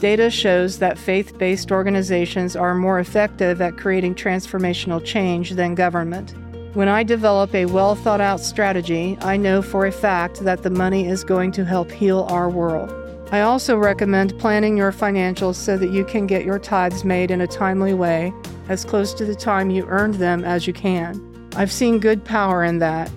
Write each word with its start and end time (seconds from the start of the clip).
Data 0.00 0.30
shows 0.30 0.78
that 0.78 0.96
faith 0.96 1.36
based 1.36 1.70
organizations 1.70 2.56
are 2.56 2.74
more 2.74 3.00
effective 3.00 3.60
at 3.60 3.76
creating 3.76 4.14
transformational 4.14 5.04
change 5.04 5.50
than 5.50 5.74
government. 5.74 6.34
When 6.74 6.88
I 6.88 7.02
develop 7.02 7.54
a 7.54 7.66
well 7.66 7.94
thought 7.94 8.22
out 8.22 8.40
strategy, 8.40 9.18
I 9.20 9.36
know 9.36 9.60
for 9.60 9.84
a 9.84 9.92
fact 9.92 10.40
that 10.40 10.62
the 10.62 10.70
money 10.70 11.06
is 11.06 11.22
going 11.22 11.52
to 11.52 11.66
help 11.66 11.90
heal 11.90 12.26
our 12.30 12.48
world. 12.48 12.90
I 13.30 13.42
also 13.42 13.76
recommend 13.76 14.38
planning 14.38 14.74
your 14.74 14.90
financials 14.90 15.56
so 15.56 15.76
that 15.76 15.90
you 15.90 16.06
can 16.06 16.26
get 16.26 16.46
your 16.46 16.58
tithes 16.58 17.04
made 17.04 17.30
in 17.30 17.42
a 17.42 17.46
timely 17.46 17.92
way, 17.92 18.32
as 18.70 18.86
close 18.86 19.12
to 19.14 19.26
the 19.26 19.34
time 19.34 19.68
you 19.68 19.84
earned 19.84 20.14
them 20.14 20.44
as 20.44 20.66
you 20.66 20.72
can. 20.72 21.20
I've 21.56 21.70
seen 21.70 21.98
good 21.98 22.24
power 22.24 22.64
in 22.64 22.78
that. 22.78 23.10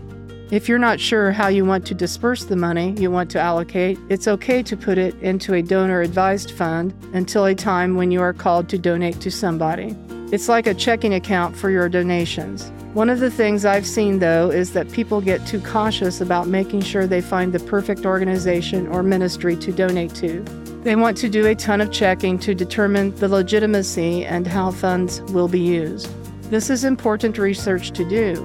If 0.53 0.69
you're 0.69 0.77
not 0.77 0.99
sure 0.99 1.31
how 1.31 1.47
you 1.47 1.65
want 1.65 1.83
to 1.87 1.95
disperse 1.95 2.43
the 2.43 2.55
money 2.55 2.93
you 2.99 3.09
want 3.09 3.31
to 3.31 3.39
allocate, 3.39 3.97
it's 4.09 4.27
okay 4.27 4.61
to 4.61 4.77
put 4.77 4.99
it 4.99 5.19
into 5.19 5.55
a 5.55 5.63
donor 5.63 6.01
advised 6.01 6.51
fund 6.51 6.93
until 7.11 7.45
a 7.45 7.55
time 7.55 7.95
when 7.95 8.11
you 8.11 8.21
are 8.21 8.33
called 8.33 8.69
to 8.69 8.77
donate 8.77 9.19
to 9.21 9.31
somebody. 9.31 9.97
It's 10.31 10.47
like 10.47 10.67
a 10.67 10.75
checking 10.75 11.15
account 11.15 11.57
for 11.57 11.71
your 11.71 11.89
donations. 11.89 12.71
One 12.93 13.09
of 13.09 13.19
the 13.19 13.31
things 13.31 13.65
I've 13.65 13.87
seen, 13.87 14.19
though, 14.19 14.51
is 14.51 14.73
that 14.73 14.91
people 14.91 15.21
get 15.21 15.43
too 15.47 15.59
cautious 15.59 16.21
about 16.21 16.47
making 16.47 16.81
sure 16.81 17.07
they 17.07 17.19
find 17.19 17.51
the 17.51 17.59
perfect 17.61 18.05
organization 18.05 18.85
or 18.89 19.01
ministry 19.01 19.55
to 19.55 19.71
donate 19.71 20.13
to. 20.17 20.41
They 20.83 20.95
want 20.95 21.17
to 21.17 21.29
do 21.29 21.47
a 21.47 21.55
ton 21.55 21.81
of 21.81 21.91
checking 21.91 22.37
to 22.37 22.53
determine 22.53 23.15
the 23.15 23.27
legitimacy 23.27 24.23
and 24.23 24.45
how 24.45 24.69
funds 24.69 25.19
will 25.31 25.47
be 25.47 25.61
used. 25.61 26.11
This 26.51 26.69
is 26.69 26.83
important 26.83 27.39
research 27.39 27.89
to 27.93 28.07
do, 28.07 28.35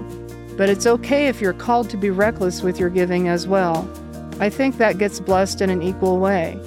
but 0.58 0.68
it's 0.68 0.86
okay 0.86 1.28
if 1.28 1.40
you're 1.40 1.52
called 1.52 1.88
to 1.88 1.96
be 1.96 2.10
reckless 2.10 2.62
with 2.62 2.80
your 2.80 2.90
giving 2.90 3.28
as 3.28 3.46
well. 3.46 3.88
I 4.40 4.50
think 4.50 4.76
that 4.76 4.98
gets 4.98 5.20
blessed 5.20 5.60
in 5.60 5.70
an 5.70 5.82
equal 5.82 6.18
way. 6.18 6.60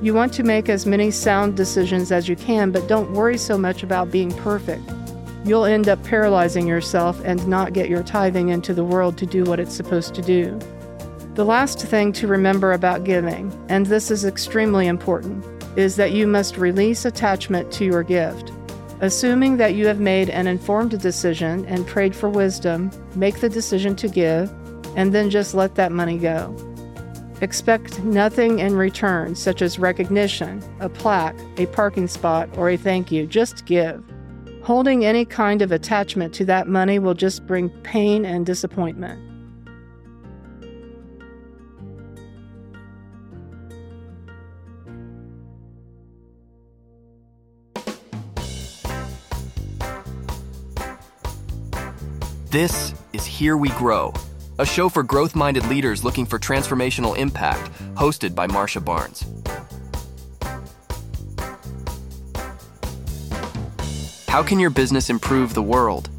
You 0.00 0.14
want 0.14 0.32
to 0.34 0.42
make 0.42 0.70
as 0.70 0.86
many 0.86 1.10
sound 1.10 1.54
decisions 1.54 2.10
as 2.10 2.26
you 2.26 2.36
can, 2.36 2.72
but 2.72 2.88
don't 2.88 3.12
worry 3.12 3.36
so 3.36 3.58
much 3.58 3.82
about 3.82 4.10
being 4.10 4.32
perfect. 4.38 4.82
You'll 5.44 5.66
end 5.66 5.90
up 5.90 6.02
paralyzing 6.04 6.66
yourself 6.66 7.20
and 7.22 7.46
not 7.46 7.74
get 7.74 7.90
your 7.90 8.02
tithing 8.02 8.48
into 8.48 8.72
the 8.72 8.82
world 8.82 9.18
to 9.18 9.26
do 9.26 9.44
what 9.44 9.60
it's 9.60 9.74
supposed 9.74 10.14
to 10.14 10.22
do. 10.22 10.58
The 11.34 11.44
last 11.44 11.80
thing 11.80 12.14
to 12.14 12.26
remember 12.26 12.72
about 12.72 13.04
giving, 13.04 13.52
and 13.68 13.84
this 13.84 14.10
is 14.10 14.24
extremely 14.24 14.86
important, 14.86 15.44
is 15.76 15.96
that 15.96 16.12
you 16.12 16.26
must 16.26 16.56
release 16.56 17.04
attachment 17.04 17.70
to 17.72 17.84
your 17.84 18.04
gift. 18.04 18.52
Assuming 19.00 19.56
that 19.56 19.74
you 19.74 19.86
have 19.86 20.00
made 20.00 20.30
an 20.30 20.46
informed 20.46 20.98
decision 21.00 21.64
and 21.66 21.86
prayed 21.86 22.14
for 22.14 22.28
wisdom, 22.28 22.90
make 23.16 23.40
the 23.40 23.48
decision 23.48 23.96
to 23.96 24.08
give, 24.08 24.50
and 24.96 25.12
then 25.12 25.30
just 25.30 25.54
let 25.54 25.74
that 25.74 25.92
money 25.92 26.16
go. 26.16 26.54
Expect 27.40 28.02
nothing 28.04 28.60
in 28.60 28.76
return, 28.76 29.34
such 29.34 29.60
as 29.60 29.78
recognition, 29.78 30.62
a 30.78 30.88
plaque, 30.88 31.36
a 31.58 31.66
parking 31.66 32.06
spot, 32.06 32.48
or 32.56 32.70
a 32.70 32.76
thank 32.76 33.10
you. 33.10 33.26
Just 33.26 33.66
give. 33.66 34.02
Holding 34.62 35.04
any 35.04 35.24
kind 35.24 35.60
of 35.60 35.72
attachment 35.72 36.32
to 36.34 36.44
that 36.46 36.68
money 36.68 36.98
will 36.98 37.14
just 37.14 37.46
bring 37.46 37.68
pain 37.82 38.24
and 38.24 38.46
disappointment. 38.46 39.33
This 52.54 52.94
is 53.12 53.26
Here 53.26 53.56
We 53.56 53.70
Grow, 53.70 54.14
a 54.60 54.64
show 54.64 54.88
for 54.88 55.02
growth 55.02 55.34
minded 55.34 55.66
leaders 55.66 56.04
looking 56.04 56.24
for 56.24 56.38
transformational 56.38 57.18
impact, 57.18 57.68
hosted 57.96 58.32
by 58.32 58.46
Marcia 58.46 58.80
Barnes. 58.80 59.24
How 64.28 64.44
can 64.44 64.60
your 64.60 64.70
business 64.70 65.10
improve 65.10 65.52
the 65.52 65.64
world? 65.64 66.10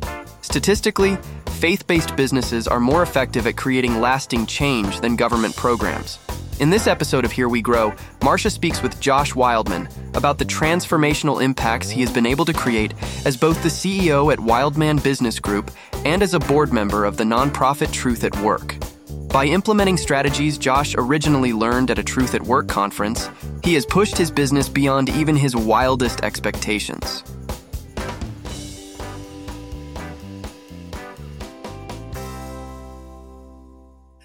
Statistically, 0.42 1.18
faith 1.52 1.88
based 1.88 2.18
businesses 2.18 2.68
are 2.68 2.82
more 2.82 3.02
effective 3.02 3.48
at 3.48 3.56
creating 3.56 4.02
lasting 4.02 4.46
change 4.46 5.00
than 5.00 5.16
government 5.16 5.56
programs. 5.56 6.20
In 6.60 6.70
this 6.70 6.86
episode 6.86 7.24
of 7.24 7.32
Here 7.32 7.48
We 7.48 7.62
Grow, 7.62 7.94
Marcia 8.24 8.50
speaks 8.50 8.82
with 8.82 9.00
Josh 9.00 9.36
Wildman 9.36 9.88
about 10.14 10.38
the 10.38 10.46
transformational 10.46 11.42
impacts 11.42 11.90
he 11.90 12.02
has 12.02 12.12
been 12.12 12.26
able 12.26 12.44
to 12.44 12.54
create 12.54 12.94
as 13.26 13.38
both 13.38 13.62
the 13.64 13.70
CEO 13.70 14.34
at 14.34 14.40
Wildman 14.40 14.98
Business 14.98 15.40
Group 15.40 15.72
and 16.06 16.24
as 16.24 16.34
a 16.34 16.40
board 16.40 16.72
member 16.72 17.04
of 17.04 17.18
the 17.18 17.24
nonprofit 17.24 17.92
Truth 17.92 18.24
at 18.24 18.36
Work. 18.42 18.76
By 19.30 19.46
implementing 19.46 19.98
strategies 19.98 20.58
Josh 20.58 20.96
originally 20.98 21.52
learned 21.52 21.92
at 21.92 22.00
a 22.00 22.04
Truth 22.04 22.36
at 22.36 22.44
Work 22.44 22.70
conference, 22.70 23.30
he 23.64 23.74
has 23.74 23.86
pushed 23.86 24.18
his 24.18 24.32
business 24.32 24.70
beyond 24.70 25.10
even 25.10 25.36
his 25.36 25.56
wildest 25.56 26.22
expectations. 26.22 27.24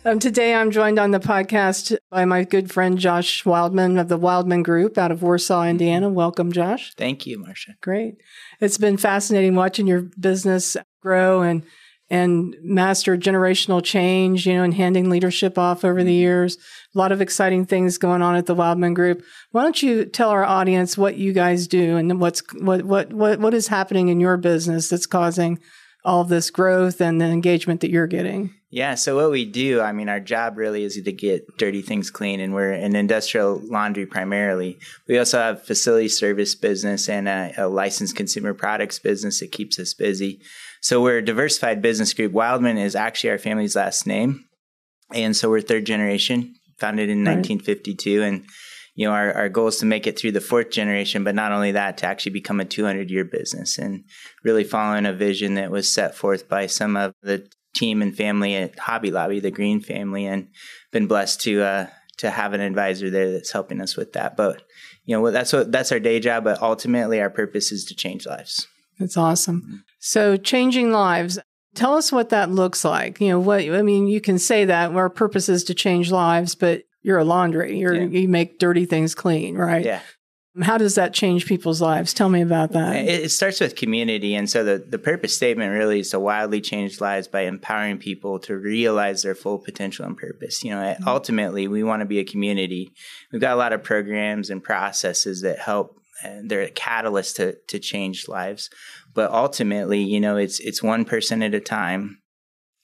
Um, 0.03 0.19
today, 0.19 0.55
I'm 0.55 0.71
joined 0.71 0.99
on 0.99 1.11
the 1.11 1.21
podcast 1.21 1.95
by 2.11 2.25
my 2.25 2.45
good 2.45 2.73
friend 2.73 2.99
Josh 2.99 3.45
Wildman 3.45 3.99
of 3.99 4.09
the 4.09 4.17
Wildman 4.17 4.63
Group 4.63 4.97
out 4.97 5.11
of 5.11 5.23
Warsaw, 5.23 5.65
Indiana. 5.65 6.09
Welcome, 6.09 6.53
Josh. 6.53 6.95
Thank 6.95 7.27
you, 7.27 7.39
Marcia. 7.39 7.75
Great. 7.83 8.15
It's 8.61 8.79
been 8.79 8.97
fascinating 8.97 9.57
watching 9.57 9.87
your 9.87 10.01
business 10.19 10.75
grow 11.01 11.43
and 11.43 11.63
and 12.13 12.57
master 12.61 13.17
generational 13.17 13.83
change, 13.83 14.45
you 14.45 14.55
know, 14.55 14.65
and 14.65 14.75
handing 14.75 15.09
leadership 15.09 15.57
off 15.57 15.85
over 15.85 16.03
the 16.03 16.11
mm-hmm. 16.11 16.21
years. 16.21 16.59
A 16.93 16.99
lot 16.99 17.13
of 17.13 17.21
exciting 17.21 17.67
things 17.67 17.99
going 17.99 18.21
on 18.21 18.35
at 18.35 18.47
the 18.47 18.55
Wildman 18.55 18.95
Group. 18.95 19.23
Why 19.53 19.63
don't 19.63 19.81
you 19.81 20.05
tell 20.05 20.31
our 20.31 20.45
audience 20.45 20.99
what 20.99 21.17
you 21.17 21.33
guys 21.33 21.69
do 21.69 21.97
and 21.97 22.21
what's 22.21 22.43
what 22.55 22.83
what 22.83 23.13
what 23.13 23.39
what 23.39 23.55
is 23.55 23.69
happening 23.69 24.09
in 24.09 24.19
your 24.19 24.37
business 24.37 24.89
that's 24.89 25.07
causing 25.07 25.61
all 26.05 26.25
this 26.25 26.51
growth 26.51 27.01
and 27.01 27.21
the 27.21 27.27
engagement 27.27 27.81
that 27.81 27.91
you're 27.91 28.09
getting? 28.09 28.55
Yeah. 28.71 28.95
So 28.95 29.17
what 29.17 29.33
we 29.33 29.45
do, 29.45 29.81
I 29.81 29.93
mean, 29.93 30.09
our 30.09 30.21
job 30.21 30.57
really 30.57 30.85
is 30.85 31.01
to 31.01 31.13
get 31.13 31.59
dirty 31.59 31.83
things 31.83 32.11
clean, 32.11 32.39
and 32.41 32.55
we're 32.55 32.73
an 32.73 32.95
industrial 32.95 33.61
laundry 33.65 34.07
primarily. 34.07 34.79
We 35.09 35.19
also 35.19 35.39
have 35.39 35.65
facility 35.65 36.09
service 36.09 36.55
business 36.55 37.09
and 37.09 37.29
a, 37.29 37.53
a 37.57 37.69
licensed 37.69 38.17
consumer 38.17 38.55
products 38.55 38.99
business 38.99 39.41
that 39.41 39.51
keeps 39.53 39.79
us 39.79 39.93
busy. 39.93 40.41
So 40.81 41.03
we're 41.03 41.19
a 41.19 41.25
diversified 41.25 41.83
business 41.83 42.15
group. 42.15 42.33
Wildman 42.33 42.79
is 42.79 42.97
actually 42.97 43.31
our 43.31 43.39
family's 43.39 43.77
last 43.77 44.07
name, 44.07 44.47
and 45.13 45.37
so 45.37 45.51
we're 45.51 45.61
third 45.61 45.87
generation, 45.87 46.55
founded 46.79 47.11
in 47.11 47.19
right. 47.19 47.37
1952, 47.37 48.23
and 48.23 48.45
you 48.95 49.07
know, 49.07 49.13
our, 49.13 49.33
our 49.33 49.49
goal 49.49 49.69
is 49.69 49.79
to 49.79 49.87
make 49.87 50.07
it 50.07 50.19
through 50.19 50.33
the 50.33 50.41
fourth 50.41 50.71
generation, 50.71 51.25
but 51.25 51.35
not 51.35 51.53
only 51.53 51.73
that, 51.73 51.97
to 51.99 52.07
actually 52.07 52.33
become 52.33 52.61
a 52.61 52.65
200 52.65 53.11
year 53.11 53.25
business 53.25 53.79
and 53.79 54.05
really 54.45 54.65
following 54.65 55.07
a 55.07 55.13
vision 55.13 55.55
that 55.55 55.71
was 55.71 55.93
set 55.93 56.15
forth 56.15 56.49
by 56.49 56.67
some 56.67 56.97
of 56.97 57.15
the 57.23 57.49
team 57.75 58.03
and 58.03 58.17
family 58.17 58.57
at 58.57 58.79
Hobby 58.79 59.11
Lobby, 59.11 59.41
the 59.41 59.51
Green 59.51 59.81
family, 59.81 60.27
and 60.27 60.49
been 60.93 61.07
blessed 61.07 61.41
to 61.43 61.63
uh, 61.63 61.87
to 62.19 62.31
have 62.31 62.53
an 62.53 62.61
advisor 62.61 63.09
there 63.09 63.33
that's 63.33 63.53
helping 63.53 63.81
us 63.81 63.97
with 63.97 64.13
that. 64.13 64.37
But 64.37 64.63
you 65.05 65.17
know, 65.17 65.31
that's 65.31 65.53
what 65.53 65.73
that's 65.73 65.93
our 65.93 66.01
day 66.01 66.21
job. 66.21 66.45
But 66.45 66.61
ultimately, 66.61 67.21
our 67.21 67.31
purpose 67.31 67.73
is 67.73 67.85
to 67.87 67.95
change 67.95 68.27
lives. 68.27 68.67
That's 69.01 69.17
awesome. 69.17 69.85
So, 69.99 70.37
changing 70.37 70.93
lives. 70.93 71.39
Tell 71.75 71.95
us 71.95 72.13
what 72.13 72.29
that 72.29 72.51
looks 72.51 72.85
like. 72.85 73.21
You 73.21 73.31
know, 73.31 73.41
what 73.41 73.61
I 73.61 73.83
mean. 73.83 74.07
You 74.07 74.21
can 74.21 74.39
say 74.39 74.65
that 74.67 74.93
our 74.93 75.11
purpose 75.11 75.49
is 75.49 75.65
to 75.65 75.75
change 75.75 76.11
lives, 76.11 76.55
but 76.55 76.83
you're 77.03 77.19
a 77.19 77.25
laundry. 77.25 77.79
You're 77.79 77.95
yeah. 77.95 78.21
you 78.21 78.29
make 78.29 78.59
dirty 78.59 78.85
things 78.85 79.15
clean, 79.15 79.57
right? 79.57 79.85
Yeah. 79.85 80.01
How 80.61 80.79
does 80.79 80.97
that 80.97 81.15
change 81.15 81.47
people's 81.47 81.81
lives? 81.81 82.13
Tell 82.13 82.29
me 82.29 82.43
about 82.43 82.73
that. 82.73 82.97
It, 82.97 83.31
starts 83.31 83.61
with 83.61 83.77
community. 83.77 84.35
And 84.35 84.51
so 84.51 84.65
the, 84.65 84.79
the 84.79 84.99
purpose 84.99 85.35
statement 85.35 85.73
really 85.73 86.01
is 86.01 86.11
to 86.11 86.19
wildly 86.19 86.61
change 86.61 87.01
lives 87.01 87.29
by 87.29 87.43
empowering 87.43 87.99
people 87.99 88.41
to 88.41 88.57
realize 88.57 89.23
their 89.23 89.37
full 89.37 89.61
potential 89.61 90.05
and 90.07 90.19
purpose. 90.19 90.65
You 90.65 90.71
know, 90.71 90.83
mm-hmm. 90.83 91.07
ultimately, 91.07 91.69
we 91.69 91.85
want 91.85 92.01
to 92.01 92.07
be 92.07 92.19
a 92.19 92.25
community. 92.25 92.93
We've 93.31 93.41
got 93.41 93.55
a 93.55 93.57
lot 93.57 93.73
of 93.73 93.85
programs 93.85 94.51
and 94.51 94.63
processes 94.63 95.43
that 95.43 95.61
help, 95.61 96.00
and 96.23 96.51
they're 96.51 96.63
a 96.63 96.71
catalyst 96.71 97.37
to, 97.37 97.57
to 97.69 97.79
change 97.79 98.29
lives. 98.29 98.71
But 99.15 99.31
ultimately, 99.31 100.01
you 100.01 100.21
know, 100.21 100.37
it's, 100.37 100.61
it's 100.61 100.83
one 100.83 101.05
person 101.05 101.43
at 101.43 101.55
a 101.55 101.61
time 101.61 102.19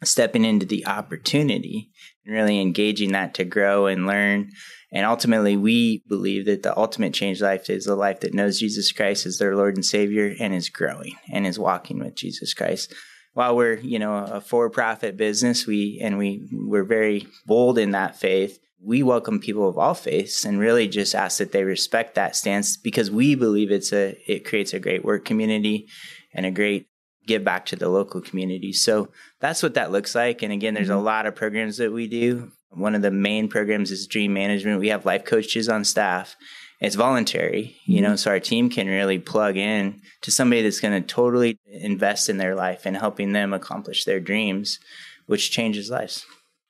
stepping 0.05 0.45
into 0.45 0.67
the 0.67 0.87
opportunity 0.87 1.91
and 2.25 2.35
really 2.35 2.61
engaging 2.61 3.13
that 3.13 3.35
to 3.35 3.45
grow 3.45 3.87
and 3.87 4.07
learn 4.07 4.51
and 4.93 5.05
ultimately, 5.05 5.57
we 5.57 6.05
believe 6.09 6.47
that 6.47 6.63
the 6.63 6.77
ultimate 6.77 7.13
change 7.13 7.43
life 7.43 7.69
is 7.69 7.87
a 7.87 7.95
life 7.95 8.21
that 8.21 8.35
knows 8.35 8.61
Jesus 8.61 8.93
Christ 8.93 9.27
as 9.27 9.39
their 9.39 9.57
Lord 9.57 9.75
and 9.75 9.85
Savior 9.85 10.35
and 10.39 10.55
is 10.55 10.69
growing 10.69 11.15
and 11.31 11.47
is 11.47 11.59
walking 11.59 11.99
with 11.99 12.15
Jesus 12.15 12.55
Christ. 12.55 12.95
While 13.33 13.57
we're, 13.57 13.75
you 13.75 13.99
know, 13.99 14.15
a 14.15 14.41
for-profit 14.41 15.17
business, 15.17 15.67
we 15.67 16.01
and 16.03 16.17
we 16.17 16.49
we're 16.51 16.85
very 16.85 17.27
bold 17.45 17.79
in 17.79 17.91
that 17.91 18.17
faith. 18.17 18.59
We 18.87 19.03
welcome 19.03 19.41
people 19.41 19.69
of 19.69 19.77
all 19.77 19.95
faiths 19.95 20.45
and 20.45 20.61
really 20.61 20.87
just 20.87 21.17
ask 21.17 21.39
that 21.39 21.51
they 21.51 21.65
respect 21.65 22.15
that 22.15 22.37
stance 22.37 22.77
because 22.77 23.11
we 23.11 23.35
believe 23.35 23.73
it's 23.73 23.93
a 23.93 24.17
it 24.31 24.45
creates 24.45 24.73
a 24.73 24.79
great 24.79 25.05
work 25.05 25.25
community 25.25 25.89
and 26.33 26.47
a 26.47 26.53
great 26.53 26.87
give 27.27 27.43
back 27.43 27.67
to 27.67 27.77
the 27.77 27.89
local 27.89 28.21
community. 28.21 28.73
So 28.73 29.09
that's 29.41 29.61
what 29.61 29.75
that 29.75 29.91
looks 29.91 30.15
like. 30.15 30.43
And 30.43 30.53
again, 30.53 30.75
there's 30.75 30.89
mm-hmm. 30.89 30.99
a 30.99 31.03
lot 31.03 31.27
of 31.27 31.35
programs 31.35 31.79
that 31.79 31.93
we 31.93 32.07
do 32.07 32.53
One 32.71 32.95
of 32.95 33.03
the 33.03 33.11
main 33.11 33.49
programs 33.49 33.91
is 33.91 34.07
dream 34.07 34.33
management. 34.33 34.79
We 34.79 34.89
have 34.89 35.05
life 35.05 35.25
coaches 35.25 35.69
on 35.69 35.83
staff. 35.85 36.37
It's 36.81 36.95
voluntary, 36.95 37.77
you 37.87 38.03
know, 38.03 38.11
mm-hmm. 38.11 38.17
so 38.17 38.31
our 38.31 38.41
team 38.41 38.71
can 38.71 38.87
really 38.87 39.19
plug 39.19 39.57
in 39.57 40.01
to 40.23 40.31
somebody 40.31 40.63
that's 40.63 40.81
going 40.81 41.03
to 41.03 41.07
totally 41.07 41.59
invest 41.67 42.29
in 42.29 42.37
their 42.37 42.55
life 42.55 42.87
and 42.87 42.97
helping 42.97 43.33
them 43.33 43.53
accomplish 43.53 44.05
their 44.05 44.21
dreams, 44.21 44.79
which 45.27 45.51
changes 45.51 45.91
lives. 45.91 46.25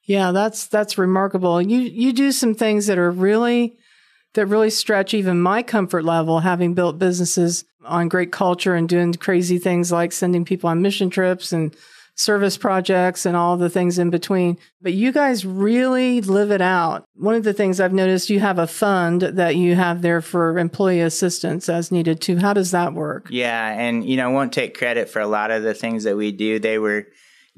Yeah, 0.06 0.32
that's 0.32 0.66
that's 0.66 0.98
remarkable. 0.98 1.60
You 1.60 1.80
you 1.80 2.12
do 2.12 2.32
some 2.32 2.54
things 2.54 2.86
that 2.86 2.98
are 2.98 3.10
really 3.10 3.76
that 4.34 4.46
really 4.46 4.70
stretch 4.70 5.14
even 5.14 5.40
my 5.40 5.62
comfort 5.62 6.04
level 6.04 6.40
having 6.40 6.74
built 6.74 6.98
businesses 6.98 7.64
on 7.84 8.08
great 8.08 8.32
culture 8.32 8.74
and 8.74 8.88
doing 8.88 9.12
crazy 9.14 9.58
things 9.58 9.90
like 9.90 10.12
sending 10.12 10.44
people 10.44 10.70
on 10.70 10.82
mission 10.82 11.10
trips 11.10 11.52
and 11.52 11.74
service 12.16 12.56
projects 12.56 13.26
and 13.26 13.36
all 13.36 13.56
the 13.56 13.68
things 13.68 13.98
in 13.98 14.10
between. 14.10 14.56
But 14.80 14.94
you 14.94 15.12
guys 15.12 15.44
really 15.44 16.20
live 16.22 16.50
it 16.50 16.62
out. 16.62 17.04
One 17.14 17.34
of 17.34 17.44
the 17.44 17.52
things 17.52 17.78
I've 17.78 17.92
noticed 17.92 18.30
you 18.30 18.40
have 18.40 18.58
a 18.58 18.66
fund 18.66 19.22
that 19.22 19.56
you 19.56 19.74
have 19.74 20.02
there 20.02 20.22
for 20.22 20.58
employee 20.58 21.00
assistance 21.00 21.68
as 21.68 21.92
needed 21.92 22.20
too. 22.20 22.38
How 22.38 22.54
does 22.54 22.70
that 22.70 22.94
work? 22.94 23.28
Yeah, 23.30 23.68
and 23.68 24.08
you 24.08 24.16
know, 24.16 24.30
I 24.30 24.32
won't 24.32 24.52
take 24.52 24.76
credit 24.76 25.10
for 25.10 25.20
a 25.20 25.26
lot 25.26 25.50
of 25.50 25.62
the 25.62 25.74
things 25.74 26.04
that 26.04 26.16
we 26.16 26.32
do. 26.32 26.58
They 26.58 26.78
were 26.78 27.06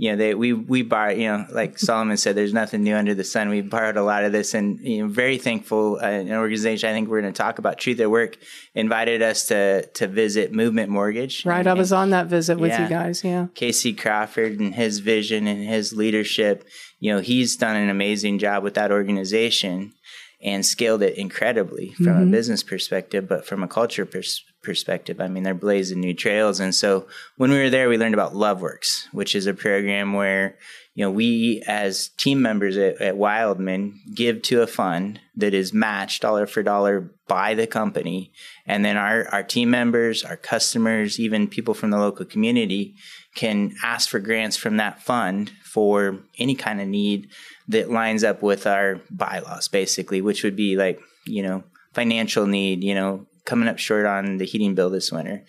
you 0.01 0.13
know, 0.13 0.17
they 0.17 0.33
we 0.33 0.53
we 0.53 0.83
borrowed, 0.83 1.19
you 1.19 1.27
know, 1.27 1.45
like 1.51 1.77
Solomon 1.77 2.17
said, 2.17 2.37
there's 2.37 2.53
nothing 2.53 2.85
new 2.85 2.95
under 2.95 3.15
the 3.15 3.25
sun. 3.25 3.49
We 3.49 3.63
borrowed 3.63 3.97
a 3.97 4.03
lot 4.05 4.23
of 4.23 4.31
this, 4.31 4.55
and 4.55 4.79
you 4.79 5.03
know, 5.03 5.09
very 5.09 5.39
thankful. 5.39 5.99
Uh, 6.01 6.07
an 6.07 6.33
organization 6.33 6.89
I 6.89 6.93
think 6.93 7.09
we're 7.09 7.21
going 7.21 7.33
to 7.33 7.37
talk 7.37 7.59
about, 7.59 7.79
Truth 7.79 7.99
at 7.99 8.09
Work, 8.09 8.39
invited 8.77 9.23
us 9.23 9.47
to 9.47 9.87
to 9.87 10.07
visit 10.07 10.53
Movement 10.53 10.89
Mortgage. 10.89 11.45
Right, 11.45 11.59
and, 11.59 11.69
I 11.69 11.75
was 11.75 11.93
on 11.93 12.11
that 12.11 12.29
visit 12.29 12.61
with 12.61 12.71
yeah, 12.71 12.85
you 12.85 12.89
guys. 12.89 13.25
Yeah, 13.25 13.49
Casey 13.57 13.93
Crawford 13.93 14.61
and 14.61 14.73
his 14.73 15.01
vision 15.01 15.49
and 15.49 15.69
his 15.69 15.93
leadership. 15.93 16.65
You 17.01 17.15
know, 17.15 17.21
he's 17.21 17.57
done 17.57 17.75
an 17.75 17.91
amazing 17.91 18.39
job 18.39 18.63
with 18.63 18.75
that 18.75 18.93
organization 18.93 19.95
and 20.41 20.65
scaled 20.65 21.03
it 21.03 21.19
incredibly 21.19 21.91
from 21.95 22.07
mm-hmm. 22.07 22.23
a 22.23 22.27
business 22.27 22.63
perspective, 22.63 23.29
but 23.29 23.45
from 23.45 23.65
a 23.65 23.69
culture 23.69 24.07
perspective 24.07 24.48
perspective. 24.63 25.21
I 25.21 25.29
mean, 25.29 25.43
they're 25.43 25.55
blazing 25.55 26.01
new 26.01 26.15
trails. 26.15 26.61
And 26.61 26.75
so 26.75 27.07
when 27.37 27.51
we 27.51 27.59
were 27.59 27.71
there, 27.71 27.89
we 27.89 27.99
learned 27.99 28.15
about 28.15 28.35
LoveWorks, 28.35 29.07
which 29.13 29.35
is 29.35 29.47
a 29.47 29.55
program 29.55 30.13
where, 30.13 30.57
you 30.95 31.05
know, 31.05 31.11
we 31.11 31.63
as 31.67 32.09
team 32.19 32.43
members 32.43 32.77
at, 32.77 33.01
at 33.01 33.17
Wildman 33.17 34.01
give 34.15 34.43
to 34.43 34.63
a 34.63 34.67
fund 34.67 35.21
that 35.37 35.55
is 35.55 35.73
matched 35.73 36.23
dollar 36.23 36.47
for 36.47 36.63
dollar 36.63 37.13
by 37.29 37.55
the 37.55 37.67
company. 37.67 38.33
And 38.67 38.85
then 38.85 38.97
our, 38.97 39.29
our 39.29 39.45
team 39.45 39.71
members, 39.71 40.25
our 40.25 40.37
customers, 40.37 41.21
even 41.21 41.47
people 41.47 41.75
from 41.75 41.91
the 41.91 41.99
local 41.99 42.27
community 42.27 42.97
can 43.37 43.77
ask 43.85 44.11
for 44.11 44.19
grants 44.19 44.57
from 44.57 44.79
that 44.79 45.01
fund 45.01 45.53
for 45.63 46.19
any 46.39 46.57
kind 46.57 46.81
of 46.81 46.89
need 46.89 47.29
that 47.69 47.91
lines 47.91 48.25
up 48.25 48.43
with 48.43 48.67
our 48.67 49.01
bylaws, 49.11 49.69
basically, 49.69 50.21
which 50.21 50.43
would 50.43 50.57
be 50.57 50.75
like, 50.75 51.01
you 51.27 51.43
know, 51.43 51.63
financial 51.93 52.47
need, 52.47 52.83
you 52.83 52.95
know, 52.95 53.27
coming 53.49 53.67
up 53.67 53.79
short 53.79 54.05
on 54.05 54.37
the 54.37 54.45
heating 54.45 54.75
bill 54.75 54.91
this 54.91 55.11
winter. 55.11 55.43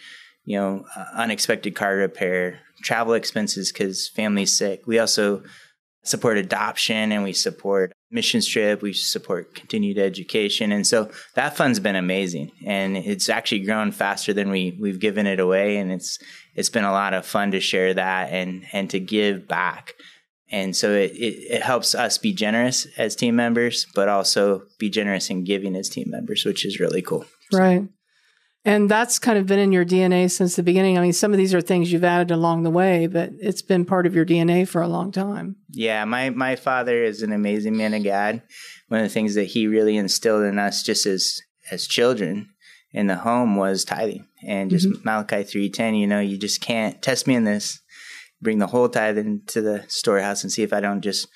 You 0.46 0.58
know, 0.58 0.86
uh, 0.96 1.06
unexpected 1.16 1.76
car 1.76 1.96
repair, 1.96 2.62
travel 2.82 3.14
expenses 3.14 3.72
because 3.72 4.08
family's 4.08 4.58
sick. 4.58 4.88
We 4.88 4.98
also 4.98 5.44
support 6.04 6.38
adoption 6.38 7.12
and 7.12 7.24
we 7.24 7.34
support 7.34 7.92
mission 8.10 8.42
trip. 8.42 8.82
We 8.82 8.94
support 8.94 9.54
continued 9.54 10.00
education, 10.00 10.72
and 10.72 10.88
so 10.88 11.12
that 11.36 11.58
fund's 11.58 11.80
been 11.80 11.98
amazing, 11.98 12.52
and 12.66 12.98
it's 12.98 13.30
actually 13.30 13.66
grown 13.66 13.92
faster 13.92 14.34
than 14.34 14.50
we 14.50 14.78
we've 14.80 15.00
given 15.00 15.28
it 15.28 15.42
away, 15.42 15.78
and 15.78 15.92
it's 15.92 16.18
it's 16.56 16.70
been 16.70 16.86
a 16.86 16.94
lot 16.94 17.14
of 17.14 17.26
fun 17.26 17.52
to 17.52 17.60
share 17.60 17.94
that 17.94 18.32
and 18.32 18.66
and 18.72 18.90
to 18.92 19.00
give 19.00 19.48
back. 19.48 19.94
And 20.52 20.76
so 20.76 20.94
it, 20.94 21.12
it, 21.12 21.58
it, 21.58 21.62
helps 21.62 21.94
us 21.94 22.18
be 22.18 22.34
generous 22.34 22.88
as 22.98 23.16
team 23.16 23.36
members, 23.36 23.86
but 23.94 24.10
also 24.10 24.64
be 24.80 24.90
generous 24.90 25.30
in 25.30 25.44
giving 25.44 25.76
as 25.76 25.90
team 25.90 26.10
members, 26.10 26.44
which 26.44 26.66
is 26.66 26.80
really 26.80 27.04
cool. 27.04 27.24
Right. 27.54 27.84
And 28.66 28.90
that's 28.90 29.20
kind 29.20 29.38
of 29.38 29.46
been 29.46 29.60
in 29.60 29.72
your 29.72 29.86
DNA 29.86 30.30
since 30.30 30.56
the 30.56 30.64
beginning. 30.64 30.98
I 30.98 31.02
mean, 31.02 31.14
some 31.14 31.32
of 31.32 31.38
these 31.38 31.54
are 31.54 31.62
things 31.62 31.92
you've 31.92 32.04
added 32.04 32.30
along 32.30 32.64
the 32.64 32.70
way, 32.70 33.08
but 33.08 33.32
it's 33.40 33.62
been 33.62 33.86
part 33.86 34.06
of 34.06 34.14
your 34.14 34.26
DNA 34.26 34.68
for 34.68 34.82
a 34.82 34.88
long 34.88 35.12
time. 35.12 35.56
Yeah, 35.70 36.04
my 36.06 36.30
my 36.30 36.56
father 36.56 37.04
is 37.04 37.22
an 37.22 37.32
amazing 37.32 37.78
man 37.78 37.94
of 37.94 38.04
God. 38.04 38.42
One 38.90 39.00
of 39.00 39.06
the 39.06 39.14
things 39.14 39.36
that 39.36 39.46
he 39.46 39.66
really 39.66 39.96
instilled 39.96 40.44
in 40.44 40.60
us 40.60 40.84
just 40.84 41.06
as 41.06 41.42
as 41.72 41.88
children 41.88 42.50
in 42.92 43.08
the 43.08 43.16
home 43.16 43.56
was 43.56 43.86
tithing 43.86 44.28
and 44.46 44.70
just 44.70 44.88
mm-hmm. 44.88 45.02
Malachi 45.06 45.44
3:10, 45.44 46.00
you 46.00 46.08
know, 46.08 46.20
you 46.20 46.38
just 46.38 46.60
can't 46.60 47.02
test 47.02 47.28
me 47.28 47.36
in 47.36 47.46
this. 47.46 47.80
Bring 48.42 48.60
the 48.60 48.68
whole 48.68 48.90
tithe 48.90 49.18
into 49.18 49.62
the 49.62 49.86
storehouse 49.88 50.44
and 50.44 50.52
see 50.52 50.64
if 50.64 50.74
I 50.74 50.80
don't 50.80 51.02
just 51.02 51.28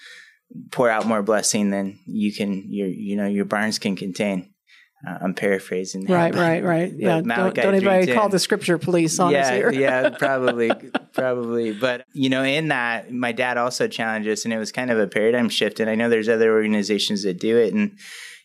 pour 0.72 0.90
out 0.90 1.08
more 1.08 1.24
blessing 1.24 1.70
than 1.70 2.00
you 2.06 2.34
can 2.34 2.72
your 2.72 2.88
you 2.88 3.16
know 3.16 3.28
your 3.28 3.46
barns 3.46 3.80
can 3.80 3.96
contain. 3.96 4.53
Uh, 5.06 5.18
I'm 5.22 5.34
paraphrasing. 5.34 6.06
That, 6.06 6.14
right, 6.14 6.36
right, 6.36 6.64
right. 6.64 6.94
Yeah. 6.98 7.22
Don't, 7.22 7.56
don't 7.56 7.74
anybody 7.76 8.14
call 8.14 8.30
the 8.30 8.40
scripture 8.40 8.78
police 8.78 9.20
on 9.20 9.32
yeah, 9.32 9.42
us 9.42 9.50
here. 9.50 9.72
yeah, 9.72 10.10
probably, 10.18 10.72
probably. 11.14 11.74
But 11.74 12.06
you 12.14 12.30
know, 12.30 12.44
in 12.44 12.70
that, 12.70 13.12
my 13.12 13.34
dad 13.34 13.58
also 13.58 13.88
challenged 13.88 14.30
us, 14.30 14.46
and 14.46 14.54
it 14.54 14.58
was 14.58 14.72
kind 14.72 14.92
of 14.92 15.00
a 15.00 15.08
paradigm 15.08 15.50
shift. 15.50 15.80
And 15.80 15.90
I 15.90 15.96
know 15.96 16.10
there's 16.10 16.30
other 16.30 16.54
organizations 16.54 17.24
that 17.24 17.40
do 17.40 17.58
it, 17.58 17.74
and 17.74 17.98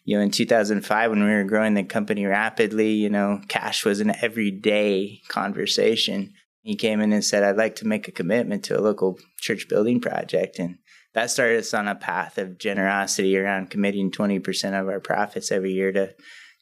you 0.05 0.17
know, 0.17 0.23
in 0.23 0.31
2005 0.31 1.11
when 1.11 1.23
we 1.23 1.31
were 1.31 1.45
growing 1.45 1.75
the 1.75 1.85
company 1.85 2.27
rapidly, 2.27 2.93
you 2.93 3.11
know, 3.11 3.41
cash 3.49 3.85
was 3.85 4.01
an 4.01 4.15
everyday 4.21 5.21
conversation. 5.29 6.33
He 6.63 6.75
came 6.75 7.01
in 7.01 7.13
and 7.13 7.25
said, 7.25 7.45
"I'd 7.45 7.57
like 7.57 7.77
to 7.77 7.87
make 7.87 8.09
a 8.09 8.13
commitment 8.13 8.65
to 8.65 8.79
a 8.79 8.83
local 8.83 9.19
church 9.39 9.69
building 9.69 10.01
project," 10.01 10.59
and 10.59 10.79
that 11.15 11.31
started 11.31 11.61
us 11.61 11.75
on 11.75 11.89
a 11.89 11.95
path 11.95 12.39
of 12.39 12.59
generosity 12.59 13.37
around 13.37 13.71
committing 13.71 14.11
20% 14.11 14.81
of 14.81 14.89
our 14.89 15.01
profits 15.01 15.51
every 15.51 15.73
year 15.73 15.93
to 15.93 16.15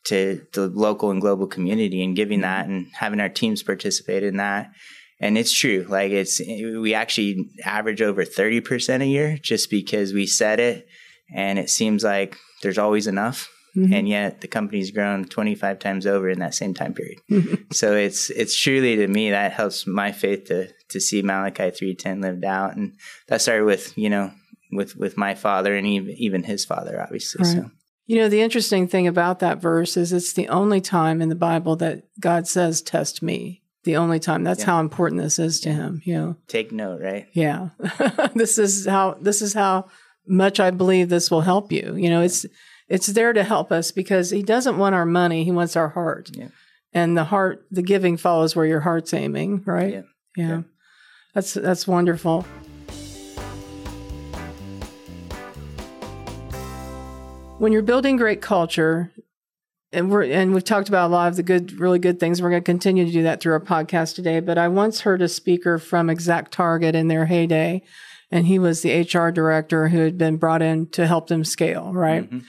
to 0.06 0.46
the 0.52 0.68
local 0.68 1.10
and 1.10 1.20
global 1.20 1.46
community 1.46 2.02
and 2.02 2.16
giving 2.16 2.40
that 2.40 2.66
and 2.66 2.86
having 2.92 3.20
our 3.20 3.28
teams 3.28 3.62
participate 3.62 4.22
in 4.22 4.36
that. 4.36 4.70
And 5.20 5.36
it's 5.36 5.52
true. 5.52 5.86
Like 5.88 6.12
it's, 6.12 6.40
we 6.40 6.94
actually 6.94 7.48
average 7.64 8.02
over 8.02 8.24
30% 8.24 9.02
a 9.02 9.06
year 9.06 9.38
just 9.38 9.70
because 9.70 10.12
we 10.12 10.26
said 10.26 10.60
it. 10.60 10.86
And 11.34 11.58
it 11.58 11.70
seems 11.70 12.04
like 12.04 12.36
there's 12.62 12.78
always 12.78 13.06
enough. 13.06 13.50
Mm-hmm. 13.76 13.92
And 13.92 14.08
yet 14.08 14.40
the 14.40 14.48
company's 14.48 14.90
grown 14.90 15.24
25 15.24 15.78
times 15.78 16.06
over 16.06 16.30
in 16.30 16.38
that 16.38 16.54
same 16.54 16.72
time 16.72 16.94
period. 16.94 17.18
Mm-hmm. 17.30 17.54
So 17.72 17.94
it's, 17.94 18.30
it's 18.30 18.58
truly 18.58 18.96
to 18.96 19.08
me 19.08 19.30
that 19.30 19.52
helps 19.52 19.86
my 19.86 20.12
faith 20.12 20.44
to, 20.46 20.70
to 20.90 21.00
see 21.00 21.20
Malachi 21.20 21.70
310 21.70 22.20
lived 22.20 22.44
out. 22.44 22.76
And 22.76 22.94
that 23.28 23.42
started 23.42 23.64
with, 23.64 23.96
you 23.98 24.08
know, 24.08 24.30
with, 24.72 24.96
with 24.96 25.18
my 25.18 25.34
father 25.34 25.74
and 25.74 25.86
even, 25.86 26.14
even 26.16 26.42
his 26.44 26.64
father, 26.64 27.02
obviously. 27.02 27.44
Right. 27.44 27.64
So. 27.64 27.70
You 28.06 28.16
know, 28.18 28.28
the 28.28 28.40
interesting 28.40 28.86
thing 28.86 29.06
about 29.06 29.40
that 29.40 29.60
verse 29.60 29.96
is 29.96 30.12
it's 30.12 30.32
the 30.32 30.48
only 30.48 30.80
time 30.80 31.20
in 31.20 31.28
the 31.28 31.34
Bible 31.34 31.76
that 31.76 32.04
God 32.20 32.46
says, 32.46 32.80
Test 32.80 33.22
me. 33.22 33.62
The 33.84 33.96
only 33.96 34.18
time. 34.18 34.42
That's 34.42 34.60
yeah. 34.60 34.66
how 34.66 34.80
important 34.80 35.22
this 35.22 35.38
is 35.38 35.60
to 35.60 35.72
him. 35.72 36.02
You 36.04 36.14
know. 36.14 36.36
Take 36.48 36.72
note, 36.72 37.00
right? 37.00 37.28
Yeah. 37.32 37.68
this 38.34 38.58
is 38.58 38.84
how 38.86 39.16
this 39.20 39.40
is 39.42 39.54
how 39.54 39.88
much 40.26 40.58
I 40.58 40.70
believe 40.70 41.08
this 41.08 41.30
will 41.30 41.42
help 41.42 41.70
you. 41.70 41.94
You 41.94 42.10
know, 42.10 42.20
it's 42.22 42.46
it's 42.88 43.06
there 43.06 43.32
to 43.32 43.44
help 43.44 43.70
us 43.70 43.92
because 43.92 44.30
he 44.30 44.42
doesn't 44.42 44.78
want 44.78 44.94
our 44.96 45.06
money, 45.06 45.44
he 45.44 45.52
wants 45.52 45.76
our 45.76 45.90
heart. 45.90 46.30
Yeah. 46.34 46.48
And 46.92 47.16
the 47.16 47.24
heart 47.24 47.64
the 47.70 47.82
giving 47.82 48.16
follows 48.16 48.56
where 48.56 48.66
your 48.66 48.80
heart's 48.80 49.14
aiming, 49.14 49.62
right? 49.64 49.92
Yeah. 49.92 50.02
yeah. 50.36 50.48
yeah. 50.48 50.62
That's 51.34 51.54
that's 51.54 51.86
wonderful. 51.86 52.44
When 57.58 57.72
you're 57.72 57.82
building 57.82 58.16
great 58.16 58.42
culture, 58.42 59.12
and 59.92 60.10
we're 60.10 60.24
and 60.24 60.52
we've 60.52 60.64
talked 60.64 60.88
about 60.88 61.08
a 61.08 61.12
lot 61.12 61.28
of 61.28 61.36
the 61.36 61.42
good, 61.42 61.72
really 61.72 61.98
good 61.98 62.20
things. 62.20 62.42
We're 62.42 62.50
going 62.50 62.62
to 62.62 62.66
continue 62.66 63.06
to 63.06 63.12
do 63.12 63.22
that 63.22 63.40
through 63.40 63.54
our 63.54 63.60
podcast 63.60 64.14
today. 64.14 64.40
But 64.40 64.58
I 64.58 64.68
once 64.68 65.00
heard 65.00 65.22
a 65.22 65.28
speaker 65.28 65.78
from 65.78 66.10
Exact 66.10 66.52
Target 66.52 66.94
in 66.94 67.08
their 67.08 67.26
heyday, 67.26 67.82
and 68.30 68.46
he 68.46 68.58
was 68.58 68.82
the 68.82 69.00
HR 69.00 69.30
director 69.30 69.88
who 69.88 70.00
had 70.00 70.18
been 70.18 70.36
brought 70.36 70.62
in 70.62 70.88
to 70.90 71.06
help 71.06 71.28
them 71.28 71.44
scale, 71.44 71.92
right? 71.92 72.24
Mm-hmm. 72.24 72.40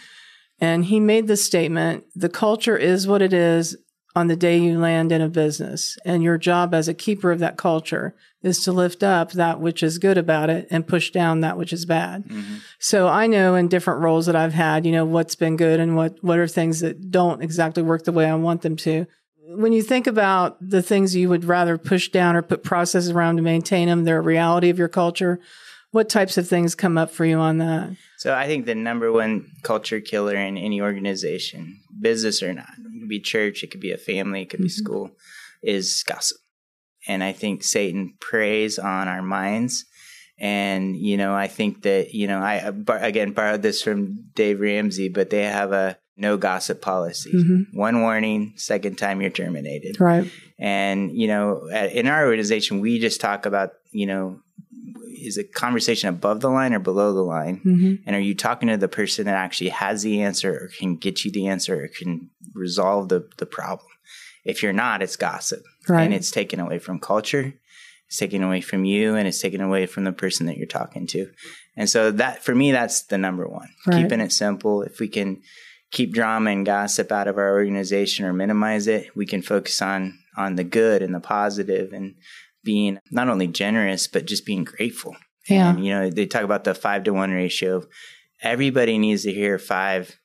And 0.60 0.86
he 0.86 1.00
made 1.00 1.28
the 1.28 1.38
statement: 1.38 2.06
the 2.16 2.30
culture 2.30 2.78
is 2.78 3.08
what 3.08 3.22
it 3.22 3.34
is 3.34 3.78
on 4.16 4.28
the 4.28 4.36
day 4.36 4.58
you 4.58 4.80
land 4.80 5.12
in 5.12 5.22
a 5.22 5.30
business. 5.30 5.98
And 6.04 6.24
your 6.24 6.38
job 6.38 6.74
as 6.74 6.88
a 6.88 6.94
keeper 6.94 7.32
of 7.32 7.40
that 7.40 7.58
culture 7.58 8.16
is 8.48 8.64
to 8.64 8.72
lift 8.72 9.04
up 9.04 9.34
that 9.34 9.60
which 9.60 9.84
is 9.84 9.98
good 9.98 10.18
about 10.18 10.50
it 10.50 10.68
and 10.72 10.88
push 10.88 11.12
down 11.12 11.42
that 11.42 11.58
which 11.58 11.72
is 11.72 11.86
bad. 11.86 12.26
Mm-hmm. 12.26 12.56
So 12.80 13.08
I 13.08 13.28
know 13.28 13.56
in 13.56 13.68
different 13.68 14.02
roles 14.02 14.26
that 14.26 14.36
I've 14.36 14.54
had, 14.54 14.86
you 14.86 14.92
know, 14.92 15.06
what's 15.06 15.36
been 15.36 15.58
good 15.58 15.80
and 15.80 15.96
what, 15.96 16.24
what 16.24 16.40
are 16.40 16.48
things 16.48 16.80
that 16.80 17.12
don't 17.12 17.42
exactly 17.42 17.84
work 17.84 18.04
the 18.04 18.12
way 18.12 18.26
I 18.26 18.36
want 18.36 18.62
them 18.62 18.76
to. 18.78 19.06
When 19.50 19.72
you 19.72 19.82
think 19.82 20.08
about 20.08 20.58
the 20.60 20.82
things 20.82 21.16
you 21.16 21.30
would 21.30 21.46
rather 21.46 21.78
push 21.78 22.10
down 22.10 22.36
or 22.36 22.42
put 22.42 22.64
processes 22.64 23.12
around 23.12 23.38
to 23.38 23.42
maintain 23.42 23.88
them, 23.88 24.04
they're 24.04 24.20
a 24.20 24.22
reality 24.22 24.70
of 24.70 24.80
your 24.80 24.90
culture. 24.90 25.40
What 25.92 26.10
types 26.10 26.38
of 26.38 26.48
things 26.48 26.76
come 26.76 26.98
up 26.98 27.12
for 27.12 27.24
you 27.24 27.38
on 27.38 27.60
that? 27.60 27.96
So 28.18 28.34
I 28.34 28.48
think 28.48 28.66
the 28.66 28.76
number 28.76 29.12
one 29.12 29.52
culture 29.64 30.02
killer 30.02 30.36
in 30.36 30.58
any 30.58 30.82
organization, 30.82 31.80
business 32.02 32.44
or 32.44 32.54
not, 32.54 32.74
it 32.78 33.00
could 33.00 33.10
be 33.10 33.20
church, 33.20 33.64
it 33.64 33.72
could 33.72 33.80
be 33.80 33.92
a 33.92 33.98
family, 33.98 34.42
it 34.42 34.50
could 34.50 34.60
mm-hmm. 34.60 34.66
be 34.66 34.70
school, 34.70 35.12
is 35.64 36.04
gossip. 36.06 36.38
And 37.08 37.24
I 37.24 37.32
think 37.32 37.64
Satan 37.64 38.14
preys 38.20 38.78
on 38.78 39.08
our 39.08 39.22
minds 39.22 39.86
And, 40.40 40.96
you 40.96 41.18
know, 41.18 41.34
I 41.34 41.48
think 41.48 41.82
that, 41.84 42.14
you 42.14 42.28
know, 42.28 42.40
I, 42.40 42.72
again, 43.00 43.32
borrowed 43.32 43.64
this 43.64 43.82
from 43.82 44.26
Dave 44.36 44.60
Ramsey, 44.60 45.10
but 45.10 45.30
they 45.30 45.44
have 45.44 45.72
a 45.72 45.98
no 46.16 46.38
gossip 46.38 46.82
policy. 46.82 47.32
Mm-hmm. 47.34 47.78
One 47.78 48.02
warning, 48.02 48.54
second 48.56 48.98
time 48.98 49.22
you're 49.22 49.32
terminated. 49.32 50.00
Right. 50.00 50.32
And, 50.60 51.12
you 51.12 51.28
know, 51.28 51.68
in 51.70 52.08
our 52.08 52.26
organization, 52.26 52.82
we 52.82 53.00
just 53.00 53.20
talk 53.20 53.46
about, 53.46 53.74
you 53.92 54.06
know, 54.06 54.40
is 55.08 55.40
a 55.40 55.44
conversation 55.44 56.10
above 56.10 56.42
the 56.42 56.50
line 56.50 56.74
or 56.74 56.80
below 56.80 57.14
the 57.14 57.24
line? 57.24 57.60
Mm-hmm. 57.66 57.96
And 58.06 58.16
are 58.16 58.20
you 58.20 58.36
talking 58.36 58.70
to 58.70 58.78
the 58.78 58.88
person 58.88 59.26
that 59.26 59.36
actually 59.36 59.70
has 59.70 60.04
the 60.04 60.22
answer 60.22 60.54
or 60.54 60.70
can 60.78 60.98
get 60.98 61.26
you 61.26 61.32
the 61.32 61.48
answer 61.48 61.84
or 61.84 61.88
can 61.88 62.30
resolve 62.54 63.10
the, 63.10 63.28
the 63.38 63.48
problem? 63.48 63.88
If 64.48 64.64
you're 64.64 64.74
not, 64.74 65.04
it's 65.04 65.18
gossip. 65.18 65.62
Right. 65.88 66.04
And 66.04 66.14
it's 66.14 66.32
taken 66.32 66.60
away 66.60 66.80
from 66.80 67.00
culture. 67.00 67.54
It's 68.08 68.18
taken 68.18 68.42
away 68.42 68.62
from 68.62 68.86
you 68.86 69.16
and 69.16 69.28
it's 69.28 69.42
taken 69.42 69.60
away 69.60 69.86
from 69.86 70.06
the 70.06 70.14
person 70.14 70.46
that 70.46 70.58
you're 70.58 70.66
talking 70.66 71.06
to. 71.08 71.30
And 71.76 71.90
so 71.90 72.12
that 72.12 72.44
for 72.44 72.56
me, 72.56 72.72
that's 72.72 73.04
the 73.04 73.18
number 73.18 73.46
one. 73.48 73.68
Right. 73.86 74.02
Keeping 74.02 74.22
it 74.22 74.32
simple. 74.32 74.82
If 74.82 75.00
we 75.00 75.10
can 75.10 75.42
keep 75.92 76.14
drama 76.14 76.52
and 76.52 76.66
gossip 76.66 77.12
out 77.12 77.28
of 77.28 77.38
our 77.38 77.54
organization 77.54 78.26
or 78.26 78.32
minimize 78.32 78.88
it, 78.88 79.16
we 79.16 79.26
can 79.26 79.42
focus 79.42 79.82
on 79.82 80.18
on 80.38 80.56
the 80.56 80.64
good 80.64 81.02
and 81.02 81.14
the 81.14 81.20
positive 81.20 81.92
and 81.92 82.16
being 82.64 83.00
not 83.12 83.28
only 83.28 83.48
generous 83.48 84.08
but 84.08 84.26
just 84.26 84.46
being 84.46 84.64
grateful. 84.64 85.16
Yeah. 85.50 85.72
And, 85.72 85.86
you 85.86 85.94
know, 85.94 86.10
they 86.10 86.26
talk 86.26 86.44
about 86.44 86.64
the 86.64 86.74
five 86.74 87.04
to 87.06 87.14
one 87.14 87.32
ratio. 87.32 87.86
Everybody 88.42 88.98
needs 88.98 89.24
to 89.24 89.34
hear 89.34 89.58
five 89.58 90.16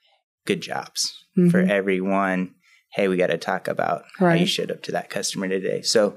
good 0.45 0.61
jobs 0.61 1.12
mm-hmm. 1.37 1.50
for 1.50 1.61
every 1.61 2.00
one. 2.00 2.55
Hey, 2.93 3.09
we 3.09 3.17
got 3.17 3.29
to 3.29 3.39
talk 3.39 3.69
about 3.69 4.05
right. 4.21 4.37
how 4.37 4.41
you 4.41 4.47
showed 4.47 4.71
up 4.71 4.83
to 4.83 4.93
that 4.93 5.11
customer 5.11 5.49
today. 5.49 5.83
So 5.83 6.17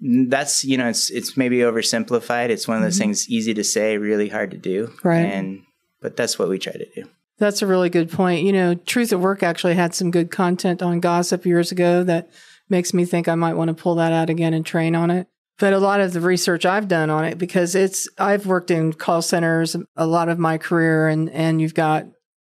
that's 0.00 0.64
you 0.64 0.76
know 0.76 0.88
it's 0.88 1.10
it's 1.10 1.36
maybe 1.36 1.58
oversimplified. 1.58 2.48
It's 2.48 2.66
one 2.66 2.76
of 2.76 2.82
those 2.82 2.94
mm-hmm. 2.94 3.02
things 3.02 3.28
easy 3.28 3.54
to 3.54 3.64
say, 3.64 3.98
really 3.98 4.28
hard 4.28 4.50
to 4.52 4.56
do. 4.56 4.92
Right. 5.02 5.18
And 5.20 5.62
but 6.00 6.16
that's 6.16 6.38
what 6.38 6.48
we 6.48 6.58
try 6.58 6.72
to 6.72 6.86
do. 6.94 7.04
That's 7.38 7.62
a 7.62 7.66
really 7.66 7.90
good 7.90 8.10
point. 8.10 8.44
You 8.44 8.52
know, 8.52 8.74
Truth 8.74 9.12
at 9.12 9.20
Work 9.20 9.42
actually 9.42 9.74
had 9.74 9.94
some 9.94 10.10
good 10.10 10.30
content 10.30 10.82
on 10.82 11.00
gossip 11.00 11.46
years 11.46 11.72
ago 11.72 12.04
that 12.04 12.30
makes 12.68 12.92
me 12.92 13.04
think 13.04 13.28
I 13.28 13.34
might 13.34 13.54
want 13.54 13.68
to 13.68 13.74
pull 13.74 13.94
that 13.96 14.12
out 14.12 14.30
again 14.30 14.54
and 14.54 14.64
train 14.64 14.94
on 14.94 15.10
it. 15.10 15.26
But 15.58 15.72
a 15.74 15.78
lot 15.78 16.00
of 16.00 16.12
the 16.12 16.20
research 16.20 16.64
I've 16.64 16.88
done 16.88 17.10
on 17.10 17.24
it 17.24 17.36
because 17.36 17.74
it's 17.74 18.08
I've 18.16 18.46
worked 18.46 18.70
in 18.70 18.94
call 18.94 19.20
centers 19.20 19.76
a 19.96 20.06
lot 20.06 20.28
of 20.28 20.38
my 20.38 20.56
career 20.56 21.08
and 21.08 21.28
and 21.30 21.60
you've 21.60 21.74
got 21.74 22.06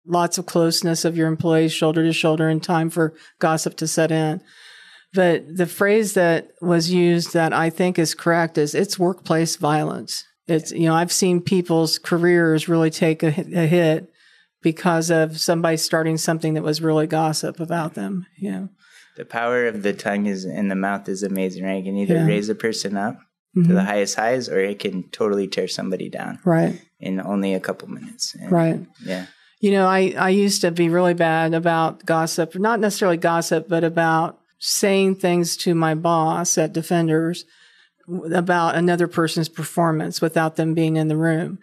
lots 0.05 0.37
of 0.37 0.45
closeness 0.45 1.05
of 1.05 1.17
your 1.17 1.27
employees 1.27 1.73
shoulder 1.73 2.03
to 2.03 2.13
shoulder 2.13 2.47
and 2.47 2.61
time 2.61 2.89
for 2.89 3.13
gossip 3.39 3.75
to 3.77 3.87
set 3.87 4.11
in. 4.11 4.41
But 5.13 5.55
the 5.55 5.65
phrase 5.65 6.13
that 6.13 6.49
was 6.61 6.91
used 6.91 7.33
that 7.33 7.53
I 7.53 7.69
think 7.69 7.97
is 7.97 8.13
correct 8.13 8.57
is 8.57 8.75
it's 8.75 8.99
workplace 8.99 9.55
violence. 9.55 10.25
It's, 10.47 10.71
you 10.71 10.87
know, 10.87 10.93
I've 10.93 11.11
seen 11.11 11.41
people's 11.41 11.97
careers 11.97 12.67
really 12.67 12.89
take 12.89 13.23
a, 13.23 13.27
a 13.27 13.65
hit 13.65 14.11
because 14.61 15.09
of 15.09 15.39
somebody 15.39 15.77
starting 15.77 16.17
something 16.17 16.55
that 16.55 16.63
was 16.63 16.81
really 16.81 17.07
gossip 17.07 17.59
about 17.59 17.93
them. 17.93 18.25
You 18.37 18.51
know, 18.51 18.69
the 19.15 19.25
power 19.25 19.67
of 19.67 19.83
the 19.83 19.93
tongue 19.93 20.25
is 20.25 20.43
in 20.43 20.67
the 20.67 20.75
mouth 20.75 21.07
is 21.07 21.23
amazing, 21.23 21.63
right? 21.63 21.77
It 21.77 21.83
can 21.83 21.97
either 21.97 22.15
yeah. 22.15 22.25
raise 22.25 22.49
a 22.49 22.55
person 22.55 22.97
up 22.97 23.15
mm-hmm. 23.15 23.63
to 23.63 23.67
the 23.69 23.79
mm-hmm. 23.79 23.87
highest 23.87 24.15
highs, 24.15 24.49
or 24.49 24.59
it 24.59 24.79
can 24.79 25.09
totally 25.09 25.47
tear 25.47 25.67
somebody 25.67 26.09
down, 26.09 26.39
right? 26.43 26.81
In 26.99 27.21
only 27.21 27.53
a 27.53 27.59
couple 27.59 27.87
minutes, 27.87 28.35
and, 28.35 28.51
right? 28.51 28.85
Yeah. 29.03 29.27
You 29.65 29.71
know, 29.71 29.87
I 29.87 30.13
I 30.15 30.29
used 30.29 30.61
to 30.61 30.69
be 30.69 30.89
really 30.89 31.15
bad 31.15 31.55
about 31.55 32.05
gossip, 32.05 32.53
not 32.53 32.79
necessarily 32.79 33.17
gossip, 33.17 33.67
but 33.67 33.83
about 33.83 34.39
saying 34.59 35.15
things 35.15 35.57
to 35.57 35.73
my 35.73 35.95
boss 35.95 36.55
at 36.59 36.71
Defenders 36.71 37.45
about 38.31 38.75
another 38.75 39.07
person's 39.07 39.49
performance 39.49 40.21
without 40.21 40.55
them 40.55 40.75
being 40.75 40.97
in 40.97 41.07
the 41.07 41.17
room. 41.17 41.57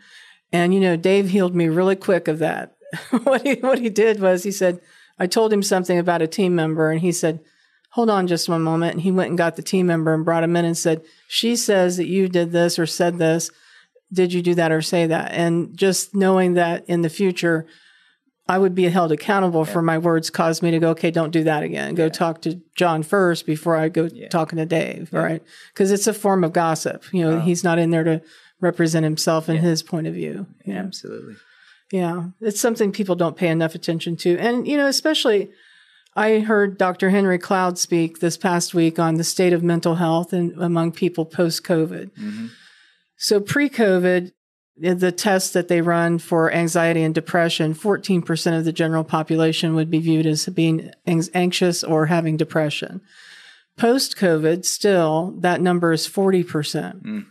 And, 0.50 0.74
you 0.74 0.80
know, 0.80 0.96
Dave 0.96 1.28
healed 1.28 1.54
me 1.54 1.68
really 1.68 1.94
quick 1.94 2.26
of 2.26 2.40
that. 2.40 2.74
what, 3.22 3.46
he, 3.46 3.54
what 3.60 3.78
he 3.78 3.88
did 3.88 4.18
was 4.18 4.42
he 4.42 4.50
said, 4.50 4.80
I 5.20 5.28
told 5.28 5.52
him 5.52 5.62
something 5.62 5.96
about 5.96 6.22
a 6.22 6.26
team 6.26 6.56
member, 6.56 6.90
and 6.90 7.00
he 7.00 7.12
said, 7.12 7.38
Hold 7.90 8.10
on 8.10 8.26
just 8.26 8.48
one 8.48 8.62
moment. 8.62 8.94
And 8.94 9.02
he 9.02 9.12
went 9.12 9.28
and 9.28 9.38
got 9.38 9.54
the 9.54 9.62
team 9.62 9.86
member 9.86 10.12
and 10.12 10.24
brought 10.24 10.42
him 10.42 10.56
in 10.56 10.64
and 10.64 10.76
said, 10.76 11.04
She 11.28 11.54
says 11.54 11.98
that 11.98 12.08
you 12.08 12.28
did 12.28 12.50
this 12.50 12.80
or 12.80 12.86
said 12.86 13.18
this. 13.18 13.48
Did 14.12 14.32
you 14.32 14.42
do 14.42 14.56
that 14.56 14.72
or 14.72 14.82
say 14.82 15.06
that? 15.06 15.30
And 15.30 15.76
just 15.78 16.16
knowing 16.16 16.54
that 16.54 16.84
in 16.88 17.02
the 17.02 17.08
future, 17.08 17.68
I 18.48 18.58
would 18.58 18.74
be 18.74 18.84
held 18.84 19.12
accountable 19.12 19.64
yeah. 19.66 19.72
for 19.72 19.82
my 19.82 19.98
words 19.98 20.28
caused 20.28 20.62
me 20.62 20.72
to 20.72 20.78
go, 20.78 20.90
okay, 20.90 21.10
don't 21.10 21.30
do 21.30 21.44
that 21.44 21.62
again. 21.62 21.94
Go 21.94 22.04
yeah. 22.04 22.10
talk 22.10 22.42
to 22.42 22.60
John 22.74 23.02
first 23.02 23.46
before 23.46 23.76
I 23.76 23.88
go 23.88 24.08
yeah. 24.12 24.28
talking 24.28 24.56
to 24.56 24.66
Dave, 24.66 25.12
right? 25.12 25.42
Because 25.72 25.92
it's 25.92 26.06
a 26.06 26.14
form 26.14 26.42
of 26.42 26.52
gossip. 26.52 27.04
You 27.12 27.22
know, 27.22 27.36
oh. 27.36 27.40
he's 27.40 27.62
not 27.62 27.78
in 27.78 27.90
there 27.90 28.04
to 28.04 28.20
represent 28.60 29.04
himself 29.04 29.48
and 29.48 29.58
his 29.58 29.82
point 29.82 30.06
of 30.06 30.14
view. 30.14 30.46
Yeah, 30.64 30.78
absolutely. 30.78 31.34
Yeah, 31.92 32.30
it's 32.40 32.60
something 32.60 32.90
people 32.90 33.14
don't 33.14 33.36
pay 33.36 33.48
enough 33.48 33.74
attention 33.74 34.16
to. 34.18 34.38
And, 34.38 34.66
you 34.66 34.76
know, 34.76 34.86
especially 34.86 35.50
I 36.16 36.40
heard 36.40 36.78
Dr. 36.78 37.10
Henry 37.10 37.38
Cloud 37.38 37.78
speak 37.78 38.20
this 38.20 38.36
past 38.36 38.74
week 38.74 38.98
on 38.98 39.14
the 39.14 39.24
state 39.24 39.52
of 39.52 39.62
mental 39.62 39.96
health 39.96 40.32
and 40.32 40.52
among 40.60 40.92
people 40.92 41.24
post 41.24 41.64
COVID. 41.64 42.10
Mm-hmm. 42.12 42.46
So 43.16 43.40
pre 43.40 43.68
COVID, 43.68 44.32
the 44.82 45.12
tests 45.12 45.52
that 45.52 45.68
they 45.68 45.80
run 45.80 46.18
for 46.18 46.52
anxiety 46.52 47.02
and 47.02 47.14
depression, 47.14 47.72
14% 47.72 48.58
of 48.58 48.64
the 48.64 48.72
general 48.72 49.04
population 49.04 49.76
would 49.76 49.90
be 49.90 50.00
viewed 50.00 50.26
as 50.26 50.46
being 50.46 50.90
anxious 51.06 51.84
or 51.84 52.06
having 52.06 52.36
depression. 52.36 53.00
Post 53.76 54.16
COVID, 54.16 54.64
still, 54.64 55.36
that 55.38 55.60
number 55.60 55.92
is 55.92 56.08
40%. 56.08 57.02
Mm. 57.02 57.26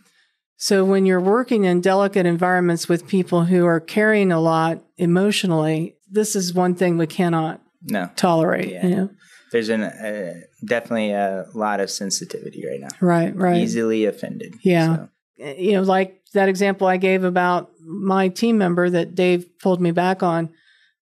So 0.55 0.85
when 0.85 1.05
you're 1.05 1.19
working 1.19 1.65
in 1.65 1.81
delicate 1.81 2.25
environments 2.25 2.87
with 2.87 3.07
people 3.07 3.45
who 3.45 3.65
are 3.65 3.79
carrying 3.79 4.31
a 4.31 4.39
lot 4.39 4.81
emotionally, 4.97 5.97
this 6.09 6.35
is 6.35 6.53
one 6.53 6.75
thing 6.75 6.97
we 6.97 7.07
cannot 7.07 7.61
no. 7.83 8.09
tolerate. 8.15 8.69
Yeah. 8.69 8.87
You 8.87 8.95
know? 8.95 9.09
There's 9.51 9.69
an, 9.69 9.83
uh, 9.83 10.35
definitely 10.63 11.11
a 11.11 11.47
lot 11.53 11.81
of 11.81 11.89
sensitivity 11.89 12.65
right 12.65 12.79
now. 12.79 12.95
Right, 13.01 13.35
right. 13.35 13.57
Easily 13.57 14.05
offended. 14.05 14.55
Yeah. 14.61 14.95
So 14.95 15.09
you 15.41 15.73
know, 15.73 15.81
like 15.81 16.21
that 16.33 16.49
example 16.49 16.87
I 16.87 16.97
gave 16.97 17.23
about 17.23 17.71
my 17.83 18.29
team 18.29 18.57
member 18.57 18.89
that 18.89 19.15
Dave 19.15 19.59
pulled 19.59 19.81
me 19.81 19.91
back 19.91 20.23
on, 20.23 20.49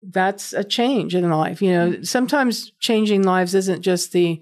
that's 0.01 0.53
a 0.53 0.63
change 0.63 1.15
in 1.15 1.29
life. 1.29 1.61
You 1.61 1.71
know, 1.71 2.01
sometimes 2.03 2.71
changing 2.79 3.23
lives 3.23 3.53
isn't 3.55 3.81
just 3.81 4.11
the 4.11 4.41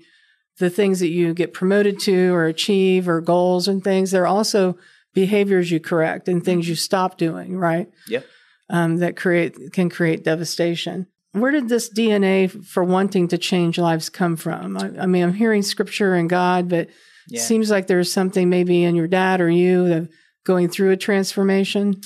the 0.59 0.69
things 0.69 0.99
that 0.99 1.09
you 1.09 1.35
get 1.35 1.53
promoted 1.53 1.99
to 1.99 2.33
or 2.33 2.45
achieve 2.45 3.07
or 3.07 3.21
goals 3.21 3.67
and 3.67 3.83
things. 3.83 4.09
There 4.09 4.23
are 4.23 4.27
also 4.27 4.75
behaviors 5.13 5.69
you 5.69 5.79
correct 5.79 6.27
and 6.27 6.43
things 6.43 6.67
you 6.67 6.75
stop 6.75 7.17
doing, 7.17 7.57
right? 7.57 7.89
Yep. 8.07 8.25
Um, 8.69 8.97
that 8.97 9.15
create 9.15 9.71
can 9.71 9.89
create 9.89 10.23
devastation. 10.23 11.07
Where 11.31 11.51
did 11.51 11.69
this 11.69 11.89
DNA 11.89 12.49
for 12.65 12.83
wanting 12.83 13.27
to 13.29 13.37
change 13.37 13.77
lives 13.77 14.09
come 14.09 14.35
from? 14.35 14.77
I, 14.77 15.03
I 15.03 15.05
mean, 15.05 15.23
I'm 15.23 15.33
hearing 15.33 15.61
scripture 15.61 16.15
and 16.15 16.29
God, 16.29 16.67
but 16.67 16.89
yeah. 17.27 17.41
Seems 17.41 17.69
like 17.69 17.87
there's 17.87 18.11
something 18.11 18.49
maybe 18.49 18.83
in 18.83 18.95
your 18.95 19.07
dad 19.07 19.41
or 19.41 19.49
you 19.49 19.87
that 19.87 20.09
going 20.45 20.69
through 20.69 20.91
a 20.91 20.97
transformation. 20.97 22.01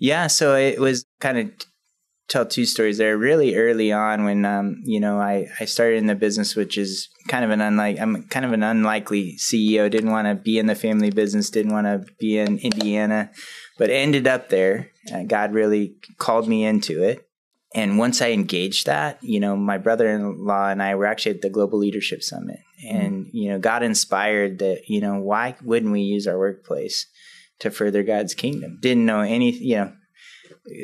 Yeah, 0.00 0.26
so 0.26 0.56
it 0.56 0.80
was 0.80 1.04
kind 1.20 1.38
of 1.38 1.50
tell 2.28 2.46
two 2.46 2.64
stories 2.64 2.98
there. 2.98 3.16
Really 3.16 3.54
early 3.54 3.92
on, 3.92 4.24
when 4.24 4.44
um, 4.44 4.82
you 4.84 4.98
know 4.98 5.20
I 5.20 5.48
I 5.60 5.66
started 5.66 5.98
in 5.98 6.06
the 6.06 6.14
business, 6.14 6.56
which 6.56 6.78
is 6.78 7.08
kind 7.28 7.44
of 7.44 7.50
an 7.50 7.60
unlike 7.60 8.00
I'm 8.00 8.24
kind 8.24 8.46
of 8.46 8.52
an 8.52 8.62
unlikely 8.62 9.36
CEO. 9.38 9.90
Didn't 9.90 10.10
want 10.10 10.26
to 10.26 10.34
be 10.34 10.58
in 10.58 10.66
the 10.66 10.74
family 10.74 11.10
business. 11.10 11.50
Didn't 11.50 11.72
want 11.72 11.86
to 11.86 12.04
be 12.18 12.38
in 12.38 12.58
Indiana, 12.58 13.30
but 13.78 13.90
ended 13.90 14.26
up 14.26 14.48
there. 14.48 14.90
Uh, 15.12 15.22
God 15.24 15.52
really 15.52 15.96
called 16.18 16.48
me 16.48 16.64
into 16.64 17.02
it. 17.02 17.28
And 17.74 17.98
once 17.98 18.20
I 18.20 18.32
engaged 18.32 18.86
that, 18.86 19.18
you 19.22 19.40
know, 19.40 19.56
my 19.56 19.78
brother-in-law 19.78 20.68
and 20.68 20.82
I 20.82 20.94
were 20.94 21.06
actually 21.06 21.36
at 21.36 21.40
the 21.40 21.48
Global 21.48 21.78
Leadership 21.78 22.22
Summit, 22.22 22.58
and 22.88 23.26
mm-hmm. 23.26 23.36
you 23.36 23.50
know, 23.50 23.58
got 23.58 23.82
inspired 23.82 24.58
that 24.58 24.88
you 24.88 25.00
know, 25.00 25.18
why 25.18 25.56
wouldn't 25.62 25.92
we 25.92 26.00
use 26.00 26.26
our 26.26 26.38
workplace 26.38 27.06
to 27.60 27.70
further 27.70 28.02
God's 28.02 28.34
kingdom? 28.34 28.78
Didn't 28.80 29.06
know 29.06 29.20
any, 29.20 29.50
you 29.50 29.76
know, 29.76 29.92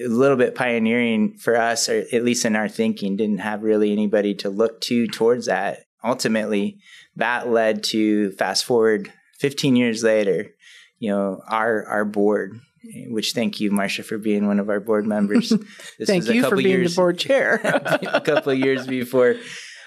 a 0.04 0.08
little 0.08 0.36
bit 0.36 0.54
pioneering 0.54 1.36
for 1.38 1.56
us, 1.56 1.88
or 1.88 2.04
at 2.12 2.24
least 2.24 2.44
in 2.44 2.56
our 2.56 2.68
thinking, 2.68 3.16
didn't 3.16 3.38
have 3.38 3.62
really 3.62 3.92
anybody 3.92 4.34
to 4.36 4.50
look 4.50 4.80
to 4.82 5.06
towards 5.06 5.46
that. 5.46 5.84
Ultimately, 6.04 6.78
that 7.16 7.48
led 7.48 7.82
to 7.84 8.32
fast 8.32 8.64
forward 8.64 9.12
15 9.40 9.76
years 9.76 10.02
later, 10.02 10.50
you 10.98 11.10
know, 11.10 11.40
our 11.48 11.84
our 11.86 12.04
board 12.04 12.60
which 13.08 13.32
thank 13.32 13.60
you, 13.60 13.70
Marcia, 13.70 14.02
for 14.02 14.18
being 14.18 14.46
one 14.46 14.60
of 14.60 14.68
our 14.68 14.80
board 14.80 15.06
members. 15.06 15.52
This 15.98 16.08
thank 16.08 16.28
you 16.28 16.48
for 16.48 16.56
being 16.56 16.68
years, 16.68 16.94
the 16.94 17.00
board 17.00 17.18
chair. 17.18 17.60
a 17.64 18.20
couple 18.20 18.52
of 18.52 18.58
years 18.58 18.86
before 18.86 19.34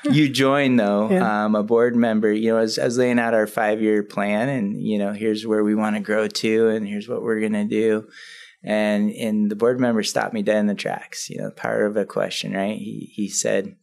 you 0.11 0.29
join 0.29 0.75
though, 0.75 1.09
yeah. 1.09 1.45
um, 1.45 1.55
a 1.55 1.63
board 1.63 1.95
member, 1.95 2.31
you 2.31 2.51
know, 2.51 2.57
as, 2.57 2.77
as 2.77 2.97
laying 2.97 3.19
out 3.19 3.33
our 3.33 3.47
five 3.47 3.81
year 3.81 4.03
plan, 4.03 4.49
and 4.49 4.81
you 4.81 4.97
know, 4.97 5.13
here's 5.13 5.45
where 5.45 5.63
we 5.63 5.75
want 5.75 5.95
to 5.95 6.01
grow 6.01 6.27
to, 6.27 6.69
and 6.69 6.87
here's 6.87 7.07
what 7.07 7.21
we're 7.21 7.41
gonna 7.41 7.65
do. 7.65 8.07
And 8.63 9.11
and 9.11 9.49
the 9.49 9.55
board 9.55 9.79
member 9.79 10.03
stopped 10.03 10.33
me 10.33 10.43
dead 10.43 10.59
in 10.59 10.67
the 10.67 10.75
tracks. 10.75 11.29
You 11.29 11.39
know, 11.39 11.45
the 11.45 11.55
power 11.55 11.85
of 11.85 11.97
a 11.97 12.05
question, 12.05 12.53
right? 12.53 12.77
He 12.77 13.11
he 13.13 13.27
said, 13.27 13.75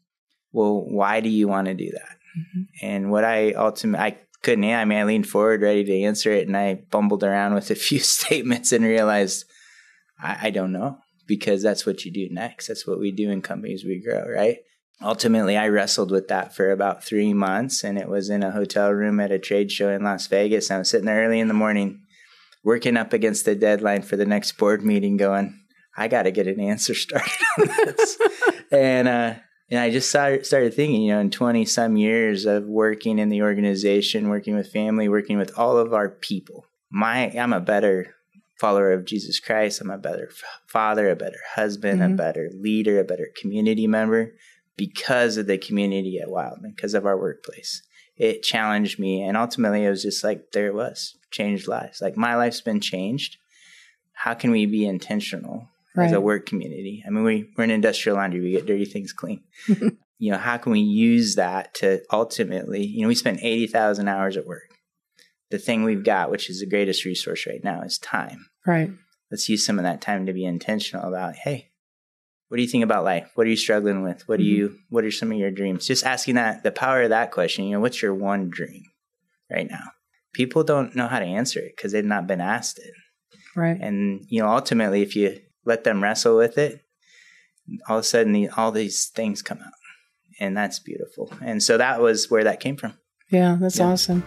"Well, 0.53 0.85
why 0.89 1.21
do 1.21 1.29
you 1.29 1.49
want 1.49 1.67
to 1.67 1.75
do 1.75 1.91
that?" 1.91 2.17
Mm-hmm. 2.39 2.63
And 2.83 3.11
what 3.11 3.25
I 3.25 3.53
ultimately 3.53 4.05
I 4.05 4.19
couldn't. 4.43 4.65
I 4.65 4.85
mean, 4.85 4.99
I 4.99 5.05
leaned 5.05 5.29
forward 5.29 5.63
ready 5.63 5.85
to 5.85 6.03
answer 6.03 6.33
it, 6.33 6.47
and 6.47 6.57
I 6.57 6.75
bumbled 6.91 7.25
around 7.25 7.55
with 7.55 7.71
a 7.71 7.75
few 7.89 7.99
statements 7.99 8.73
and 8.73 8.85
realized 8.85 9.45
I, 10.21 10.39
I 10.43 10.51
don't 10.51 10.73
know 10.73 10.99
because 11.27 11.63
that's 11.63 11.85
what 11.85 12.05
you 12.05 12.13
do 12.13 12.29
next. 12.31 12.69
That's 12.69 12.87
what 12.87 12.99
we 12.99 13.13
do 13.13 13.31
in 13.31 13.43
companies 13.43 13.85
we 13.85 14.03
grow, 14.03 14.27
right? 14.29 14.59
Ultimately, 15.01 15.57
I 15.57 15.69
wrestled 15.69 16.11
with 16.11 16.27
that 16.29 16.55
for 16.55 16.73
about 16.73 17.05
three 17.05 17.33
months, 17.33 17.85
and 17.85 17.97
it 17.97 18.09
was 18.09 18.31
in 18.31 18.43
a 18.43 18.51
hotel 18.51 18.91
room 18.91 19.21
at 19.21 19.31
a 19.31 19.39
trade 19.39 19.71
show 19.71 19.91
in 19.91 20.03
Las 20.03 20.27
Vegas. 20.27 20.71
I 20.71 20.79
was 20.79 20.91
sitting 20.91 21.07
there 21.07 21.25
early 21.25 21.39
in 21.39 21.47
the 21.47 21.55
morning, 21.55 22.01
working 22.65 22.97
up 22.97 23.13
against 23.13 23.45
the 23.45 23.55
deadline 23.55 24.03
for 24.03 24.17
the 24.17 24.27
next 24.27 24.53
board 24.59 24.85
meeting, 24.85 25.17
going, 25.17 25.57
I 25.97 26.09
got 26.09 26.25
to 26.25 26.33
get 26.33 26.49
an 26.49 26.59
answer 26.59 26.95
started 26.97 27.31
on 27.61 27.67
this. 27.67 28.19
and, 28.73 29.07
uh, 29.07 29.35
and 29.71 29.79
I 29.79 29.91
just 29.91 30.09
started, 30.09 30.45
started 30.45 30.75
thinking, 30.75 31.03
you 31.03 31.13
know, 31.13 31.21
in 31.21 31.31
20 31.31 31.65
some 31.65 31.97
years 31.97 32.45
of 32.45 32.65
working 32.65 33.21
in 33.21 33.29
the 33.29 33.43
organization, 33.43 34.29
working 34.29 34.57
with 34.57 34.73
family, 34.73 35.09
working 35.09 35.39
with 35.39 35.57
all 35.57 35.77
of 35.77 35.95
our 35.95 36.09
people, 36.09 36.65
my, 36.91 37.31
I'm 37.39 37.53
a 37.53 37.61
better 37.61 38.17
follower 38.59 38.93
of 38.93 39.05
Jesus 39.05 39.39
Christ. 39.39 39.81
I'm 39.81 39.91
a 39.91 39.99
better 39.99 40.31
father, 40.67 41.09
a 41.09 41.15
better 41.15 41.39
husband, 41.55 42.01
mm-hmm. 42.01 42.15
a 42.15 42.17
better 42.17 42.51
leader, 42.53 42.99
a 42.99 43.05
better 43.05 43.29
community 43.41 43.87
member 43.87 44.33
because 44.79 45.37
of 45.37 45.47
the 45.47 45.59
community 45.59 46.19
at 46.21 46.31
Wildman, 46.31 46.73
because 46.75 46.95
of 46.95 47.05
our 47.05 47.19
workplace. 47.19 47.83
It 48.17 48.43
challenged 48.43 48.99
me. 48.99 49.23
And 49.23 49.37
ultimately, 49.37 49.85
it 49.85 49.91
was 49.91 50.03
just 50.03 50.25
like, 50.25 50.53
there 50.53 50.69
it 50.69 50.75
was, 50.75 51.17
changed 51.31 51.69
lives. 51.69 52.01
Like, 52.01 52.17
my 52.17 52.37
life's 52.37 52.63
been 52.63 52.81
changed. 52.81 53.37
How 54.13 54.35
can 54.35 54.51
we 54.51 54.65
be 54.65 54.87
intentional 54.87 55.69
right. 55.95 56.07
as 56.07 56.13
a 56.13 56.21
work 56.21 56.47
community? 56.47 57.05
I 57.07 57.11
mean, 57.11 57.25
we, 57.25 57.51
we're 57.57 57.65
an 57.65 57.71
industrial 57.71 58.17
laundry, 58.17 58.41
we 58.41 58.53
get 58.53 58.67
dirty 58.67 58.87
things 58.87 59.13
clean. 59.13 59.43
you 60.19 60.33
know, 60.33 60.39
how 60.39 60.57
can 60.57 60.73
we 60.73 60.81
use 60.81 61.35
that 61.35 61.75
to 61.75 62.03
ultimately, 62.11 62.85
you 62.85 63.03
know, 63.03 63.09
we 63.09 63.15
spend 63.15 63.41
80,000 63.41 64.09
hours 64.09 64.37
at 64.37 64.47
work. 64.47 64.71
The 65.51 65.59
thing 65.59 65.85
we've 65.85 66.05
got, 66.05 66.31
which 66.31 66.51
is 66.51 66.61
the 66.61 66.67
greatest 66.67 67.05
resource 67.05 67.47
right 67.47 67.63
now, 67.63 67.83
is 67.83 67.99
time. 67.99 68.49
Right. 68.67 68.91
Let's 69.31 69.49
use 69.49 69.65
some 69.65 69.79
of 69.79 69.85
that 69.85 70.01
time 70.01 70.27
to 70.27 70.33
be 70.33 70.45
intentional 70.45 71.09
about, 71.09 71.37
hey, 71.37 71.71
what 72.49 72.57
do 72.57 72.63
you 72.63 72.69
think 72.69 72.85
about 72.85 73.05
life? 73.05 73.31
What 73.35 73.47
are 73.47 73.51
you 73.51 73.57
struggling 73.57 74.03
with? 74.03 74.27
What 74.27 74.39
do 74.39 74.45
mm-hmm. 74.45 74.57
you 74.57 74.79
what 74.89 75.05
are 75.05 75.11
some 75.11 75.31
of 75.33 75.39
your 75.39 75.51
dreams? 75.51 75.87
Just 75.87 76.05
asking 76.05 76.37
that 76.37 76.63
the 76.63 76.73
power 76.73 77.03
of 77.03 77.11
that 77.11 77.31
question, 77.31 77.67
you 77.67 77.73
know, 77.73 77.81
what's 77.81 78.03
your 78.03 78.15
one 78.15 78.49
dream 78.49 78.85
right 79.51 79.71
now? 79.71 79.85
People 80.33 80.65
don't 80.65 80.95
know 80.95 81.09
how 81.09 81.19
to 81.19 81.25
answer 81.25 81.61
it 81.61 81.75
because 81.77 81.93
they've 81.93 82.05
not 82.05 82.27
been 82.27 82.41
asked 82.41 82.79
it. 82.79 82.93
Right. 83.55 83.79
And 83.81 84.27
you 84.29 84.41
know, 84.41 84.49
ultimately 84.49 85.03
if 85.03 85.15
you 85.15 85.41
let 85.65 85.85
them 85.85 86.03
wrestle 86.03 86.37
with 86.37 86.57
it, 86.59 86.81
all 87.89 87.99
of 87.99 88.03
a 88.03 88.05
sudden 88.05 88.33
the, 88.33 88.49
all 88.57 88.73
these 88.73 89.09
things 89.09 89.43
come 89.43 89.59
out. 89.59 89.73
And 90.41 90.57
that's 90.57 90.79
beautiful. 90.79 91.33
And 91.43 91.63
so 91.63 91.77
that 91.77 92.01
was 92.01 92.31
where 92.31 92.45
that 92.45 92.61
came 92.61 92.77
from. 92.77 92.95
Yeah, 93.31 93.59
that's 93.61 93.79
yeah. 93.79 93.89
awesome. 93.89 94.23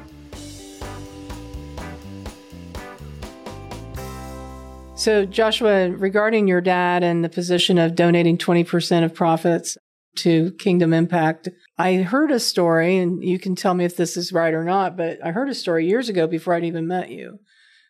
So, 5.02 5.26
Joshua, 5.26 5.90
regarding 5.90 6.48
your 6.48 6.62
dad 6.62 7.02
and 7.02 7.24
the 7.24 7.30
position 7.30 7.80
of 7.80 7.96
donating 7.96 8.38
20% 8.38 9.04
of 9.04 9.16
profits 9.16 9.76
to 10.18 10.52
Kingdom 10.60 10.94
Impact, 10.94 11.50
I 11.76 11.96
heard 12.04 12.30
a 12.30 12.40
story, 12.40 13.00
and 13.00 13.24
you 13.24 13.40
can 13.40 13.56
tell 13.56 13.74
me 13.74 13.84
if 13.84 13.98
this 13.98 14.16
is 14.16 14.32
right 14.32 14.54
or 14.54 14.64
not, 14.64 14.96
but 14.96 15.18
I 15.26 15.32
heard 15.32 15.50
a 15.50 15.56
story 15.56 15.88
years 15.88 16.08
ago 16.08 16.28
before 16.28 16.54
I'd 16.54 16.66
even 16.66 16.86
met 16.86 17.10
you 17.10 17.40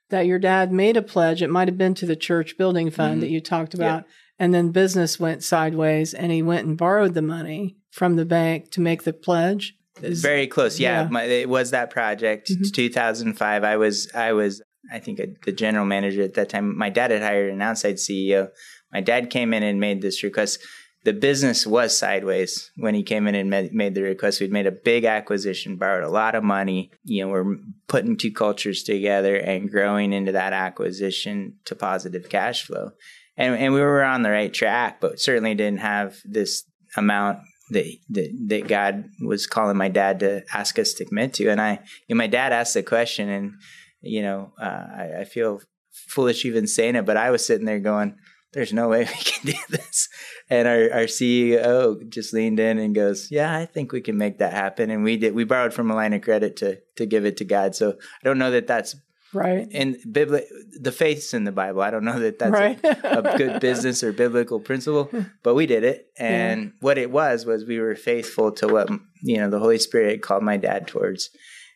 that 0.10 0.26
your 0.26 0.40
dad 0.40 0.72
made 0.72 0.96
a 0.96 1.02
pledge. 1.02 1.42
It 1.42 1.50
might 1.50 1.68
have 1.68 1.78
been 1.78 1.96
to 1.96 2.06
the 2.06 2.16
church 2.16 2.58
building 2.58 2.90
fund 2.90 3.16
mm-hmm. 3.16 3.20
that 3.20 3.30
you 3.30 3.42
talked 3.42 3.74
about. 3.74 4.06
Yeah. 4.06 4.12
And 4.40 4.54
then 4.54 4.72
business 4.72 5.20
went 5.20 5.44
sideways 5.44 6.14
and 6.14 6.32
he 6.32 6.42
went 6.42 6.66
and 6.66 6.78
borrowed 6.78 7.14
the 7.14 7.22
money 7.22 7.76
from 7.92 8.16
the 8.16 8.26
bank 8.26 8.72
to 8.72 8.80
make 8.80 9.04
the 9.04 9.12
pledge. 9.12 9.76
Is, 10.02 10.22
Very 10.22 10.48
close. 10.48 10.80
Yeah, 10.80 11.02
yeah. 11.02 11.10
My, 11.10 11.24
it 11.24 11.50
was 11.50 11.72
that 11.72 11.90
project. 11.90 12.50
Mm-hmm. 12.50 12.72
2005. 12.72 13.64
I 13.66 13.76
was 13.76 14.10
I 14.14 14.32
was 14.32 14.62
I 14.92 15.00
think 15.00 15.20
a, 15.20 15.28
the 15.46 15.52
general 15.52 15.86
manager 15.86 16.24
at 16.24 16.34
that 16.36 16.50
time, 16.50 16.78
my 16.78 16.90
dad 16.90 17.12
had 17.12 17.22
hired 17.22 17.54
an 17.54 17.62
outside 17.62 17.96
CEO. 17.96 18.50
My 18.92 19.02
dad 19.02 19.30
came 19.30 19.54
in 19.54 19.64
and 19.64 19.80
made 19.80 20.02
this 20.02 20.24
request. 20.24 20.60
The 21.04 21.14
business 21.14 21.66
was 21.66 21.98
sideways 21.98 22.72
when 22.76 22.94
he 22.94 23.02
came 23.04 23.28
in 23.28 23.34
and 23.34 23.50
made, 23.50 23.74
made 23.74 23.96
the 23.96 24.04
request. 24.04 24.40
We'd 24.40 24.52
made 24.52 24.68
a 24.68 24.72
big 24.72 25.04
acquisition, 25.04 25.78
borrowed 25.78 26.04
a 26.04 26.10
lot 26.10 26.36
of 26.36 26.44
money. 26.44 26.92
You 27.04 27.24
know, 27.26 27.32
we're 27.32 27.58
putting 27.88 28.18
two 28.18 28.32
cultures 28.32 28.84
together 28.84 29.36
and 29.36 29.70
growing 29.70 30.14
into 30.14 30.32
that 30.34 30.54
acquisition 30.54 31.58
to 31.66 31.76
positive 31.76 32.30
cash 32.30 32.66
flow. 32.66 32.92
And, 33.36 33.56
and 33.56 33.74
we 33.74 33.82
were 33.82 34.04
on 34.04 34.22
the 34.22 34.30
right 34.30 34.54
track, 34.54 35.02
but 35.02 35.20
certainly 35.20 35.56
didn't 35.56 35.80
have 35.80 36.18
this 36.24 36.64
amount 36.96 37.40
that, 37.72 37.86
that, 38.10 38.46
that 38.48 38.68
God 38.68 39.06
was 39.22 39.48
calling 39.48 39.78
my 39.78 39.88
dad 39.88 40.20
to 40.20 40.44
ask 40.54 40.78
us 40.78 40.94
to 40.94 41.06
commit 41.06 41.34
to. 41.36 41.48
And 41.48 41.60
I, 41.60 41.80
know, 42.10 42.16
my 42.16 42.28
dad 42.28 42.54
asked 42.54 42.74
the 42.74 42.84
question, 42.84 43.30
and 43.30 43.54
you 44.02 44.22
know, 44.22 44.52
uh, 44.60 44.64
I, 44.64 45.12
I, 45.20 45.24
feel 45.26 45.62
foolish 45.92 46.46
even 46.46 46.68
saying 46.68 46.96
it, 46.96 47.06
but 47.06 47.18
I 47.18 47.32
was 47.32 47.46
sitting 47.46 47.66
there 47.66 47.80
going, 47.80 48.16
there's 48.54 48.74
no 48.74 48.90
way 48.90 49.00
we 49.06 49.06
can 49.06 49.52
do 49.52 49.58
this. 49.70 50.10
And 50.50 50.68
our, 50.68 50.92
our 50.92 51.06
CEO 51.06 52.08
just 52.10 52.34
leaned 52.34 52.60
in 52.60 52.78
and 52.78 52.94
goes, 52.94 53.32
yeah, 53.32 53.56
I 53.56 53.66
think 53.66 53.92
we 53.92 54.02
can 54.02 54.18
make 54.18 54.40
that 54.40 54.54
happen. 54.54 54.90
And 54.90 55.04
we 55.04 55.18
did, 55.18 55.34
we 55.34 55.44
borrowed 55.44 55.74
from 55.74 55.90
a 55.90 55.96
line 55.96 56.14
of 56.14 56.22
credit 56.22 56.58
to, 56.58 56.80
to 56.98 57.06
give 57.06 57.26
it 57.26 57.38
to 57.38 57.46
God. 57.46 57.76
So 57.76 57.92
I 57.92 58.24
don't 58.24 58.38
know 58.38 58.52
that 58.52 58.68
that's 58.68 58.96
right. 59.34 59.68
And 59.72 59.96
bibli- 60.08 60.48
the 60.80 60.92
faith's 60.92 61.34
in 61.34 61.46
the 61.46 61.52
Bible. 61.52 61.82
I 61.82 61.92
don't 61.92 62.04
know 62.04 62.20
that 62.20 62.40
that's 62.40 62.52
right. 62.52 62.80
a, 62.84 63.20
a, 63.20 63.38
good 63.38 63.62
business 63.62 64.04
or 64.04 64.12
biblical 64.12 64.60
principle, 64.60 65.10
but 65.44 65.56
we 65.56 65.66
did 65.66 65.84
it. 65.84 66.08
And 66.18 66.64
yeah. 66.64 66.70
what 66.82 66.98
it 66.98 67.12
was, 67.12 67.46
was 67.46 67.64
we 67.64 67.80
were 67.80 67.96
faithful 67.96 68.52
to 68.54 68.68
what, 68.68 68.90
you 69.24 69.38
know, 69.38 69.50
the 69.50 69.60
Holy 69.60 69.80
Spirit 69.80 70.22
called 70.22 70.44
my 70.44 70.58
dad 70.58 70.88
towards 70.88 71.30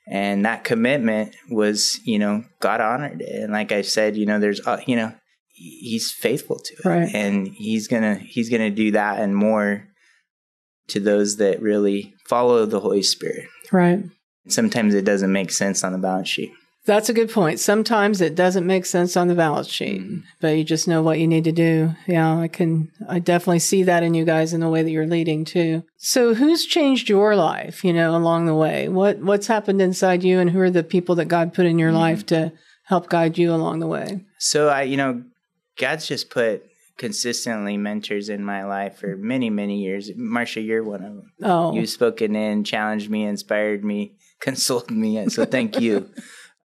and 0.08 0.46
that 0.46 0.64
commitment 0.64 1.36
was 1.50 2.00
you 2.06 2.20
know 2.20 2.44
god 2.60 2.82
honored 2.82 3.22
it. 3.22 3.44
And 3.44 3.54
like 3.54 3.72
i 3.72 3.82
said 3.82 4.16
you 4.16 4.26
know 4.26 4.40
there's 4.40 4.66
uh, 4.66 4.82
you 4.86 4.96
know 4.96 5.14
he's 5.48 6.12
faithful 6.12 6.60
to 6.60 6.74
it. 6.74 6.86
Right. 6.86 7.16
and 7.16 7.48
he's 7.48 7.88
gonna 7.88 8.16
he's 8.16 8.50
gonna 8.50 8.70
do 8.70 8.92
that 8.92 9.20
and 9.20 9.36
more 9.36 9.88
to 10.90 11.00
those 11.00 11.38
that 11.38 11.62
really 11.62 12.14
follow 12.28 12.66
the 12.66 12.80
holy 12.80 13.02
spirit. 13.02 13.48
Right. 13.72 14.04
Sometimes 14.48 14.94
it 14.94 15.06
doesn't 15.06 15.32
make 15.32 15.50
sense 15.52 15.84
on 15.84 15.94
the 15.94 15.98
balance 15.98 16.30
sheet 16.30 16.52
that's 16.86 17.10
a 17.10 17.14
good 17.14 17.32
point. 17.32 17.60
Sometimes 17.60 18.22
it 18.22 18.36
doesn't 18.36 18.66
make 18.66 18.86
sense 18.86 19.18
on 19.18 19.28
the 19.28 19.36
balance 19.36 19.68
sheet, 19.68 20.02
mm-hmm. 20.02 20.20
but 20.40 20.50
you 20.50 20.64
just 20.64 20.88
know 20.88 21.02
what 21.02 21.20
you 21.20 21.28
need 21.28 21.44
to 21.46 21.52
do. 21.52 21.96
Yeah, 22.06 22.38
I 22.38 22.48
can, 22.48 22.92
I 23.10 23.20
definitely 23.20 23.60
see 23.60 23.84
that 23.84 24.04
in 24.04 24.14
you 24.14 24.24
guys 24.24 24.54
in 24.54 24.62
the 24.62 24.70
way 24.70 24.84
that 24.84 24.92
you're 24.92 25.08
leading 25.08 25.46
too. 25.46 25.84
So 25.98 26.36
who's 26.36 26.66
changed 26.66 27.10
your 27.10 27.36
life, 27.36 27.84
you 27.84 27.92
know, 27.92 28.16
along 28.16 28.46
the 28.46 28.56
way? 28.56 28.88
What, 28.88 29.18
what's 29.18 29.48
happened 29.48 29.82
inside 29.82 30.24
you 30.24 30.40
and 30.40 30.52
who 30.52 30.60
are 30.60 30.70
the 30.70 30.84
people 30.84 31.16
that 31.16 31.26
God 31.26 31.54
put 31.54 31.66
in 31.66 31.80
your 31.80 31.90
mm-hmm. 31.90 31.98
life 31.98 32.26
to 32.28 32.54
help 32.84 33.10
guide 33.10 33.38
you 33.38 33.52
along 33.54 33.80
the 33.80 33.88
way? 33.88 34.24
So 34.38 34.70
I, 34.70 34.84
you 34.84 34.98
know, 34.98 35.24
God's 35.78 36.08
just 36.08 36.30
put 36.30 36.64
consistently 36.98 37.78
mentors 37.78 38.30
in 38.30 38.46
my 38.46 38.64
life 38.64 39.00
for 39.00 39.18
many, 39.18 39.50
many 39.50 39.82
years. 39.82 40.12
Marcia, 40.16 40.62
you're 40.62 40.84
one 40.84 41.04
of 41.04 41.16
them. 41.16 41.32
Oh. 41.42 41.74
You've 41.74 41.90
spoken 41.90 42.36
in, 42.36 42.64
challenged 42.64 43.10
me, 43.10 43.24
inspired 43.24 43.84
me, 43.84 44.14
consoled 44.40 44.92
me. 44.92 45.28
So 45.30 45.46
thank 45.46 45.80
you. 45.80 46.10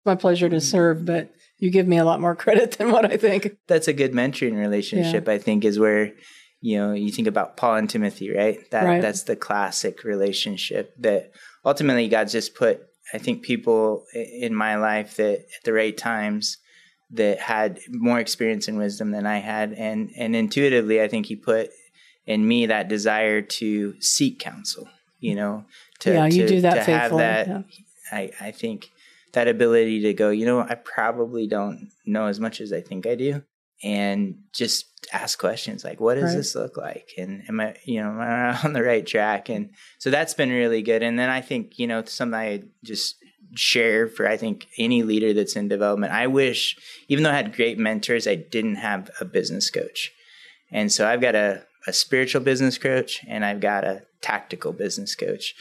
my 0.04 0.14
pleasure 0.14 0.48
to 0.48 0.56
mm. 0.56 0.62
serve, 0.62 1.04
but 1.04 1.30
you 1.58 1.70
give 1.70 1.86
me 1.86 1.98
a 1.98 2.04
lot 2.04 2.20
more 2.20 2.34
credit 2.44 2.72
than 2.72 2.90
what 2.90 3.10
I 3.10 3.16
think. 3.16 3.56
That's 3.66 3.88
a 3.88 3.92
good 3.92 4.12
mentoring 4.12 4.58
relationship, 4.58 5.26
yeah. 5.26 5.34
I 5.34 5.38
think, 5.38 5.64
is 5.64 5.78
where 5.78 6.12
you 6.60 6.78
know 6.78 6.92
you 6.92 7.10
think 7.10 7.28
about 7.28 7.56
Paul 7.56 7.76
and 7.76 7.88
Timothy, 7.88 8.34
right? 8.34 8.58
That 8.70 8.84
right. 8.84 9.02
that's 9.02 9.24
the 9.24 9.36
classic 9.36 10.04
relationship 10.04 10.94
that 10.98 11.32
ultimately 11.64 12.08
God's 12.08 12.32
just 12.32 12.54
put. 12.54 12.82
I 13.12 13.18
think 13.18 13.42
people 13.42 14.04
in 14.14 14.54
my 14.54 14.76
life 14.76 15.16
that 15.16 15.40
at 15.40 15.64
the 15.64 15.72
right 15.72 15.96
times 15.96 16.58
that 17.12 17.40
had 17.40 17.80
more 17.88 18.20
experience 18.20 18.68
and 18.68 18.78
wisdom 18.78 19.10
than 19.10 19.26
I 19.26 19.38
had, 19.38 19.72
and 19.72 20.10
and 20.16 20.34
intuitively, 20.36 21.02
I 21.02 21.08
think 21.08 21.26
He 21.26 21.36
put 21.36 21.70
in 22.26 22.46
me 22.46 22.66
that 22.66 22.88
desire 22.88 23.42
to 23.42 24.00
seek 24.00 24.38
counsel. 24.38 24.88
You 25.18 25.34
know, 25.34 25.64
to 26.00 26.12
yeah, 26.12 26.26
you 26.26 26.42
to, 26.42 26.48
do 26.48 26.60
that 26.62 26.86
to 26.86 26.92
have 26.92 27.16
that. 27.18 27.48
Yeah. 27.48 27.62
I 28.12 28.30
I 28.40 28.50
think 28.52 28.90
that 29.32 29.48
ability 29.48 30.00
to 30.02 30.14
go, 30.14 30.30
you 30.30 30.46
know, 30.46 30.60
I 30.60 30.74
probably 30.74 31.46
don't 31.46 31.90
know 32.06 32.26
as 32.26 32.40
much 32.40 32.60
as 32.60 32.72
I 32.72 32.80
think 32.80 33.06
I 33.06 33.14
do. 33.14 33.42
And 33.82 34.40
just 34.52 34.86
ask 35.12 35.38
questions 35.38 35.84
like, 35.84 36.00
what 36.00 36.16
does 36.16 36.24
right. 36.24 36.36
this 36.36 36.54
look 36.54 36.76
like? 36.76 37.12
And 37.16 37.42
am 37.48 37.60
I, 37.60 37.76
you 37.84 38.02
know, 38.02 38.10
am 38.10 38.20
I 38.20 38.60
on 38.64 38.72
the 38.74 38.82
right 38.82 39.06
track? 39.06 39.48
And 39.48 39.70
so 39.98 40.10
that's 40.10 40.34
been 40.34 40.50
really 40.50 40.82
good. 40.82 41.02
And 41.02 41.18
then 41.18 41.30
I 41.30 41.40
think, 41.40 41.78
you 41.78 41.86
know, 41.86 42.04
something 42.04 42.38
I 42.38 42.64
just 42.84 43.16
share 43.54 44.06
for, 44.06 44.28
I 44.28 44.36
think, 44.36 44.66
any 44.78 45.02
leader 45.02 45.32
that's 45.32 45.56
in 45.56 45.68
development. 45.68 46.12
I 46.12 46.26
wish, 46.26 46.76
even 47.08 47.24
though 47.24 47.30
I 47.30 47.36
had 47.36 47.56
great 47.56 47.78
mentors, 47.78 48.26
I 48.26 48.34
didn't 48.34 48.76
have 48.76 49.10
a 49.20 49.24
business 49.24 49.70
coach. 49.70 50.12
And 50.70 50.92
so 50.92 51.08
I've 51.08 51.20
got 51.20 51.34
a, 51.34 51.64
a 51.86 51.92
spiritual 51.92 52.42
business 52.42 52.78
coach 52.78 53.24
and 53.26 53.44
I've 53.44 53.60
got 53.60 53.84
a 53.84 54.02
tactical 54.20 54.72
business 54.72 55.14
coach 55.14 55.54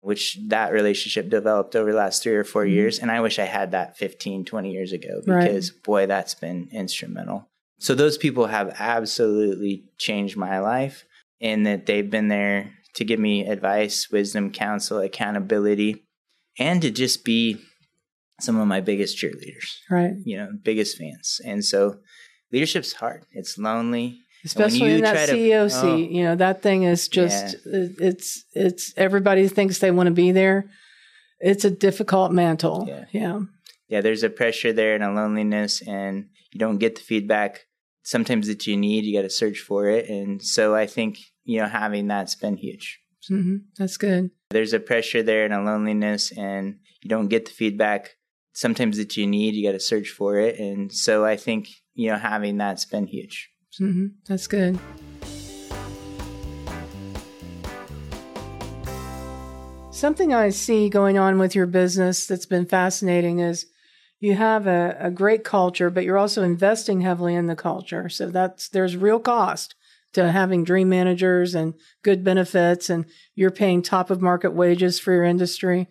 which 0.00 0.38
that 0.48 0.72
relationship 0.72 1.28
developed 1.28 1.74
over 1.74 1.90
the 1.90 1.98
last 1.98 2.22
three 2.22 2.34
or 2.34 2.44
4 2.44 2.64
mm-hmm. 2.64 2.72
years. 2.72 2.98
And 2.98 3.10
I 3.10 3.20
wish 3.20 3.38
I 3.38 3.44
had 3.44 3.72
that 3.72 3.96
15, 3.96 4.44
20 4.44 4.70
years 4.70 4.92
ago 4.92 5.20
because 5.24 5.72
right. 5.72 5.82
boy, 5.82 6.06
that's 6.06 6.34
been 6.34 6.68
instrumental. 6.72 7.48
So 7.78 7.94
those 7.94 8.18
people 8.18 8.46
have 8.46 8.74
absolutely 8.78 9.84
changed 9.98 10.36
my 10.36 10.58
life 10.58 11.04
in 11.40 11.62
that 11.64 11.86
they've 11.86 12.08
been 12.08 12.28
there 12.28 12.72
to 12.94 13.04
give 13.04 13.20
me 13.20 13.46
advice, 13.46 14.10
wisdom, 14.10 14.50
counsel, 14.50 14.98
accountability. 14.98 16.04
and 16.58 16.82
to 16.82 16.90
just 16.90 17.24
be 17.24 17.56
some 18.40 18.58
of 18.58 18.66
my 18.66 18.80
biggest 18.80 19.16
cheerleaders, 19.16 19.78
Right. 19.88 20.14
you 20.24 20.36
know, 20.36 20.50
biggest 20.62 20.98
fans. 20.98 21.40
And 21.44 21.64
so 21.64 21.98
leadership's 22.52 22.94
hard. 22.94 23.24
It's 23.32 23.58
lonely. 23.58 24.20
Especially 24.44 24.94
in 24.94 25.00
that 25.02 25.14
try 25.14 25.26
to- 25.26 25.32
CEO 25.32 25.64
oh. 25.64 25.68
seat, 25.68 26.10
you 26.10 26.22
know 26.22 26.36
that 26.36 26.62
thing 26.62 26.84
is 26.84 27.08
just 27.08 27.54
it- 27.66 27.96
it's 27.98 28.44
it's 28.54 28.94
everybody 28.96 29.48
thinks 29.48 29.78
they 29.78 29.90
want 29.90 30.06
to 30.06 30.12
be 30.12 30.32
there. 30.32 30.70
It's 31.40 31.64
a 31.64 31.70
difficult 31.70 32.32
mantle. 32.32 32.86
Yeah. 32.88 33.04
yeah. 33.12 33.40
Yeah, 33.88 34.02
there's 34.02 34.22
a 34.22 34.30
pressure 34.30 34.72
there 34.72 34.94
and 34.94 35.02
a 35.02 35.10
loneliness, 35.10 35.80
and 35.82 36.28
you 36.52 36.58
don't 36.58 36.78
get 36.78 36.96
the 36.96 37.00
feedback 37.00 37.66
sometimes 38.02 38.46
that 38.48 38.66
you 38.66 38.76
need. 38.76 39.04
You 39.04 39.16
got 39.16 39.22
to 39.22 39.30
search 39.30 39.60
for 39.60 39.86
it. 39.88 40.08
And 40.08 40.42
so 40.42 40.74
I 40.74 40.86
think, 40.86 41.18
you 41.44 41.60
know, 41.60 41.68
having 41.68 42.06
that's 42.06 42.34
been 42.34 42.56
huge. 42.56 43.00
hmm 43.28 43.56
That's 43.78 43.96
good. 43.96 44.30
There's 44.50 44.72
a 44.72 44.80
pressure 44.80 45.22
there 45.22 45.44
and 45.44 45.54
a 45.54 45.62
loneliness, 45.62 46.32
and 46.32 46.78
you 47.02 47.08
don't 47.08 47.28
get 47.28 47.46
the 47.46 47.50
feedback 47.52 48.16
sometimes 48.52 48.96
that 48.98 49.16
you 49.16 49.26
need. 49.26 49.54
You 49.54 49.66
got 49.66 49.72
to 49.72 49.80
search 49.80 50.10
for 50.10 50.36
it. 50.38 50.58
And 50.58 50.92
so 50.92 51.24
I 51.24 51.36
think, 51.36 51.68
you 51.94 52.10
know, 52.10 52.18
having 52.18 52.58
that's 52.58 52.84
been 52.84 53.06
huge. 53.06 53.50
Hmm 53.78 54.08
That's 54.26 54.46
good. 54.46 54.78
Something 59.90 60.32
I 60.32 60.50
see 60.50 60.88
going 60.88 61.18
on 61.18 61.38
with 61.38 61.56
your 61.56 61.66
business 61.66 62.26
that's 62.26 62.46
been 62.46 62.66
fascinating 62.66 63.40
is 63.40 63.66
you 64.20 64.34
have 64.34 64.66
a, 64.66 64.96
a 65.00 65.10
great 65.10 65.42
culture, 65.42 65.90
but 65.90 66.04
you're 66.04 66.18
also 66.18 66.42
investing 66.42 67.00
heavily 67.00 67.34
in 67.34 67.46
the 67.46 67.56
culture. 67.56 68.08
So 68.08 68.30
that's 68.30 68.68
there's 68.68 68.96
real 68.96 69.18
cost 69.18 69.74
to 70.12 70.30
having 70.30 70.64
dream 70.64 70.88
managers 70.88 71.54
and 71.54 71.74
good 72.02 72.24
benefits, 72.24 72.88
and 72.90 73.06
you're 73.34 73.50
paying 73.50 73.82
top 73.82 74.10
of 74.10 74.22
market 74.22 74.52
wages 74.52 74.98
for 74.98 75.12
your 75.12 75.24
industry. 75.24 75.88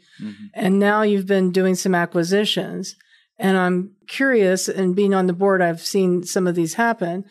And 0.53 0.79
now 0.79 1.01
you've 1.03 1.27
been 1.27 1.51
doing 1.51 1.75
some 1.75 1.93
acquisitions. 1.93 2.95
And 3.37 3.57
I'm 3.57 3.91
curious, 4.07 4.67
and 4.67 4.95
being 4.95 5.13
on 5.13 5.27
the 5.27 5.33
board, 5.33 5.61
I've 5.61 5.81
seen 5.81 6.23
some 6.23 6.47
of 6.47 6.55
these 6.55 6.73
happen, 6.73 7.25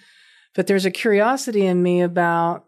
but 0.57 0.67
there's 0.67 0.87
a 0.87 0.91
curiosity 0.91 1.65
in 1.67 1.83
me 1.83 2.01
about 2.01 2.65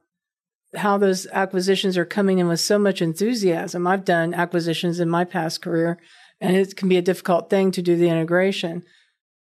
how 0.76 0.98
those 0.98 1.26
acquisitions 1.28 1.96
are 1.96 2.04
coming 2.04 2.38
in 2.38 2.46
with 2.46 2.60
so 2.60 2.78
much 2.78 3.00
enthusiasm. 3.00 3.86
I've 3.86 4.04
done 4.04 4.34
acquisitions 4.34 5.00
in 5.00 5.08
my 5.08 5.24
past 5.24 5.62
career, 5.62 5.98
and 6.40 6.54
it 6.54 6.76
can 6.76 6.88
be 6.88 6.98
a 6.98 7.02
difficult 7.02 7.48
thing 7.48 7.70
to 7.72 7.82
do 7.82 7.96
the 7.96 8.10
integration. 8.10 8.84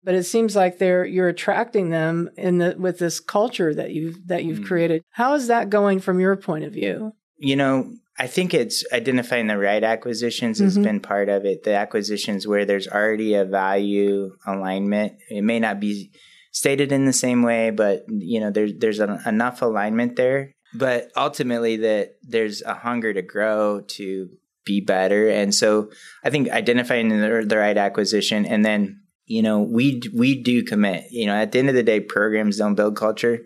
But 0.03 0.15
it 0.17 0.25
seems 0.25 0.55
like 0.55 0.79
they're 0.79 1.05
you're 1.07 1.29
attracting 1.29 1.91
them 1.91 2.29
in 2.37 2.59
the 2.59 2.75
with 2.79 2.99
this 2.99 3.21
culture 3.21 3.73
that 3.75 3.93
you've 3.93 4.27
that 4.27 4.45
you've 4.45 4.59
Mm. 4.61 4.67
created. 4.67 5.03
How 5.11 5.35
is 5.35 5.47
that 5.47 5.71
going 5.71 6.01
from 6.01 6.21
your 6.21 6.37
point 6.37 6.65
of 6.65 6.73
view? 6.73 7.13
You 7.39 7.57
know, 7.57 7.93
I 8.19 8.27
think 8.27 8.53
it's 8.53 8.85
identifying 8.93 9.47
the 9.47 9.57
right 9.59 9.83
acquisitions 9.83 10.59
has 10.59 10.77
Mhm. 10.77 10.83
been 10.83 11.01
part 11.01 11.29
of 11.29 11.45
it. 11.47 11.63
The 11.63 11.75
acquisitions 11.75 12.47
where 12.47 12.65
there's 12.65 12.87
already 12.87 13.35
a 13.35 13.45
value 13.45 14.33
alignment. 14.47 15.15
It 15.31 15.43
may 15.43 15.59
not 15.59 15.81
be 15.81 16.11
stated 16.55 16.93
in 16.93 17.05
the 17.05 17.13
same 17.13 17.43
way, 17.43 17.71
but 17.71 18.07
you 18.09 18.41
know, 18.41 18.51
there's 18.51 18.73
there's 18.79 19.01
an, 19.01 19.19
enough 19.27 19.61
alignment 19.61 20.17
there. 20.17 20.53
But 20.73 21.11
ultimately, 21.17 21.77
that 21.79 22.17
there's 22.23 22.63
a 22.63 22.75
hunger 22.75 23.13
to 23.13 23.23
grow 23.23 23.83
to 23.99 24.31
be 24.65 24.81
better, 24.81 25.29
and 25.29 25.55
so 25.55 25.91
I 26.25 26.31
think 26.31 26.49
identifying 26.49 27.11
the, 27.11 27.45
the 27.47 27.59
right 27.59 27.77
acquisition, 27.77 28.47
and 28.47 28.65
then 28.65 29.01
you 29.27 29.43
know, 29.43 29.61
we 29.63 30.03
we 30.15 30.43
do 30.43 30.63
commit. 30.63 31.05
You 31.11 31.27
know, 31.27 31.35
at 31.35 31.53
the 31.53 31.59
end 31.59 31.69
of 31.69 31.75
the 31.75 31.83
day, 31.83 32.01
programs 32.01 32.57
don't 32.59 32.75
build 32.75 32.97
culture, 32.97 33.41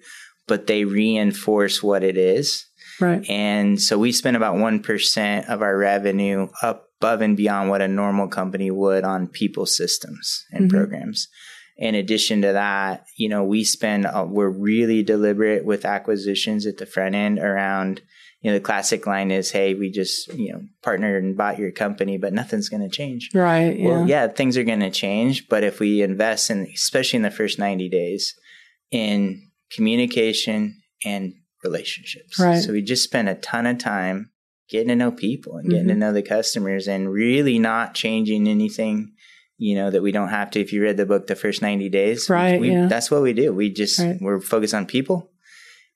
but 0.46 0.66
they 0.66 0.84
reinforce 0.84 1.82
what 1.82 2.02
it 2.02 2.16
is. 2.16 2.64
Right. 3.00 3.24
And 3.30 3.80
so 3.80 3.96
we 3.96 4.10
spend 4.10 4.36
about 4.36 4.56
1% 4.56 5.48
of 5.48 5.62
our 5.62 5.78
revenue 5.78 6.48
above 6.62 7.20
and 7.20 7.36
beyond 7.36 7.70
what 7.70 7.80
a 7.80 7.86
normal 7.86 8.26
company 8.26 8.72
would 8.72 9.04
on 9.04 9.28
people 9.28 9.66
systems 9.66 10.44
and 10.50 10.64
Mhm. 10.68 10.70
programs. 10.74 11.28
In 11.78 11.94
addition 11.94 12.42
to 12.42 12.52
that, 12.54 13.06
you 13.16 13.28
know, 13.28 13.44
we 13.44 13.62
spend, 13.62 14.04
uh, 14.04 14.26
we're 14.28 14.48
really 14.50 15.04
deliberate 15.04 15.64
with 15.64 15.84
acquisitions 15.84 16.66
at 16.66 16.76
the 16.78 16.86
front 16.86 17.14
end 17.14 17.38
around, 17.38 18.00
you 18.40 18.50
know, 18.50 18.56
the 18.58 18.62
classic 18.64 19.06
line 19.06 19.30
is, 19.30 19.52
hey, 19.52 19.74
we 19.74 19.88
just, 19.90 20.26
you 20.34 20.52
know, 20.52 20.62
partnered 20.82 21.22
and 21.22 21.36
bought 21.36 21.58
your 21.58 21.70
company, 21.70 22.18
but 22.18 22.32
nothing's 22.32 22.68
going 22.68 22.82
to 22.82 22.88
change. 22.88 23.30
Right. 23.32 23.78
Yeah. 23.78 23.86
Well, 23.88 24.08
yeah, 24.08 24.26
things 24.26 24.56
are 24.56 24.64
going 24.64 24.80
to 24.80 24.90
change, 24.90 25.48
but 25.48 25.62
if 25.62 25.78
we 25.78 26.02
invest 26.02 26.50
in, 26.50 26.66
especially 26.74 27.18
in 27.18 27.22
the 27.22 27.30
first 27.30 27.60
90 27.60 27.88
days, 27.88 28.34
in 28.90 29.48
communication 29.70 30.82
and 31.04 31.34
relationships. 31.62 32.38
Right. 32.40 32.60
So 32.60 32.72
we 32.72 32.82
just 32.82 33.04
spend 33.04 33.28
a 33.28 33.34
ton 33.36 33.66
of 33.66 33.78
time 33.78 34.30
getting 34.68 34.88
to 34.88 34.96
know 34.96 35.10
people 35.10 35.56
and 35.56 35.70
getting 35.70 35.88
to 35.88 35.94
Mhm. 35.94 35.98
know 35.98 36.12
the 36.12 36.22
customers 36.22 36.88
and 36.88 37.10
really 37.10 37.58
not 37.58 37.94
changing 37.94 38.46
anything, 38.48 39.12
you 39.58 39.74
know, 39.74 39.90
that 39.90 40.02
we 40.02 40.12
don't 40.12 40.28
have 40.30 40.50
to. 40.52 40.60
If 40.60 40.72
you 40.72 40.82
read 40.82 40.96
the 40.96 41.04
book, 41.06 41.26
The 41.26 41.34
First 41.36 41.60
90 41.62 41.88
Days, 41.88 42.30
Right, 42.30 42.60
we, 42.60 42.70
yeah. 42.70 42.86
that's 42.86 43.10
what 43.10 43.22
we 43.22 43.32
do. 43.32 43.52
We 43.52 43.70
just, 43.70 43.98
Right. 43.98 44.16
we're 44.20 44.40
focused 44.40 44.72
on 44.74 44.86
people. 44.86 45.30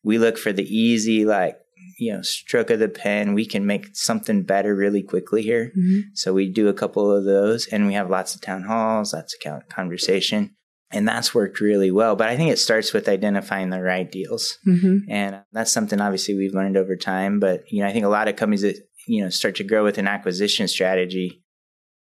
We 0.03 0.18
look 0.18 0.37
for 0.37 0.53
the 0.53 0.64
easy, 0.64 1.25
like, 1.25 1.57
you 1.98 2.12
know, 2.12 2.22
stroke 2.22 2.70
of 2.70 2.81
the 2.81 2.88
pen. 2.88 3.35
We 3.35 3.46
can 3.46 3.64
make 3.64 3.90
something 3.94 4.42
better 4.42 4.75
really 4.75 5.03
quickly 5.03 5.42
here. 5.42 5.70
Mhm. 5.79 6.01
So 6.14 6.33
we 6.33 6.48
do 6.48 6.68
a 6.68 6.72
couple 6.75 7.14
of 7.14 7.25
those 7.25 7.66
and 7.68 7.87
we 7.87 7.94
have 7.94 8.11
lots 8.11 8.35
of 8.35 8.40
town 8.40 8.64
halls, 8.64 9.12
lots 9.14 9.37
of 9.46 9.68
conversation. 9.68 10.51
And 10.94 11.07
that's 11.09 11.35
worked 11.35 11.61
really 11.61 11.90
well. 11.90 12.16
But 12.16 12.29
I 12.29 12.37
think 12.37 12.51
it 12.51 12.59
starts 12.59 12.92
with 12.92 13.09
identifying 13.09 13.70
the 13.70 13.81
right 13.81 14.11
deals. 14.11 14.59
Mhm. 14.66 15.03
And 15.09 15.37
that's 15.53 15.70
something 15.70 16.01
obviously 16.01 16.35
we've 16.35 16.53
learned 16.55 16.77
over 16.77 16.96
time. 16.96 17.38
But, 17.40 17.62
you 17.70 17.83
know, 17.83 17.88
I 17.88 17.92
think 17.92 18.05
a 18.05 18.09
lot 18.09 18.29
of 18.29 18.37
companies 18.37 18.62
that, 18.62 18.77
you 19.07 19.22
know, 19.22 19.31
start 19.31 19.55
to 19.57 19.64
grow 19.64 19.85
with 19.85 19.96
an 19.98 20.07
acquisition 20.09 20.68
strategy, 20.68 21.41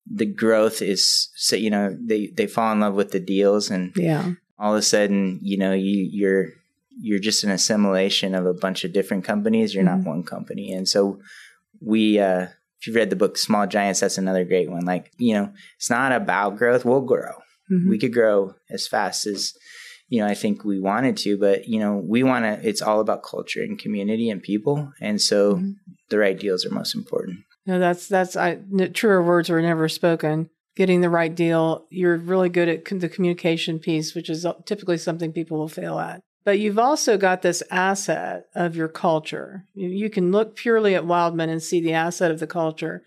the 0.08 0.26
growth 0.26 0.80
is, 0.82 1.28
so, 1.36 1.56
you 1.56 1.70
know, 1.70 1.96
they, 2.00 2.28
they 2.28 2.46
fall 2.46 2.72
in 2.72 2.80
love 2.80 2.94
with 2.94 3.10
the 3.10 3.20
deals 3.20 3.70
and 3.70 3.92
Yeah. 3.96 4.32
all 4.58 4.72
of 4.72 4.78
a 4.78 4.82
sudden, 4.82 5.38
you 5.42 5.56
know, 5.58 5.72
you, 5.72 6.08
you're, 6.10 6.48
you're 7.00 7.18
just 7.18 7.44
an 7.44 7.50
assimilation 7.50 8.34
of 8.34 8.46
a 8.46 8.54
bunch 8.54 8.84
of 8.84 8.92
different 8.92 9.24
companies. 9.24 9.74
You're 9.74 9.84
Mhm. 9.84 9.98
not 10.04 10.06
one 10.06 10.22
company. 10.22 10.72
And 10.72 10.88
so 10.88 11.20
we, 11.80 12.18
uh, 12.18 12.46
if 12.80 12.86
you've 12.86 12.96
read 12.96 13.10
the 13.10 13.16
book 13.16 13.36
Small 13.36 13.66
Giants, 13.66 14.00
that's 14.00 14.16
another 14.18 14.44
great 14.44 14.70
one. 14.70 14.84
Like, 14.84 15.10
you 15.18 15.34
know, 15.34 15.52
it's 15.76 15.90
not 15.90 16.12
about 16.12 16.56
growth. 16.56 16.84
We'll 16.84 17.00
grow. 17.02 17.32
Mhm. 17.70 17.88
We 17.88 17.98
could 17.98 18.12
grow 18.12 18.54
as 18.70 18.86
fast 18.86 19.26
as, 19.26 19.52
you 20.08 20.20
know, 20.20 20.26
I 20.28 20.34
think 20.34 20.64
we 20.64 20.78
wanted 20.78 21.16
to, 21.18 21.36
but, 21.36 21.66
you 21.68 21.80
know, 21.80 21.96
we 21.96 22.22
want 22.22 22.44
to, 22.44 22.66
it's 22.66 22.80
all 22.80 23.00
about 23.00 23.24
culture 23.24 23.62
and 23.62 23.78
community 23.78 24.30
and 24.30 24.40
people. 24.42 24.92
And 25.00 25.20
so 25.20 25.56
Mhm. 25.56 25.74
the 26.10 26.18
right 26.18 26.38
deals 26.38 26.64
are 26.64 26.70
most 26.70 26.94
important. 26.94 27.38
No, 27.66 27.78
that's 27.78 28.08
that's 28.08 28.36
I 28.36 28.52
n- 28.52 28.92
truer 28.92 29.22
words 29.22 29.50
were 29.50 29.62
never 29.62 29.88
spoken. 29.88 30.50
Getting 30.76 31.00
the 31.00 31.10
right 31.10 31.34
deal, 31.34 31.86
you're 31.90 32.16
really 32.18 32.50
good 32.50 32.68
at 32.68 32.84
the 32.84 33.08
communication 33.08 33.78
piece, 33.78 34.14
which 34.14 34.28
is 34.28 34.44
uh, 34.44 34.52
typically 34.66 34.98
something 34.98 35.32
people 35.32 35.58
will 35.58 35.68
fail 35.68 35.98
at. 35.98 36.20
But 36.44 36.60
you've 36.60 36.78
also 36.78 37.16
got 37.16 37.42
this 37.42 37.62
asset 37.70 38.44
of 38.54 38.76
your 38.76 38.88
culture. 38.88 39.64
You, 39.74 39.88
you 39.88 40.10
can 40.10 40.30
look 40.30 40.54
purely 40.54 40.94
at 40.94 41.06
Wildman 41.06 41.48
and 41.48 41.62
see 41.62 41.80
the 41.80 41.94
asset 41.94 42.30
of 42.30 42.38
the 42.38 42.46
culture 42.46 43.02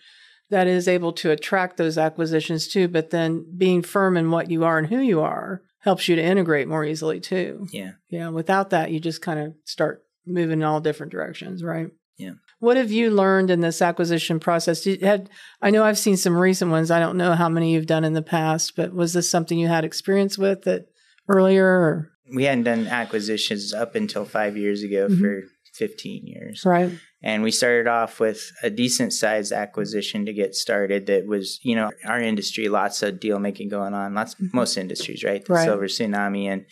that 0.50 0.68
is 0.68 0.88
able 0.88 1.14
to 1.14 1.32
attract 1.32 1.78
those 1.78 1.98
acquisitions 1.98 2.68
too. 2.68 2.88
But 2.88 3.12
then 3.12 3.46
being 3.56 3.82
firm 3.82 4.18
in 4.18 4.32
what 4.32 4.50
you 4.50 4.66
are 4.66 4.78
and 4.78 4.88
who 4.88 5.00
you 5.00 5.22
are 5.22 5.62
helps 5.82 6.08
you 6.08 6.16
to 6.16 6.24
integrate 6.24 6.68
more 6.68 6.84
easily 6.84 7.20
too. 7.20 7.68
Yeah. 7.72 7.92
Yeah. 8.10 8.30
Without 8.30 8.72
that, 8.72 8.92
you 8.92 9.00
just 9.00 9.22
kind 9.22 9.40
of 9.40 9.54
start 9.64 10.04
moving 10.26 10.60
in 10.60 10.64
all 10.64 10.82
different 10.82 11.12
directions, 11.12 11.64
right? 11.64 11.92
Yeah. 12.18 12.34
What 12.60 12.76
have 12.78 12.92
you 12.92 13.10
learned 13.10 13.50
in 13.50 13.62
this 13.62 13.82
acquisition 13.82 14.40
process? 14.40 14.82
Did, 14.82 15.02
had 15.02 15.30
I 15.62 15.70
know 15.70 15.84
I've 15.84 15.98
seen 15.98 16.18
some 16.18 16.36
recent 16.38 16.72
ones. 16.72 16.92
I 16.92 17.00
don't 17.00 17.18
know 17.18 17.34
how 17.34 17.48
many 17.50 17.74
you've 17.74 17.86
done 17.88 18.04
in 18.04 18.14
the 18.14 18.22
past, 18.22 18.76
but 18.76 18.94
was 18.94 19.14
this 19.14 19.30
something 19.30 19.58
you 19.58 19.68
had 19.68 19.86
experience 19.86 20.38
with 20.38 20.64
that 20.64 20.88
earlier? 21.30 21.66
Or, 21.66 22.12
We 22.34 22.44
hadn't 22.44 22.66
done 22.66 22.88
acquisitions 22.88 23.74
up 23.74 23.96
until 23.96 24.26
five 24.26 24.56
years 24.58 24.84
ago 24.84 25.08
Mhm. 25.08 25.20
for 25.20 25.44
15 25.74 26.28
years. 26.28 26.64
right? 26.66 26.92
And 27.24 27.44
we 27.44 27.52
started 27.52 27.88
off 27.88 28.20
with 28.20 28.52
a 28.64 28.70
decent 28.70 29.14
sized 29.14 29.52
acquisition 29.54 30.26
to 30.26 30.34
get 30.34 30.54
started 30.56 31.06
that 31.08 31.26
was, 31.26 31.60
you 31.64 31.76
know, 31.76 31.92
our 32.06 32.20
industry, 32.20 32.68
lots 32.70 33.02
of 33.04 33.20
deal 33.20 33.40
making 33.40 33.70
going 33.70 33.94
on, 33.94 34.14
lots, 34.14 34.36
most 34.54 34.78
industries, 34.78 35.24
right? 35.24 35.44
The 35.46 35.54
Right. 35.54 35.64
silver 35.66 35.88
tsunami. 35.88 36.46
And 36.46 36.66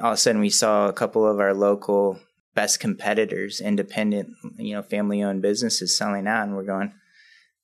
all 0.00 0.08
of 0.12 0.14
a 0.14 0.16
sudden 0.16 0.40
we 0.40 0.50
saw 0.50 0.88
a 0.88 0.92
couple 0.92 1.26
of 1.26 1.38
our 1.40 1.52
local 1.54 2.18
best 2.54 2.80
competitors, 2.80 3.60
independent, 3.60 4.28
you 4.58 4.74
know, 4.74 4.82
family 4.82 5.22
owned 5.22 5.42
businesses 5.42 5.96
selling 5.96 6.26
out. 6.26 6.44
And 6.46 6.56
we're 6.56 6.64
going, 6.64 6.92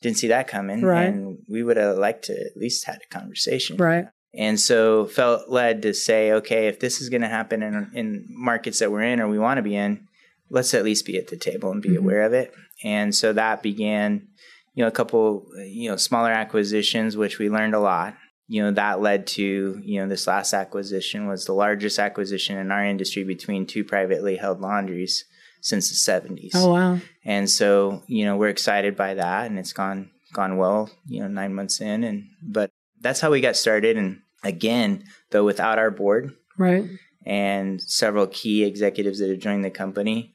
didn't 0.03 0.19
see 0.19 0.29
that 0.29 0.49
coming. 0.49 0.83
Right. 0.83 1.09
And 1.09 1.39
we 1.49 1.63
would 1.63 1.77
have 1.77 1.97
liked 1.99 2.25
to 2.27 2.33
at 2.33 2.57
least 2.57 2.85
had 2.87 2.99
a 3.05 3.15
conversation. 3.15 3.77
Right. 3.77 4.07
And 4.35 4.61
so 4.61 5.07
felt 5.07 5.49
led 5.49 5.83
to 5.83 5.95
say, 5.95 6.33
okay, 6.33 6.69
if 6.69 6.79
this 6.79 7.01
is 7.01 7.09
going 7.09 7.23
to 7.23 7.29
happen 7.29 7.63
in, 7.63 7.91
in 7.95 8.27
markets 8.29 8.79
that 8.81 8.93
we're 8.93 9.03
in 9.03 9.21
or 9.21 9.29
we 9.29 9.39
want 9.39 9.59
to 9.59 9.63
be 9.63 9.75
in, 9.75 10.07
let's 10.51 10.75
at 10.75 10.85
least 10.85 11.07
be 11.07 11.17
at 11.17 11.29
the 11.29 11.37
table 11.37 11.71
and 11.73 11.83
be 11.83 11.91
Mhm. 11.91 11.99
aware 11.99 12.23
of 12.23 12.33
it. 12.33 12.53
And 12.85 13.15
so 13.15 13.33
that 13.33 13.63
began, 13.63 14.29
you 14.75 14.83
know, 14.83 14.89
a 14.89 14.93
couple, 14.93 15.47
you 15.65 15.89
know, 15.89 15.97
smaller 15.97 16.31
acquisitions, 16.31 17.17
which 17.17 17.39
we 17.39 17.49
learned 17.49 17.75
a 17.75 17.81
lot. 17.81 18.15
You 18.49 18.63
know, 18.63 18.71
that 18.73 19.01
led 19.01 19.27
to, 19.29 19.81
you 19.83 20.01
know, 20.01 20.09
this 20.09 20.27
last 20.27 20.53
acquisition 20.53 21.27
was 21.27 21.45
the 21.45 21.53
largest 21.53 21.99
acquisition 21.99 22.59
in 22.59 22.71
our 22.71 22.85
industry 22.85 23.25
between 23.25 23.67
two 23.67 23.83
privately 23.83 24.37
held 24.37 24.61
laundries 24.61 25.25
since 25.61 25.89
the 25.89 26.13
70s. 26.13 26.53
Oh 26.55 26.73
wow. 26.73 27.01
And 27.25 27.51
so, 27.51 28.05
you 28.07 28.25
know, 28.25 28.37
we're 28.37 28.49
excited 28.49 28.97
by 28.97 29.15
that 29.15 29.47
and 29.47 29.59
it's 29.59 29.73
gone 29.73 30.11
gone 30.33 30.59
well, 30.59 30.91
you 31.07 31.21
know, 31.21 31.29
nine 31.29 31.55
months 31.55 31.81
in. 31.81 32.05
And, 32.05 32.29
but 32.43 32.71
that's 33.01 33.21
how 33.21 33.31
we 33.31 33.41
got 33.41 33.57
started. 33.57 33.97
And 33.97 34.21
again, 34.45 35.05
though, 35.31 35.45
without 35.45 35.79
our 35.79 35.91
board. 35.91 36.35
Right. 36.57 36.89
And 37.25 37.83
several 37.83 38.29
key 38.29 38.65
executives 38.65 39.19
that 39.19 39.31
have 39.31 39.41
joined 39.41 39.65
the 39.65 39.71
company, 39.71 40.35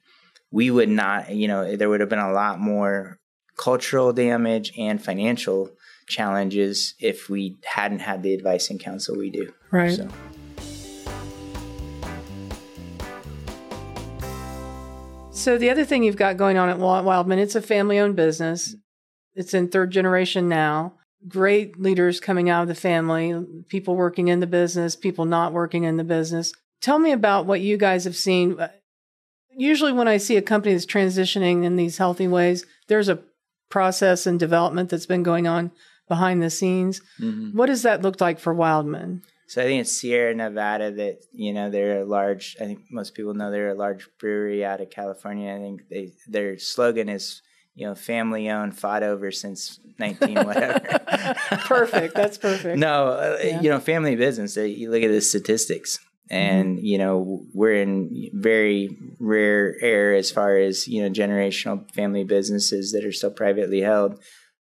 we 0.52 0.70
would 0.70 0.90
not, 0.90 1.34
you 1.34 1.48
know, 1.48 1.78
there 1.78 1.90
would 1.90 2.02
have 2.02 2.10
been 2.10 2.20
a 2.20 2.34
lot 2.34 2.60
more 2.60 3.20
cultural 3.58 4.12
damage 4.12 4.74
and 4.78 5.02
financial 5.02 5.70
challenges 6.12 6.94
if 7.00 7.30
we 7.30 7.58
hadn't 7.64 8.00
had 8.00 8.22
the 8.22 8.34
advice 8.34 8.70
and 8.70 8.80
counsel 8.80 9.18
we 9.18 9.32
do. 9.32 9.52
Right. 9.72 9.96
So. 9.96 10.08
So 15.32 15.58
the 15.58 15.72
other 15.72 15.86
thing 15.86 16.04
you've 16.04 16.18
got 16.18 16.38
going 16.38 16.58
on 16.58 16.70
at 16.70 16.78
Wildman, 16.78 17.40
it's 17.40 17.56
a 17.56 17.62
family-owned 17.64 18.16
business. 18.16 18.76
It's 19.34 19.56
in 19.56 19.70
third 19.70 19.90
generation 19.90 20.48
now. 20.48 20.94
Great 21.28 21.80
leaders 21.80 22.20
coming 22.20 22.50
out 22.50 22.62
of 22.64 22.68
the 22.68 22.76
family, 22.76 23.34
people 23.68 23.96
working 23.96 24.28
in 24.28 24.40
the 24.40 24.48
business, 24.48 24.96
people 24.96 25.26
not 25.26 25.54
working 25.54 25.86
in 25.86 25.98
the 25.98 26.04
business. 26.04 26.54
Tell 26.82 27.00
me 27.00 27.12
about 27.12 27.46
what 27.46 27.62
you 27.62 27.78
guys 27.78 28.04
have 28.04 28.16
seen. 28.16 28.58
Usually, 29.56 29.94
when 29.94 30.08
I 30.08 30.18
see 30.18 30.38
a 30.38 30.42
company 30.42 30.74
that's 30.74 30.86
transitioning 30.86 31.64
in 31.64 31.76
these 31.76 31.98
healthy 31.98 32.28
ways, 32.28 32.66
there's 32.88 33.10
a 33.10 33.20
process 33.70 34.28
and 34.28 34.40
development 34.40 34.90
that's 34.90 35.06
been 35.06 35.24
going 35.24 35.48
on 35.48 35.72
behind 36.12 36.44
the 36.44 36.50
scenes. 36.50 37.00
Mm-hmm. 37.22 37.58
What 37.58 37.68
does 37.68 37.84
that 37.84 38.02
look 38.02 38.20
like 38.20 38.38
for 38.38 38.54
Wildman? 38.54 39.22
So 39.48 39.62
I 39.62 39.66
think 39.66 39.80
it's 39.80 39.94
Sierra 39.94 40.36
Nevada 40.36 40.92
that 40.92 41.24
you 41.32 41.54
know 41.54 41.70
they're 41.70 42.02
a 42.02 42.06
large. 42.06 42.58
I 42.60 42.66
think 42.66 42.82
most 42.92 43.14
people 43.14 43.34
know 43.34 43.50
they're 43.50 43.70
a 43.70 43.74
large 43.74 44.10
brewery 44.20 44.66
out 44.66 44.82
of 44.82 44.90
California. 44.90 45.54
I 45.56 45.60
think 45.60 45.88
they 45.90 46.12
their 46.28 46.60
slogan 46.60 47.08
is 47.08 47.42
you 47.74 47.88
know 47.88 47.96
family 47.96 48.50
owned, 48.50 48.78
fought 48.78 49.04
over 49.04 49.32
since 49.32 49.80
nineteen 49.98 50.36
whatever. 50.50 50.82
perfect. 51.64 52.14
That's 52.14 52.38
perfect. 52.38 52.78
No, 52.78 53.08
uh, 53.08 53.38
yeah. 53.42 53.62
you 53.62 53.70
know 53.70 53.80
family 53.80 54.18
business. 54.18 54.58
You 54.58 54.92
look 54.92 55.04
at 55.04 55.12
the 55.12 55.22
statistics, 55.22 55.98
and 56.30 56.76
mm-hmm. 56.78 56.86
you 56.86 56.98
know 56.98 57.46
we're 57.54 57.76
in 57.76 58.30
very 58.34 58.98
rare 59.18 59.76
air 59.82 60.14
as 60.14 60.30
far 60.30 60.58
as 60.58 60.90
you 60.90 61.04
know 61.04 61.10
generational 61.10 61.90
family 61.94 62.26
businesses 62.26 62.92
that 62.92 63.06
are 63.06 63.14
still 63.14 63.32
privately 63.32 63.80
held. 63.80 64.20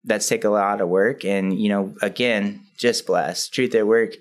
That's 0.05 0.29
take 0.29 0.45
a 0.45 0.51
lot 0.51 0.81
of 0.81 0.89
work, 0.89 1.25
and 1.25 1.59
you 1.59 1.69
know 1.69 1.95
again, 2.03 2.63
just 2.79 3.07
blessed. 3.07 3.53
Truth 3.53 3.75
at 3.75 3.87
work 3.87 4.15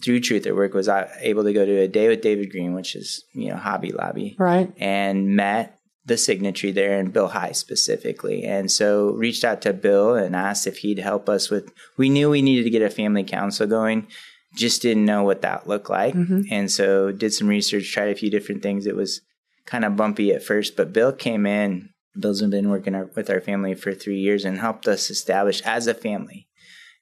through 0.00 0.20
Truth 0.20 0.46
at 0.46 0.54
Work 0.54 0.74
was 0.74 0.88
able 0.88 1.44
to 1.44 1.52
go 1.52 1.66
to 1.66 1.80
a 1.80 1.88
day 1.88 2.08
with 2.08 2.22
David 2.22 2.50
Green, 2.50 2.74
which 2.74 2.94
is 2.94 3.24
you 3.34 3.48
know 3.48 3.56
Hobby 3.56 3.92
Lobby, 3.92 4.36
right? 4.38 4.72
And 4.78 5.36
met 5.36 5.78
the 6.04 6.14
Signatry 6.14 6.74
there 6.74 6.98
and 6.98 7.12
Bill 7.12 7.28
High 7.28 7.52
specifically, 7.52 8.44
and 8.44 8.70
so 8.70 9.10
reached 9.10 9.44
out 9.44 9.60
to 9.62 9.72
Bill 9.72 10.14
and 10.14 10.34
asked 10.34 10.66
if 10.66 10.78
he'd 10.78 10.98
help 10.98 11.28
us 11.28 11.50
with. 11.50 11.72
We 11.98 12.08
knew 12.08 12.30
we 12.30 12.42
needed 12.42 12.64
to 12.64 12.70
get 12.70 12.82
a 12.82 12.90
family 12.90 13.24
council 13.24 13.66
going, 13.66 14.08
just 14.56 14.82
didn't 14.82 15.04
know 15.04 15.24
what 15.24 15.42
that 15.42 15.68
looked 15.68 15.90
like, 15.90 16.14
mm-hmm. 16.14 16.42
and 16.50 16.70
so 16.70 17.12
did 17.12 17.32
some 17.32 17.48
research, 17.48 17.92
tried 17.92 18.08
a 18.08 18.14
few 18.14 18.30
different 18.30 18.62
things. 18.62 18.86
It 18.86 18.96
was 18.96 19.20
kind 19.66 19.84
of 19.84 19.96
bumpy 19.96 20.32
at 20.32 20.42
first, 20.42 20.76
but 20.76 20.92
Bill 20.92 21.12
came 21.12 21.46
in. 21.46 21.90
Bill's 22.18 22.42
been 22.42 22.68
working 22.68 22.94
our, 22.94 23.10
with 23.16 23.30
our 23.30 23.40
family 23.40 23.74
for 23.74 23.92
three 23.92 24.18
years 24.18 24.44
and 24.44 24.58
helped 24.58 24.86
us 24.86 25.10
establish 25.10 25.60
as 25.62 25.86
a 25.86 25.94
family 25.94 26.48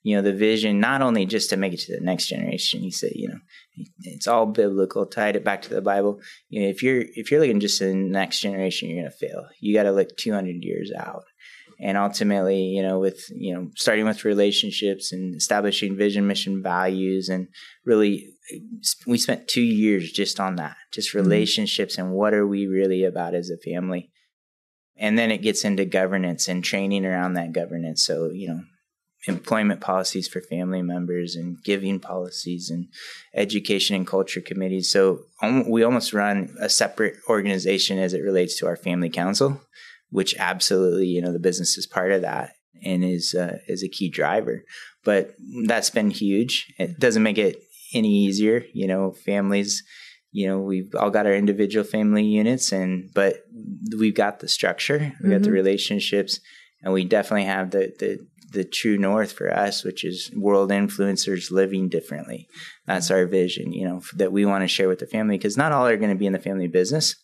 you 0.02 0.16
know 0.16 0.22
the 0.22 0.32
vision 0.32 0.80
not 0.80 1.02
only 1.02 1.26
just 1.26 1.50
to 1.50 1.56
make 1.56 1.72
it 1.72 1.80
to 1.80 1.94
the 1.94 2.04
next 2.04 2.28
generation 2.28 2.80
he 2.80 2.90
said 2.90 3.12
you 3.14 3.28
know 3.28 3.38
it's 4.02 4.26
all 4.26 4.46
biblical 4.46 5.06
tied 5.06 5.36
it 5.36 5.44
back 5.44 5.62
to 5.62 5.70
the 5.70 5.82
bible. 5.82 6.20
You 6.48 6.62
know 6.62 6.68
if 6.68 6.82
you're 6.82 7.04
if 7.14 7.30
you're 7.30 7.40
looking 7.40 7.60
just 7.60 7.78
to 7.78 7.86
the 7.86 7.94
next 7.94 8.40
generation 8.40 8.88
you're 8.88 9.02
going 9.02 9.10
to 9.10 9.16
fail. 9.16 9.46
You 9.60 9.74
got 9.74 9.84
to 9.84 9.92
look 9.92 10.16
200 10.16 10.62
years 10.62 10.92
out. 10.96 11.24
And 11.82 11.96
ultimately 11.96 12.62
you 12.62 12.82
know 12.82 12.98
with 12.98 13.30
you 13.30 13.54
know 13.54 13.70
starting 13.76 14.04
with 14.04 14.24
relationships 14.24 15.12
and 15.12 15.34
establishing 15.34 15.96
vision 15.96 16.26
mission 16.26 16.62
values 16.62 17.28
and 17.28 17.48
really 17.84 18.34
we 19.06 19.16
spent 19.16 19.48
two 19.48 19.62
years 19.62 20.12
just 20.12 20.40
on 20.40 20.56
that 20.56 20.76
just 20.92 21.10
mm-hmm. 21.10 21.18
relationships 21.18 21.96
and 21.96 22.12
what 22.12 22.34
are 22.34 22.46
we 22.46 22.66
really 22.66 23.04
about 23.04 23.34
as 23.34 23.48
a 23.48 23.56
family 23.56 24.10
and 25.00 25.18
then 25.18 25.32
it 25.32 25.42
gets 25.42 25.64
into 25.64 25.84
governance 25.84 26.46
and 26.46 26.62
training 26.62 27.04
around 27.04 27.34
that 27.34 27.52
governance 27.52 28.06
so 28.06 28.30
you 28.30 28.48
know 28.48 28.60
employment 29.26 29.80
policies 29.80 30.28
for 30.28 30.40
family 30.40 30.82
members 30.82 31.36
and 31.36 31.62
giving 31.62 32.00
policies 32.00 32.70
and 32.70 32.88
education 33.34 33.94
and 33.94 34.06
culture 34.06 34.40
committees. 34.40 34.90
So 34.90 35.20
um, 35.42 35.68
we 35.68 35.82
almost 35.82 36.12
run 36.12 36.54
a 36.60 36.68
separate 36.68 37.16
organization 37.28 37.98
as 37.98 38.14
it 38.14 38.22
relates 38.22 38.58
to 38.58 38.66
our 38.66 38.76
family 38.76 39.10
council, 39.10 39.60
which 40.10 40.34
absolutely, 40.38 41.06
you 41.06 41.20
know, 41.20 41.32
the 41.32 41.38
business 41.38 41.76
is 41.76 41.86
part 41.86 42.12
of 42.12 42.22
that 42.22 42.54
and 42.82 43.04
is 43.04 43.34
uh, 43.34 43.58
is 43.68 43.82
a 43.82 43.88
key 43.88 44.08
driver. 44.08 44.64
But 45.04 45.34
that's 45.66 45.90
been 45.90 46.10
huge. 46.10 46.72
It 46.78 46.98
doesn't 46.98 47.22
make 47.22 47.38
it 47.38 47.62
any 47.92 48.08
easier, 48.08 48.64
you 48.72 48.86
know, 48.86 49.12
families 49.12 49.82
you 50.32 50.46
know 50.46 50.60
we've 50.60 50.94
all 50.98 51.10
got 51.10 51.26
our 51.26 51.34
individual 51.34 51.84
family 51.84 52.24
units 52.24 52.72
and 52.72 53.10
but 53.14 53.44
we've 53.98 54.14
got 54.14 54.40
the 54.40 54.48
structure 54.48 54.98
we 54.98 55.04
mm-hmm. 55.06 55.30
got 55.30 55.40
the 55.42 55.46
mm-hmm. 55.46 55.54
relationships 55.54 56.40
and 56.82 56.92
we 56.92 57.04
definitely 57.04 57.44
have 57.44 57.70
the 57.70 57.92
the 57.98 58.18
the 58.52 58.64
true 58.64 58.98
north 58.98 59.32
for 59.32 59.52
us, 59.52 59.84
which 59.84 60.04
is 60.04 60.30
world 60.34 60.70
influencers 60.70 61.50
living 61.50 61.88
differently. 61.88 62.48
That's 62.86 63.10
our 63.10 63.26
vision, 63.26 63.72
you 63.72 63.86
know, 63.86 64.02
that 64.16 64.32
we 64.32 64.44
want 64.44 64.62
to 64.62 64.68
share 64.68 64.88
with 64.88 64.98
the 64.98 65.06
family 65.06 65.36
because 65.36 65.56
not 65.56 65.72
all 65.72 65.86
are 65.86 65.96
going 65.96 66.10
to 66.10 66.18
be 66.18 66.26
in 66.26 66.32
the 66.32 66.38
family 66.38 66.66
business, 66.66 67.14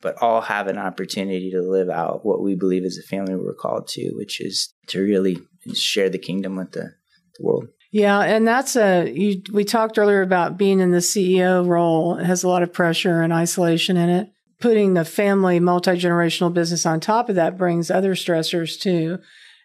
but 0.00 0.20
all 0.20 0.42
have 0.42 0.66
an 0.66 0.78
opportunity 0.78 1.50
to 1.50 1.62
live 1.62 1.88
out 1.88 2.24
what 2.24 2.42
we 2.42 2.54
believe 2.54 2.84
as 2.84 2.98
a 2.98 3.06
family 3.06 3.34
we're 3.34 3.54
called 3.54 3.88
to, 3.88 4.10
which 4.14 4.40
is 4.40 4.72
to 4.88 5.00
really 5.00 5.38
share 5.74 6.10
the 6.10 6.18
kingdom 6.18 6.56
with 6.56 6.72
the, 6.72 6.92
the 7.38 7.44
world. 7.44 7.68
Yeah, 7.90 8.20
and 8.20 8.46
that's 8.46 8.76
a 8.76 9.10
you, 9.10 9.42
we 9.52 9.64
talked 9.64 9.98
earlier 9.98 10.22
about 10.22 10.58
being 10.58 10.80
in 10.80 10.90
the 10.90 10.98
CEO 10.98 11.66
role. 11.66 12.18
It 12.18 12.24
has 12.24 12.42
a 12.44 12.48
lot 12.48 12.62
of 12.62 12.72
pressure 12.72 13.22
and 13.22 13.32
isolation 13.32 13.96
in 13.96 14.08
it. 14.10 14.30
Putting 14.60 14.94
the 14.94 15.04
family 15.04 15.60
multi 15.60 15.92
generational 15.92 16.52
business 16.52 16.84
on 16.84 17.00
top 17.00 17.28
of 17.28 17.36
that 17.36 17.56
brings 17.56 17.90
other 17.90 18.14
stressors 18.14 18.78
too. 18.78 19.18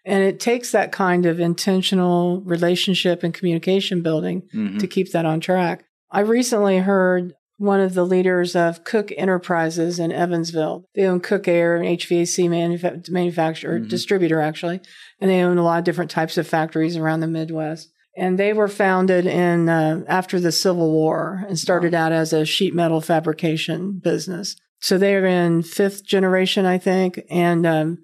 And 0.06 0.22
it 0.22 0.38
takes 0.38 0.70
that 0.70 0.92
kind 0.92 1.26
of 1.26 1.40
intentional 1.40 2.42
relationship 2.42 3.22
and 3.22 3.34
communication 3.34 4.02
building 4.02 4.42
mm-hmm. 4.54 4.78
to 4.78 4.86
keep 4.86 5.12
that 5.12 5.26
on 5.26 5.40
track. 5.40 5.84
I 6.10 6.20
recently 6.20 6.78
heard 6.78 7.34
one 7.56 7.80
of 7.80 7.94
the 7.94 8.04
leaders 8.04 8.54
of 8.54 8.84
Koch 8.84 9.12
Enterprises 9.16 9.98
in 9.98 10.12
Evansville. 10.12 10.88
They 10.94 11.04
own 11.04 11.20
Koch 11.20 11.48
Air, 11.48 11.76
an 11.76 11.84
HVAC 11.84 12.48
manuf- 12.48 13.10
manufacturer, 13.10 13.78
mm-hmm. 13.78 13.88
distributor 13.88 14.40
actually, 14.40 14.80
and 15.20 15.30
they 15.30 15.40
own 15.40 15.58
a 15.58 15.64
lot 15.64 15.78
of 15.78 15.84
different 15.84 16.10
types 16.10 16.36
of 16.36 16.46
factories 16.46 16.96
around 16.96 17.20
the 17.20 17.26
Midwest. 17.26 17.90
And 18.16 18.38
they 18.38 18.52
were 18.52 18.68
founded 18.68 19.26
in 19.26 19.68
uh, 19.68 20.04
after 20.06 20.38
the 20.38 20.52
Civil 20.52 20.92
War 20.92 21.44
and 21.48 21.58
started 21.58 21.94
out 21.94 22.12
as 22.12 22.32
a 22.32 22.44
sheet 22.44 22.74
metal 22.74 23.00
fabrication 23.00 23.98
business. 23.98 24.56
So 24.80 24.98
they're 24.98 25.26
in 25.26 25.62
fifth 25.62 26.04
generation, 26.04 26.66
I 26.66 26.78
think, 26.78 27.20
and 27.28 27.66
um, 27.66 27.98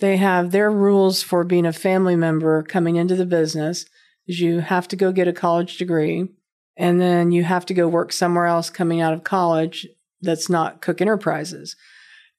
they 0.00 0.16
have 0.16 0.50
their 0.50 0.70
rules 0.70 1.22
for 1.22 1.44
being 1.44 1.64
a 1.64 1.72
family 1.72 2.16
member 2.16 2.62
coming 2.62 2.96
into 2.96 3.14
the 3.14 3.26
business 3.26 3.86
is 4.26 4.40
you 4.40 4.60
have 4.60 4.88
to 4.88 4.96
go 4.96 5.12
get 5.12 5.28
a 5.28 5.32
college 5.32 5.76
degree 5.78 6.28
and 6.76 7.00
then 7.00 7.30
you 7.30 7.44
have 7.44 7.66
to 7.66 7.74
go 7.74 7.86
work 7.86 8.12
somewhere 8.12 8.46
else 8.46 8.70
coming 8.70 9.00
out 9.00 9.14
of 9.14 9.24
college 9.24 9.86
that's 10.20 10.48
not 10.48 10.80
Koch 10.80 11.00
Enterprises. 11.00 11.76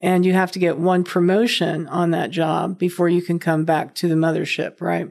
And 0.02 0.26
you 0.26 0.34
have 0.34 0.52
to 0.52 0.60
get 0.60 0.78
one 0.78 1.04
promotion 1.04 1.88
on 1.88 2.12
that 2.12 2.32
job 2.32 2.78
before 2.78 3.08
you 3.08 3.22
can 3.22 3.40
come 3.40 3.64
back 3.64 3.96
to 3.96 4.08
the 4.08 4.16
mothership, 4.16 4.82
right? 4.82 5.10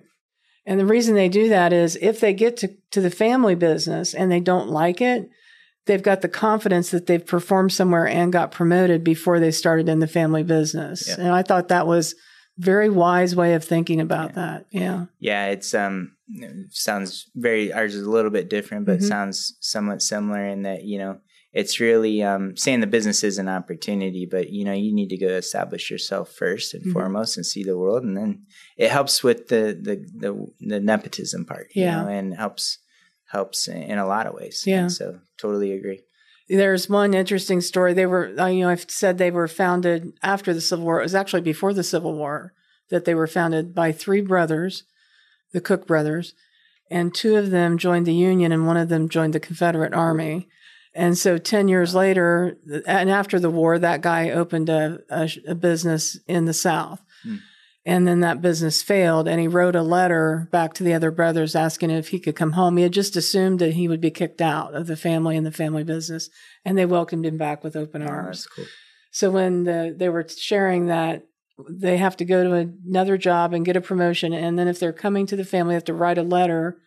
And 0.66 0.80
the 0.80 0.86
reason 0.86 1.14
they 1.14 1.28
do 1.28 1.48
that 1.50 1.72
is 1.72 1.98
if 2.00 2.20
they 2.20 2.32
get 2.32 2.56
to, 2.58 2.74
to 2.92 3.00
the 3.00 3.10
family 3.10 3.54
business 3.54 4.14
and 4.14 4.30
they 4.30 4.40
don't 4.40 4.68
like 4.68 5.00
it, 5.00 5.28
they've 5.86 6.02
got 6.02 6.22
the 6.22 6.28
confidence 6.28 6.90
that 6.90 7.06
they've 7.06 7.24
performed 7.24 7.72
somewhere 7.72 8.08
and 8.08 8.32
got 8.32 8.50
promoted 8.50 9.04
before 9.04 9.40
they 9.40 9.50
started 9.50 9.88
in 9.88 9.98
the 9.98 10.06
family 10.06 10.42
business. 10.42 11.06
Yeah. 11.08 11.16
And 11.18 11.28
I 11.28 11.42
thought 11.42 11.68
that 11.68 11.86
was 11.86 12.14
very 12.56 12.88
wise 12.88 13.34
way 13.34 13.54
of 13.54 13.64
thinking 13.64 14.00
about 14.00 14.30
yeah. 14.30 14.34
that. 14.34 14.66
Yeah. 14.70 15.06
Yeah, 15.18 15.46
it's 15.46 15.74
um 15.74 16.12
sounds 16.70 17.28
very 17.34 17.72
ours 17.72 17.94
is 17.94 18.06
a 18.06 18.10
little 18.10 18.30
bit 18.30 18.48
different, 18.48 18.86
but 18.86 18.98
mm-hmm. 18.98 19.08
sounds 19.08 19.56
somewhat 19.60 20.02
similar 20.02 20.46
in 20.46 20.62
that, 20.62 20.84
you 20.84 20.98
know, 20.98 21.20
it's 21.54 21.78
really 21.78 22.20
um, 22.22 22.56
saying 22.56 22.80
the 22.80 22.86
business 22.88 23.22
is 23.22 23.38
an 23.38 23.48
opportunity, 23.48 24.26
but 24.26 24.50
you 24.50 24.64
know 24.64 24.72
you 24.72 24.92
need 24.92 25.08
to 25.10 25.16
go 25.16 25.28
establish 25.28 25.90
yourself 25.90 26.32
first 26.32 26.74
and 26.74 26.82
mm-hmm. 26.82 26.92
foremost 26.92 27.36
and 27.36 27.46
see 27.46 27.62
the 27.62 27.78
world, 27.78 28.02
and 28.02 28.16
then 28.16 28.42
it 28.76 28.90
helps 28.90 29.22
with 29.22 29.48
the 29.48 29.78
the 29.80 30.04
the, 30.14 30.46
the 30.60 30.80
nepotism 30.80 31.46
part, 31.46 31.68
yeah, 31.74 32.02
know, 32.02 32.08
and 32.08 32.34
helps 32.34 32.78
helps 33.30 33.68
in 33.68 33.98
a 33.98 34.06
lot 34.06 34.26
of 34.26 34.34
ways. 34.34 34.64
Yeah, 34.66 34.80
and 34.80 34.92
so 34.92 35.20
totally 35.38 35.72
agree. 35.72 36.02
There's 36.48 36.90
one 36.90 37.14
interesting 37.14 37.62
story. 37.62 37.94
They 37.94 38.04
were, 38.04 38.34
uh, 38.38 38.46
you 38.48 38.64
know, 38.64 38.70
I've 38.70 38.90
said 38.90 39.16
they 39.16 39.30
were 39.30 39.48
founded 39.48 40.12
after 40.22 40.52
the 40.52 40.60
Civil 40.60 40.84
War. 40.84 41.00
It 41.00 41.04
was 41.04 41.14
actually 41.14 41.40
before 41.40 41.72
the 41.72 41.84
Civil 41.84 42.14
War 42.14 42.52
that 42.90 43.06
they 43.06 43.14
were 43.14 43.26
founded 43.26 43.74
by 43.74 43.92
three 43.92 44.20
brothers, 44.20 44.84
the 45.52 45.60
Koch 45.60 45.86
brothers, 45.86 46.34
and 46.90 47.14
two 47.14 47.36
of 47.36 47.50
them 47.50 47.78
joined 47.78 48.06
the 48.06 48.14
Union 48.14 48.52
and 48.52 48.66
one 48.66 48.76
of 48.76 48.88
them 48.88 49.08
joined 49.08 49.32
the 49.32 49.40
Confederate 49.40 49.94
Army. 49.94 50.48
And 50.94 51.18
so 51.18 51.38
10 51.38 51.68
years 51.68 51.94
later, 51.94 52.56
and 52.86 53.10
after 53.10 53.40
the 53.40 53.50
war, 53.50 53.78
that 53.78 54.00
guy 54.00 54.30
opened 54.30 54.68
a, 54.68 55.00
a, 55.10 55.28
a 55.48 55.54
business 55.54 56.18
in 56.28 56.44
the 56.44 56.54
South. 56.54 57.02
Hmm. 57.24 57.36
And 57.86 58.08
then 58.08 58.20
that 58.20 58.40
business 58.40 58.80
failed, 58.82 59.28
and 59.28 59.38
he 59.38 59.46
wrote 59.46 59.76
a 59.76 59.82
letter 59.82 60.48
back 60.50 60.72
to 60.74 60.82
the 60.84 60.94
other 60.94 61.10
brothers 61.10 61.54
asking 61.54 61.90
if 61.90 62.08
he 62.08 62.18
could 62.18 62.34
come 62.34 62.52
home. 62.52 62.78
He 62.78 62.82
had 62.84 62.92
just 62.92 63.14
assumed 63.14 63.58
that 63.58 63.74
he 63.74 63.88
would 63.88 64.00
be 64.00 64.10
kicked 64.10 64.40
out 64.40 64.72
of 64.74 64.86
the 64.86 64.96
family 64.96 65.36
and 65.36 65.44
the 65.44 65.52
family 65.52 65.84
business, 65.84 66.30
and 66.64 66.78
they 66.78 66.86
welcomed 66.86 67.26
him 67.26 67.36
back 67.36 67.62
with 67.62 67.76
open 67.76 68.02
Oh, 68.02 68.06
arms. 68.06 68.44
that's 68.44 68.46
cool. 68.46 68.64
So 69.10 69.30
when 69.30 69.64
the, 69.64 69.94
they 69.94 70.08
were 70.08 70.26
sharing 70.26 70.86
that, 70.86 71.26
they 71.68 71.98
have 71.98 72.16
to 72.16 72.24
go 72.24 72.42
to 72.44 72.72
another 72.86 73.18
job 73.18 73.52
and 73.52 73.66
get 73.66 73.76
a 73.76 73.82
promotion, 73.82 74.32
and 74.32 74.58
then 74.58 74.66
if 74.66 74.80
they're 74.80 74.92
coming 74.94 75.26
to 75.26 75.36
the 75.36 75.44
family, 75.44 75.72
they 75.72 75.76
have 75.76 75.84
to 75.84 75.92
write 75.94 76.16
a 76.18 76.22
letter 76.22 76.78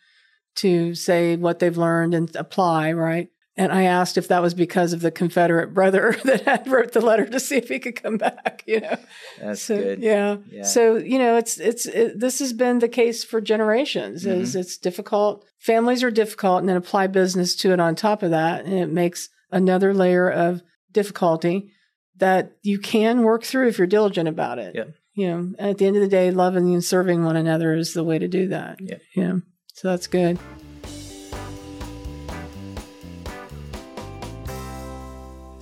to 0.55 0.95
say 0.95 1.35
what 1.35 1.59
they've 1.59 1.77
learned 1.77 2.15
and 2.15 2.35
apply, 2.35 2.91
right? 2.93 3.29
And 3.59 3.71
I 3.71 3.83
asked 3.83 4.19
if 4.19 4.27
that 4.27 4.41
was 4.43 4.53
because 4.53 4.93
of 4.93 5.01
the 5.01 5.09
Confederate 5.09 5.73
brother 5.73 6.15
that 6.25 6.41
had 6.43 6.67
wrote 6.67 6.91
the 6.91 7.01
letter 7.01 7.25
to 7.25 7.39
see 7.39 7.57
if 7.57 7.67
he 7.69 7.79
could 7.79 8.01
come 8.01 8.17
back, 8.17 8.63
you 8.67 8.81
know. 8.81 8.97
That's 9.41 9.63
so, 9.63 9.75
good. 9.75 9.99
Yeah. 9.99 10.37
Yeah. 10.51 10.63
So, 10.63 10.97
you 10.97 11.17
know, 11.17 11.37
it's 11.37 11.59
it's 11.59 11.87
it, 11.87 12.19
this 12.19 12.37
has 12.39 12.53
been 12.53 12.79
the 12.79 12.87
case 12.87 13.23
for 13.23 13.41
generations. 13.41 14.25
Is 14.25 14.51
Mm-hmm. 14.51 14.59
it's 14.59 14.77
difficult. 14.77 15.43
Families 15.57 16.03
are 16.03 16.11
difficult 16.11 16.59
and 16.59 16.69
then 16.69 16.77
apply 16.77 17.07
business 17.07 17.55
to 17.57 17.73
it 17.73 17.79
on 17.79 17.95
top 17.95 18.21
of 18.21 18.29
that 18.29 18.65
and 18.65 18.73
it 18.75 18.91
makes 18.91 19.29
another 19.51 19.93
layer 19.93 20.29
of 20.29 20.61
difficulty 20.91 21.71
that 22.17 22.51
you 22.61 22.77
can 22.79 23.23
work 23.23 23.43
through 23.43 23.67
if 23.69 23.77
you're 23.77 23.87
diligent 23.87 24.29
about 24.29 24.59
it. 24.59 24.75
Yep. 24.75 24.89
You 25.13 25.27
know, 25.29 25.53
at 25.57 25.79
the 25.79 25.87
end 25.87 25.95
of 25.95 26.03
the 26.03 26.07
day, 26.07 26.29
loving 26.29 26.73
and 26.73 26.83
serving 26.83 27.23
one 27.23 27.35
another 27.35 27.73
is 27.73 27.93
the 27.93 28.03
way 28.03 28.19
to 28.19 28.27
do 28.27 28.49
that. 28.49 28.79
Yep. 28.79 29.01
Yeah. 29.15 29.33
So 29.73 29.87
that's 29.89 30.05
good. 30.05 30.37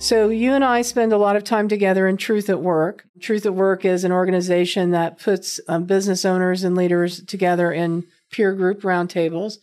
So 0.06 0.28
you 0.28 0.52
and 0.52 0.64
I 0.64 0.82
spend 0.82 1.12
a 1.12 1.18
lot 1.18 1.34
of 1.34 1.42
time 1.42 1.66
together 1.66 2.06
in 2.06 2.16
Truth 2.16 2.48
at 2.48 2.60
Work. 2.60 3.08
Truth 3.20 3.44
at 3.44 3.56
Work 3.56 3.84
is 3.84 4.04
an 4.04 4.12
organization 4.12 4.92
that 4.92 5.18
puts 5.18 5.58
um, 5.66 5.82
business 5.82 6.24
owners 6.24 6.62
and 6.62 6.76
leaders 6.76 7.24
together 7.24 7.72
in 7.72 8.04
peer 8.30 8.54
group 8.54 8.82
roundtables 8.82 9.54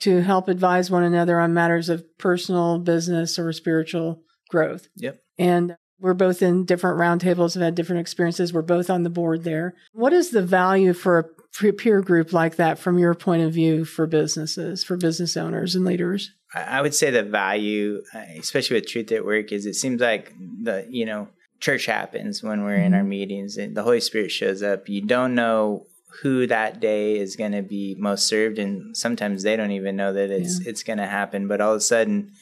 to 0.00 0.20
help 0.20 0.48
advise 0.48 0.90
one 0.90 1.02
another 1.02 1.40
on 1.40 1.54
matters 1.54 1.88
of 1.88 2.04
personal, 2.18 2.78
business, 2.78 3.38
or 3.38 3.50
spiritual 3.54 4.20
growth. 4.50 4.86
Yep. 4.96 5.18
And 5.38 5.78
we're 5.98 6.12
both 6.12 6.42
in 6.42 6.66
different 6.66 6.98
roundtables, 6.98 7.54
have 7.54 7.62
had 7.62 7.74
different 7.74 8.00
experiences. 8.00 8.52
We're 8.52 8.60
both 8.60 8.90
on 8.90 9.02
the 9.02 9.08
board 9.08 9.44
there. 9.44 9.76
What 9.94 10.12
is 10.12 10.28
the 10.28 10.42
value 10.42 10.92
for 10.92 11.18
a 11.18 11.24
peer 11.58 12.00
group 12.00 12.32
like 12.32 12.56
that 12.56 12.78
from 12.78 12.98
your 12.98 13.14
point 13.14 13.42
of 13.42 13.52
view 13.52 13.84
for 13.84 14.06
businesses, 14.06 14.84
for 14.84 14.96
business 14.96 15.36
owners 15.36 15.74
and 15.74 15.84
leaders? 15.84 16.32
I 16.54 16.80
would 16.80 16.94
say 16.94 17.10
the 17.10 17.22
value, 17.22 18.02
uh, 18.14 18.22
especially 18.38 18.76
with 18.76 18.88
Truth 18.88 19.12
at 19.12 19.24
Work, 19.24 19.52
is 19.52 19.66
it 19.66 19.74
seems 19.74 20.00
like 20.00 20.32
the 20.38 20.86
you 20.88 21.04
know 21.04 21.28
church 21.60 21.86
happens 21.86 22.42
when 22.42 22.62
we're 22.62 22.76
in 22.76 22.94
our 22.94 23.04
meetings, 23.04 23.56
and 23.56 23.76
the 23.76 23.82
Holy 23.82 24.00
Spirit 24.00 24.30
shows 24.30 24.62
up. 24.62 24.88
You 24.88 25.02
don't 25.02 25.34
know 25.34 25.86
who 26.22 26.46
that 26.46 26.80
day 26.80 27.18
is 27.18 27.36
going 27.36 27.52
to 27.52 27.62
be 27.62 27.94
most 27.98 28.26
served, 28.26 28.58
and 28.58 28.96
sometimes 28.96 29.42
they 29.42 29.56
don't 29.56 29.72
even 29.72 29.96
know 29.96 30.12
that 30.12 30.30
it's 30.30 30.60
it's 30.66 30.82
going 30.82 30.98
to 30.98 31.06
happen. 31.06 31.48
But 31.48 31.60
all 31.60 31.72
of 31.72 31.78
a 31.78 31.80
sudden, 31.80 32.32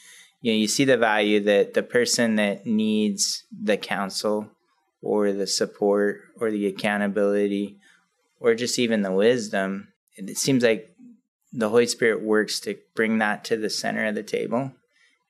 you 0.41 0.53
know, 0.53 0.57
you 0.57 0.67
see 0.67 0.85
the 0.85 0.97
value 0.97 1.39
that 1.41 1.73
the 1.73 1.83
person 1.83 2.35
that 2.35 2.65
needs 2.65 3.43
the 3.51 3.77
counsel 3.77 4.49
or 5.01 5.31
the 5.31 5.47
support 5.47 6.21
or 6.39 6.51
the 6.51 6.67
accountability 6.67 7.79
or 8.45 8.53
just 8.53 8.77
even 8.77 9.01
the 9.01 9.11
wisdom. 9.11 9.87
It 10.15 10.37
seems 10.37 10.63
like 10.63 10.95
the 11.51 11.69
Holy 11.69 11.87
Spirit 11.87 12.21
works 12.21 12.59
to 12.61 12.77
bring 12.95 13.17
that 13.17 13.43
to 13.45 13.57
the 13.57 13.71
center 13.71 14.05
of 14.05 14.13
the 14.13 14.23
table. 14.23 14.71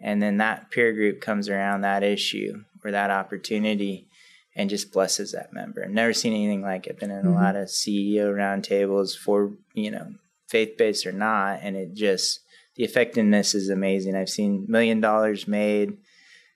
And 0.02 0.22
then 0.22 0.38
that 0.38 0.70
peer 0.70 0.92
group 0.92 1.22
comes 1.22 1.48
around 1.48 1.82
that 1.82 2.04
issue 2.04 2.64
or 2.84 2.92
that 2.92 3.12
opportunity 3.12 4.10
and 4.54 4.70
just 4.70 4.92
blesses 4.92 5.32
that 5.32 5.54
member. 5.54 5.84
I've 5.84 5.92
never 5.92 6.12
seen 6.12 6.34
anything 6.34 6.62
like 6.62 6.88
it. 6.88 7.00
Been 7.00 7.10
in 7.10 7.20
a 7.20 7.30
mm-hmm. 7.30 7.36
lot 7.36 7.56
of 7.56 7.70
CEO 7.70 8.34
roundtables 8.34 9.18
for, 9.18 9.54
you 9.74 9.92
know, 9.92 10.16
faith 10.50 10.76
based 10.78 11.08
or 11.08 11.14
not. 11.14 11.60
And 11.62 11.78
it 11.78 11.94
just, 11.94 12.42
the 12.76 12.84
effectiveness 12.84 13.56
is 13.56 13.70
amazing. 13.70 14.16
I've 14.16 14.30
seen 14.30 14.66
million 14.68 15.00
dollars 15.00 15.48
made, 15.48 15.98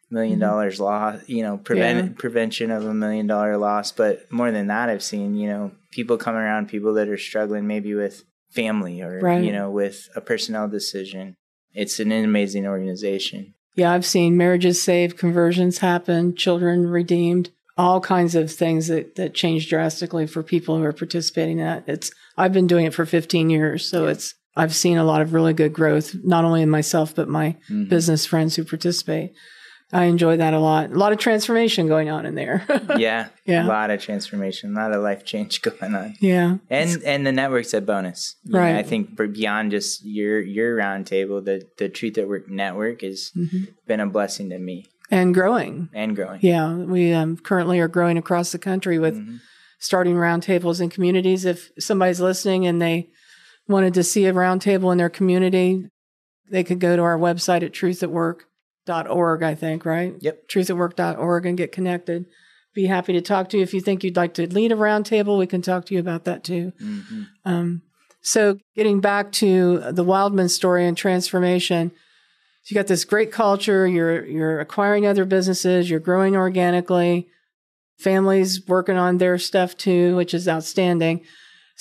million 0.10 0.40
mm-hmm. 0.40 0.42
dollars 0.42 0.82
lost, 0.82 1.30
you 1.30 1.42
know, 1.42 1.58
prevent, 1.58 2.06
Yeah. 2.06 2.14
prevention 2.18 2.70
of 2.70 2.86
a 2.86 2.94
million 2.94 3.28
dollar 3.28 3.58
loss. 3.58 3.94
But 3.94 4.30
more 4.30 4.52
than 4.52 4.68
that, 4.68 4.90
I've 4.90 5.04
seen, 5.04 5.36
you 5.36 5.48
know, 5.48 5.72
people 5.92 6.18
come 6.18 6.36
around, 6.36 6.70
people 6.70 6.94
that 6.94 7.10
are 7.10 7.18
struggling 7.18 7.68
maybe 7.68 7.94
with 7.94 8.24
family 8.52 9.02
or, 9.02 9.20
Right. 9.20 9.44
you 9.44 9.52
know, 9.52 9.70
with 9.70 10.10
a 10.16 10.22
personnel 10.22 10.68
decision. 10.68 11.36
It's 11.74 12.00
an 12.00 12.12
amazing 12.12 12.66
organization. 12.66 13.54
Yeah, 13.76 13.94
I've 13.94 14.06
seen 14.06 14.36
marriages 14.36 14.82
saved, 14.82 15.18
conversions 15.18 15.78
happen, 15.78 16.36
children 16.36 16.88
redeemed, 16.88 17.52
all 17.78 18.02
kinds 18.02 18.36
of 18.36 18.52
things 18.52 18.88
that, 18.88 19.16
that 19.16 19.34
change 19.34 19.70
drastically 19.70 20.28
for 20.28 20.44
people 20.44 20.78
who 20.78 20.84
are 20.84 20.92
participating 20.92 21.60
in 21.60 21.66
that. 21.66 21.84
It's 21.88 22.12
I've 22.38 22.52
been 22.52 22.68
doing 22.68 22.86
it 22.86 22.94
for 22.94 23.06
15 23.06 23.50
years, 23.50 23.90
so 23.90 24.08
it's 24.08 24.36
I've 24.56 24.76
seen 24.76 24.98
a 24.98 25.06
lot 25.06 25.22
of 25.22 25.34
really 25.34 25.54
good 25.54 25.72
growth, 25.72 26.14
not 26.24 26.44
only 26.44 26.62
in 26.62 26.70
myself 26.70 27.16
but 27.16 27.30
my 27.30 27.56
mm-hmm. 27.70 27.86
business 27.86 28.26
friends 28.26 28.56
who 28.56 28.66
participate. 28.66 29.32
I 29.92 30.04
enjoy 30.06 30.38
that 30.38 30.54
a 30.54 30.60
lot. 30.60 30.92
A 30.92 30.94
lot 30.98 31.12
of 31.14 31.18
transformation 31.18 31.88
going 31.88 32.10
on 32.12 32.26
in 32.28 32.36
there. 32.36 32.64
Yeah. 32.98 33.28
Yeah. 33.46 33.66
A 33.66 33.68
lot 33.68 33.90
of 33.90 34.00
transformation, 34.00 34.78
a 34.78 34.80
lot 34.80 34.92
of 34.94 35.02
life 35.02 35.26
change 35.26 35.62
going 35.64 35.96
on. 35.96 36.14
yeah. 36.22 36.58
And 36.70 37.02
and 37.04 37.26
the 37.26 37.32
network's 37.32 37.74
a 37.74 37.82
bonus. 37.82 38.36
You 38.44 38.54
know, 38.54 38.60
Right. 38.60 38.76
I 38.76 38.84
think 38.84 39.18
for 39.18 39.28
beyond 39.28 39.72
just 39.72 40.06
your 40.06 40.40
your 40.40 40.78
roundtable, 40.78 41.44
the 41.44 41.68
the 41.80 41.90
Truth 41.90 42.20
at 42.20 42.28
Work 42.28 42.48
network 42.50 43.02
has 43.02 43.32
Mm-hmm. 43.36 43.64
been 43.88 44.00
a 44.00 44.06
blessing 44.06 44.52
to 44.52 44.60
me 44.60 44.86
And 45.10 45.34
growing. 45.34 45.90
and 45.96 46.16
growing. 46.16 46.40
Yeah, 46.44 46.76
we 46.76 47.12
um, 47.12 47.38
currently 47.38 47.80
are 47.80 47.88
growing 47.88 48.20
across 48.20 48.52
the 48.52 48.60
country 48.60 49.00
with 49.00 49.18
starting 49.80 50.14
roundtables 50.14 50.80
in 50.80 50.90
communities. 50.92 51.46
If 51.46 51.72
somebody's 51.80 52.22
listening 52.22 52.68
and 52.68 52.80
they 52.80 53.10
wanted 53.68 53.96
to 53.96 54.04
see 54.04 54.28
a 54.28 54.34
roundtable 54.34 54.92
in 54.92 55.00
their 55.00 55.10
community, 55.10 55.88
they 56.52 56.64
could 56.64 56.80
go 56.80 56.96
to 56.96 57.02
our 57.02 57.18
website 57.18 57.64
at 57.64 57.74
truthatwork.org, 58.90 59.44
I 59.44 59.56
think, 59.56 59.86
right? 59.86 60.16
Yep. 60.20 60.48
Truthatwork.org 60.48 61.46
and 61.46 61.58
get 61.58 61.72
connected. 61.72 62.26
Be 62.74 62.86
happy 62.86 63.14
to 63.14 63.22
talk 63.22 63.50
to 63.50 63.58
you. 63.58 63.64
If 63.64 63.74
you 63.74 63.82
think 63.82 64.04
you'd 64.04 64.16
like 64.16 64.36
to 64.36 64.48
lead 64.48 64.72
a 64.72 64.76
roundtable, 64.76 65.38
we 65.38 65.48
can 65.48 65.62
talk 65.62 65.86
to 65.86 65.94
you 65.94 66.00
about 66.00 66.26
that 66.26 66.44
too. 66.44 66.72
Mm-hmm. 66.82 67.24
Um, 67.46 67.82
so, 68.22 68.58
getting 68.76 69.00
back 69.00 69.32
to 69.34 69.92
the 69.92 70.04
Wildman 70.04 70.50
story 70.50 70.86
and 70.86 70.96
transformation, 70.96 71.92
you 72.66 72.76
got 72.76 72.88
this 72.88 73.06
great 73.06 73.32
culture. 73.32 73.88
You're 73.88 74.26
you're 74.26 74.60
acquiring 74.60 75.08
other 75.08 75.26
businesses. 75.26 75.90
You're 75.90 76.00
growing 76.00 76.36
organically. 76.36 77.28
Families 77.98 78.66
working 78.68 78.98
on 78.98 79.18
their 79.18 79.38
stuff 79.38 79.76
too, 79.76 80.16
which 80.16 80.34
is 80.34 80.48
outstanding. 80.48 81.22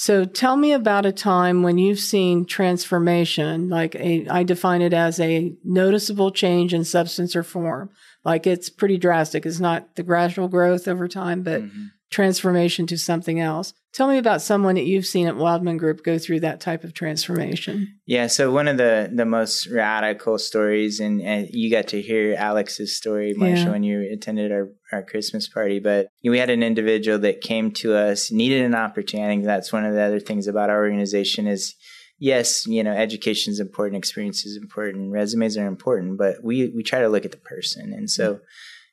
So, 0.01 0.25
tell 0.25 0.57
me 0.57 0.71
about 0.71 1.07
a 1.07 1.13
time 1.13 1.65
when 1.65 1.77
you've 1.77 1.99
seen 1.99 2.45
transformation. 2.45 3.69
Like 3.69 3.97
a, 3.97 4.29
I 4.29 4.45
define 4.45 4.81
it 4.81 4.95
as 4.95 5.19
a 5.19 5.57
noticeable 5.65 6.31
change 6.31 6.73
in 6.73 6.85
substance 6.85 7.35
or 7.35 7.43
form. 7.43 7.91
Like 8.23 8.47
it's 8.47 8.71
pretty 8.71 8.97
drastic. 8.97 9.45
It's 9.45 9.59
not 9.59 9.97
the 9.97 10.05
gradual 10.05 10.47
growth 10.47 10.87
over 10.87 11.09
time, 11.09 11.43
but 11.43 11.63
mm-hmm. 11.63 11.87
Transformation 12.11 12.87
to 12.87 12.97
something 12.97 13.39
else. 13.39 13.75
Tell 13.93 14.09
me 14.09 14.19
about 14.19 14.41
someone 14.41 14.77
that 14.77 14.87
you've 14.87 15.07
seen 15.07 15.27
at 15.27 15.37
Wildman 15.37 15.77
Group 15.77 16.03
go 16.05 16.19
through 16.19 16.41
that 16.41 16.61
type 16.61 16.85
of 16.85 16.95
transformation. 16.95 17.99
Yeah, 18.07 18.29
so 18.29 18.51
one 18.51 18.69
of 18.69 18.77
the 18.79 19.11
the 19.15 19.27
most 19.27 19.67
radical 19.67 20.39
stories, 20.39 21.01
and, 21.01 21.21
and 21.21 21.49
you 21.51 21.71
got 21.71 21.89
to 21.89 22.01
hear 22.01 22.35
Alex's 22.39 22.97
story, 22.97 23.35
Marcia, 23.35 23.65
Yeah. 23.65 23.71
when 23.71 23.83
you 23.83 24.09
attended 24.11 24.53
our, 24.53 24.71
our 24.93 25.03
Christmas 25.03 25.49
party. 25.49 25.81
But 25.81 26.09
we 26.25 26.39
had 26.39 26.51
an 26.51 26.63
individual 26.63 27.19
that 27.21 27.41
came 27.43 27.73
to 27.73 27.95
us, 27.95 28.31
needed 28.33 28.63
an 28.63 28.75
opportunity. 28.75 29.27
I 29.27 29.29
think 29.31 29.45
that's 29.45 29.73
one 29.73 29.85
of 29.85 29.95
the 29.95 30.03
other 30.03 30.21
things 30.21 30.47
about 30.47 30.71
our 30.71 30.79
organization 30.79 31.47
is, 31.47 31.75
yes, 32.19 32.67
you 32.67 32.83
know, 32.83 32.93
education 32.93 33.53
is 33.53 33.61
important, 33.61 33.99
experience 33.99 34.47
is 34.47 34.57
important, 34.57 35.13
resumes 35.13 35.59
are 35.59 35.67
important, 35.67 36.17
but 36.17 36.37
we 36.43 36.73
we 36.75 36.83
try 36.83 37.01
to 37.01 37.09
look 37.09 37.25
at 37.27 37.33
the 37.33 37.39
person, 37.39 37.93
and 37.93 38.09
so. 38.11 38.35
Mm. 38.35 38.41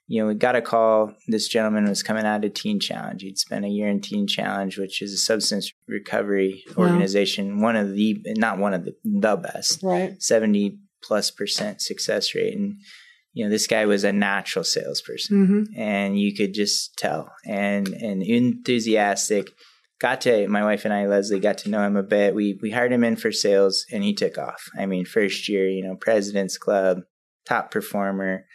You 0.07 0.21
know, 0.21 0.27
we 0.27 0.35
got 0.35 0.55
a 0.55 0.61
call. 0.61 1.13
This 1.27 1.47
gentleman 1.47 1.85
was 1.85 2.03
coming 2.03 2.25
out 2.25 2.45
of 2.45 2.53
Teen 2.53 2.79
Challenge. 2.79 3.21
He'd 3.23 3.39
spent 3.39 3.65
a 3.65 3.69
year 3.69 3.87
in 3.87 4.01
Teen 4.01 4.27
Challenge, 4.27 4.77
which 4.77 5.01
is 5.01 5.13
a 5.13 5.17
substance 5.17 5.71
recovery 5.87 6.63
Wow. 6.77 6.85
organization, 6.85 7.59
one 7.61 7.75
of 7.75 7.93
the, 7.95 8.21
not 8.37 8.59
one 8.59 8.73
of 8.75 8.85
the, 8.85 8.95
the 9.03 9.35
best. 9.35 9.81
Right. 9.81 10.21
70 10.21 10.77
plus 11.03 11.31
percent 11.31 11.81
success 11.81 12.35
rate. 12.35 12.55
And, 12.55 12.79
you 13.33 13.43
know, 13.45 13.49
this 13.49 13.65
guy 13.67 13.85
was 13.85 14.03
a 14.03 14.13
natural 14.13 14.63
salesperson 14.63 15.47
Mm-hmm. 15.47 15.79
and 15.79 16.19
you 16.19 16.35
could 16.35 16.53
just 16.53 16.97
tell 16.97 17.31
and, 17.45 17.87
and 17.87 18.21
enthusiastic. 18.23 19.51
Got 19.99 20.21
to, 20.21 20.47
my 20.49 20.63
wife 20.63 20.83
and 20.85 20.93
I, 20.93 21.07
Leslie, 21.07 21.39
got 21.39 21.57
to 21.59 21.69
know 21.69 21.81
him 21.85 21.95
a 21.95 22.03
bit. 22.03 22.35
We, 22.35 22.59
we 22.61 22.69
hired 22.71 22.91
him 22.91 23.03
in 23.03 23.15
for 23.15 23.31
sales 23.31 23.85
and 23.91 24.03
he 24.03 24.13
took 24.13 24.37
off. 24.37 24.69
I 24.77 24.85
mean, 24.85 25.05
first 25.05 25.47
year, 25.47 25.67
you 25.69 25.83
know, 25.83 25.95
President's 25.95 26.57
Club, 26.57 26.99
top 27.47 27.71
performer, 27.71 28.45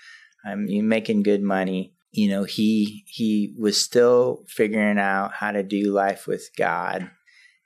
um, 0.46 0.66
you 0.66 0.82
making 0.82 1.22
good 1.22 1.42
money. 1.42 1.94
You 2.12 2.28
know, 2.30 2.44
he, 2.44 3.04
he 3.06 3.54
was 3.58 3.82
still 3.82 4.44
figuring 4.48 4.98
out 4.98 5.32
how 5.34 5.52
to 5.52 5.62
do 5.62 5.92
life 5.92 6.26
with 6.26 6.48
God 6.58 7.10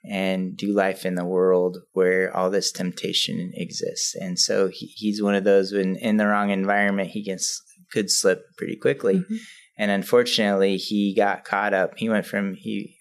and 0.06 0.54
do 0.54 0.72
life 0.74 1.06
in 1.06 1.14
the 1.14 1.24
world 1.24 1.78
where 1.94 2.34
all 2.36 2.50
this 2.50 2.70
temptation 2.70 3.52
exists. 3.54 4.14
And 4.14 4.38
so 4.38 4.68
he, 4.68 4.86
he's 4.86 5.22
one 5.22 5.34
of 5.34 5.44
those 5.44 5.72
when 5.72 5.96
in 5.96 6.18
the 6.18 6.26
wrong 6.26 6.50
environment, 6.50 7.10
he 7.10 7.24
can 7.24 7.38
could 7.92 8.10
slip 8.10 8.44
pretty 8.58 8.76
quickly. 8.76 9.14
Mhm. 9.20 9.38
and 9.78 9.90
unfortunately 9.90 10.76
he 10.76 11.14
got 11.14 11.44
caught 11.44 11.74
up 11.74 11.92
he 11.96 12.08
went 12.08 12.24
from 12.26 12.54
he 12.54 12.96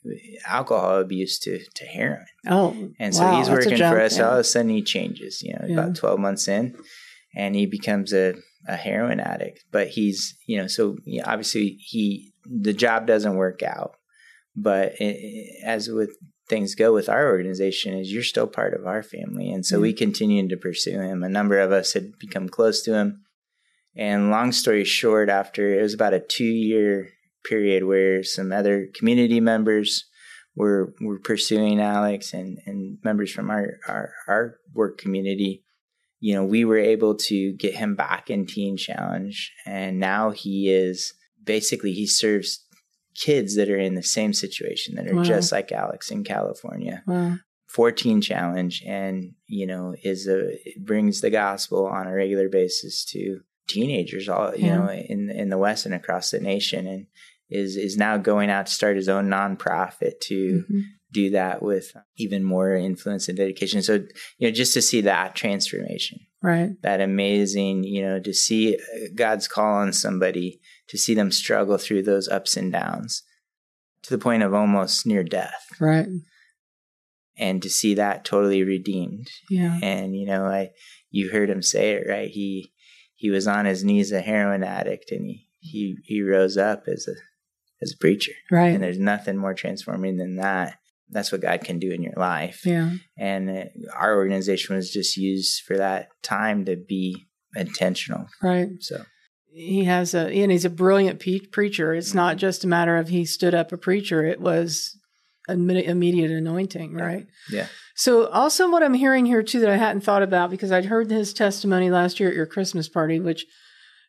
alcohol 0.47 0.99
abuse 0.99 1.38
to 1.39 1.59
to 1.76 1.86
heroin 1.86 2.26
oh 2.47 2.89
and 2.99 3.13
so 3.13 3.21
wow, 3.24 3.38
he's 3.38 3.49
working 3.49 3.76
jump, 3.76 3.93
for 3.95 4.01
us 4.01 4.17
yeah. 4.17 4.24
all 4.26 4.34
of 4.34 4.39
a 4.39 4.43
sudden 4.43 4.69
he 4.71 4.82
changes 4.82 5.41
you 5.43 5.53
know 5.53 5.65
Yeah. 5.67 5.74
about 5.80 5.95
12 5.95 6.19
months 6.19 6.47
in 6.47 6.76
and 7.36 7.55
he 7.55 7.65
becomes 7.67 8.11
a, 8.13 8.34
a 8.68 8.76
heroin 8.76 9.20
addict 9.20 9.66
but 9.72 9.88
he's 9.89 10.36
you 10.45 10.57
know 10.57 10.68
so 10.68 10.95
obviously 11.26 11.78
he 11.80 12.32
the 12.45 12.74
job 12.74 13.05
doesn't 13.05 13.36
work 13.36 13.61
out 13.64 13.91
but 14.55 14.93
it, 14.99 15.64
as 15.66 15.89
with 15.89 16.16
things 16.47 16.76
go 16.76 16.93
with 16.93 17.09
our 17.09 17.28
organization 17.28 17.93
is 17.97 18.11
you're 18.11 18.24
still 18.24 18.47
part 18.47 18.74
of 18.74 18.86
our 18.86 19.01
family 19.01 19.49
and 19.51 19.66
so 19.66 19.78
Yeah. 19.78 19.82
we 19.84 19.93
continued 19.93 20.49
to 20.49 20.57
pursue 20.57 20.99
him. 20.99 21.24
A 21.24 21.30
number 21.30 21.57
of 21.59 21.72
us 21.72 21.93
had 21.93 22.18
become 22.20 22.49
close 22.49 22.84
to 22.84 22.93
him. 22.93 23.22
And 23.95 24.30
long 24.30 24.51
story 24.51 24.84
short 24.84 25.30
after 25.30 25.80
it 25.80 25.82
was 25.82 25.93
about 25.93 26.14
a 26.14 26.20
two 26.20 26.43
year 26.43 27.09
period 27.45 27.86
where 27.86 28.24
some 28.24 28.51
other 28.51 28.88
community 28.93 29.39
members 29.39 30.05
were 30.55 30.93
were 31.01 31.20
pursuing 31.20 31.80
alex 31.80 32.34
and 32.34 32.59
and 32.66 32.97
members 33.03 33.32
from 33.32 33.49
our 33.49 33.80
our, 33.88 34.11
our 34.28 34.55
work 34.74 34.97
community 34.97 35.62
you 36.26 36.34
know 36.36 36.45
we 36.55 36.61
were 36.69 36.78
able 36.95 37.13
to 37.30 37.38
get 37.63 37.74
him 37.76 37.95
back 37.95 38.30
in 38.30 38.45
teen 38.45 38.76
challenge 38.78 39.51
and 39.65 39.99
now 39.99 40.24
he 40.43 40.55
is 40.71 41.13
basically 41.43 41.91
he 42.01 42.07
serves 42.07 42.49
kids 43.26 43.55
that 43.57 43.69
are 43.69 43.78
in 43.88 43.95
the 43.95 44.03
same 44.17 44.34
situation 44.34 44.95
that 44.95 45.07
are 45.09 45.15
Wow. 45.17 45.24
just 45.34 45.51
like 45.51 45.71
alex 45.71 45.99
in 46.15 46.24
california 46.24 47.03
wow 47.05 47.36
14 47.67 48.21
challenge 48.21 48.76
and 48.86 49.15
you 49.47 49.65
know 49.71 49.95
is 50.03 50.28
a 50.28 50.39
brings 50.80 51.21
the 51.21 51.30
gospel 51.30 51.86
on 51.97 52.07
a 52.07 52.13
regular 52.13 52.47
basis 52.49 53.03
to 53.11 53.39
teenagers 53.67 54.30
all 54.30 54.55
you 54.55 54.67
Yeah. 54.67 54.78
know 54.78 54.89
in 54.91 55.30
in 55.41 55.49
the 55.49 55.57
west 55.65 55.86
and 55.86 55.93
across 55.95 56.32
the 56.32 56.39
nation 56.39 56.88
and 56.93 57.07
is 57.49 57.76
is 57.88 57.97
now 57.97 58.15
going 58.17 58.49
out 58.49 58.65
to 58.67 58.71
start 58.80 58.95
his 58.95 59.09
own 59.09 59.26
nonprofit 59.28 60.19
to 60.30 60.39
Mhm. 60.71 60.82
Do 61.14 61.30
that 61.30 61.61
with 61.61 61.95
even 62.18 62.43
more 62.43 62.76
influence 62.76 63.30
and 63.30 63.38
dedication. 63.38 63.82
So 63.82 64.05
you 64.38 64.47
know 64.47 64.51
just 64.51 64.74
to 64.74 64.82
see 64.82 65.01
that 65.01 65.36
transformation. 65.36 66.20
Right. 66.41 66.72
That 66.82 66.99
amazing 66.99 67.84
you 67.84 68.01
know 68.01 68.20
to 68.20 68.34
see 68.34 68.76
uh, 68.76 69.09
god's 69.16 69.47
call 69.47 69.76
on 69.76 69.93
somebody 69.93 70.59
to 70.89 70.97
see 70.97 71.14
them 71.14 71.32
struggle 71.32 71.78
through 71.78 72.03
those 72.03 72.28
ups 72.28 72.57
and 72.57 72.72
downs 72.72 73.24
to 74.03 74.09
the 74.09 74.22
point 74.22 74.43
of 74.43 74.53
almost 74.53 75.05
near 75.05 75.24
death. 75.24 75.68
Right. 75.80 76.07
And 77.38 77.64
to 77.64 77.70
see 77.70 77.93
that 77.95 78.26
totally 78.26 78.64
redeemed. 78.64 79.30
Yeah. 79.49 79.80
And 79.82 80.18
you 80.18 80.26
know 80.26 80.45
i 80.45 80.72
you 81.11 81.30
heard 81.30 81.49
him 81.49 81.61
say 81.61 81.91
it 81.91 82.07
right? 82.09 82.30
He 82.30 82.74
he 83.16 83.30
was 83.30 83.47
on 83.47 83.66
his 83.66 83.84
knees 83.84 84.11
a 84.11 84.20
heroin 84.20 84.64
addict 84.64 85.11
and 85.11 85.26
he 85.26 85.47
he 85.59 85.97
he 86.03 86.22
rose 86.22 86.57
up 86.57 86.84
as 86.88 87.07
a 87.07 87.16
as 87.82 87.93
a 87.93 87.97
preacher. 87.97 88.34
Right. 88.51 88.74
And 88.74 88.84
there's 88.84 88.99
nothing 88.99 89.38
more 89.38 89.53
transforming 89.53 90.18
than 90.18 90.38
that 90.38 90.78
that's 91.14 91.32
what 91.32 91.41
god 91.41 91.61
can 91.61 91.80
do 91.80 91.91
in 91.91 92.01
your 92.01 92.16
life. 92.18 92.66
Yeah. 92.66 92.91
And 93.18 93.70
our 93.95 94.16
organization 94.16 94.76
was 94.76 94.91
just 94.91 95.16
used 95.16 95.64
for 95.64 95.78
that 95.78 96.09
time 96.22 96.66
to 96.66 96.76
be 96.76 97.26
intentional. 97.55 98.28
Right. 98.41 98.70
So. 98.80 99.03
He 99.53 99.84
has 99.84 100.16
a 100.16 100.32
and 100.32 100.51
he's 100.51 100.66
a 100.66 100.70
brilliant 100.70 101.20
pe- 101.20 101.39
preacher. 101.39 101.93
It's 101.93 102.16
not 102.16 102.32
mm-hmm. 102.32 102.39
just 102.39 102.64
a 102.64 102.68
matter 102.68 102.97
of 102.97 103.09
he 103.09 103.24
stood 103.26 103.53
up 103.53 103.72
a 103.72 103.78
preacher. 103.78 104.26
It 104.26 104.41
was 104.41 104.97
immediate 105.47 106.32
anointing 106.32 106.93
right? 106.93 107.28
Yeah. 107.51 107.68
So 107.95 108.28
also 108.28 108.72
what 108.72 108.82
i'm 108.82 108.93
hearing 108.93 109.26
here 109.26 109.43
too 109.43 109.59
that 109.59 109.70
i 109.70 109.76
hadn't 109.76 110.01
thought 110.01 110.24
about 110.24 110.49
because 110.49 110.72
i'd 110.72 110.86
heard 110.86 111.11
his 111.11 111.34
testimony 111.34 111.91
last 111.91 112.20
year 112.20 112.30
at 112.30 112.36
your 112.36 112.45
christmas 112.45 112.88
party 112.88 113.20
which 113.20 113.45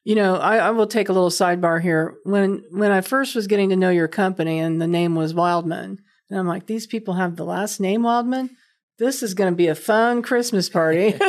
you 0.05 0.15
know 0.15 0.37
I, 0.37 0.59
I 0.59 0.71
will 0.71 0.87
take 0.87 1.09
a 1.09 1.13
little 1.13 1.31
sidebar 1.31 1.83
here. 1.83 2.15
When 2.23 2.63
when 2.71 2.93
i 2.93 3.01
first 3.01 3.35
was 3.35 3.49
getting 3.49 3.71
to 3.71 3.77
know 3.77 3.91
your 3.91 4.07
company 4.07 4.61
and 4.61 4.81
the 4.81 4.87
name 4.87 5.17
was 5.17 5.35
wildman 5.35 5.99
and 6.31 6.39
i'm 6.39 6.47
like 6.47 6.67
these 6.67 6.87
people 6.87 7.15
have 7.15 7.37
the 7.37 7.45
last 7.45 7.81
name 7.81 8.03
wildman? 8.03 8.51
This 8.97 9.25
is 9.25 9.35
going 9.35 9.53
to 9.53 9.57
be 9.57 9.67
a 9.67 9.75
fun 9.75 10.23
christmas 10.23 10.69
party. 10.69 11.15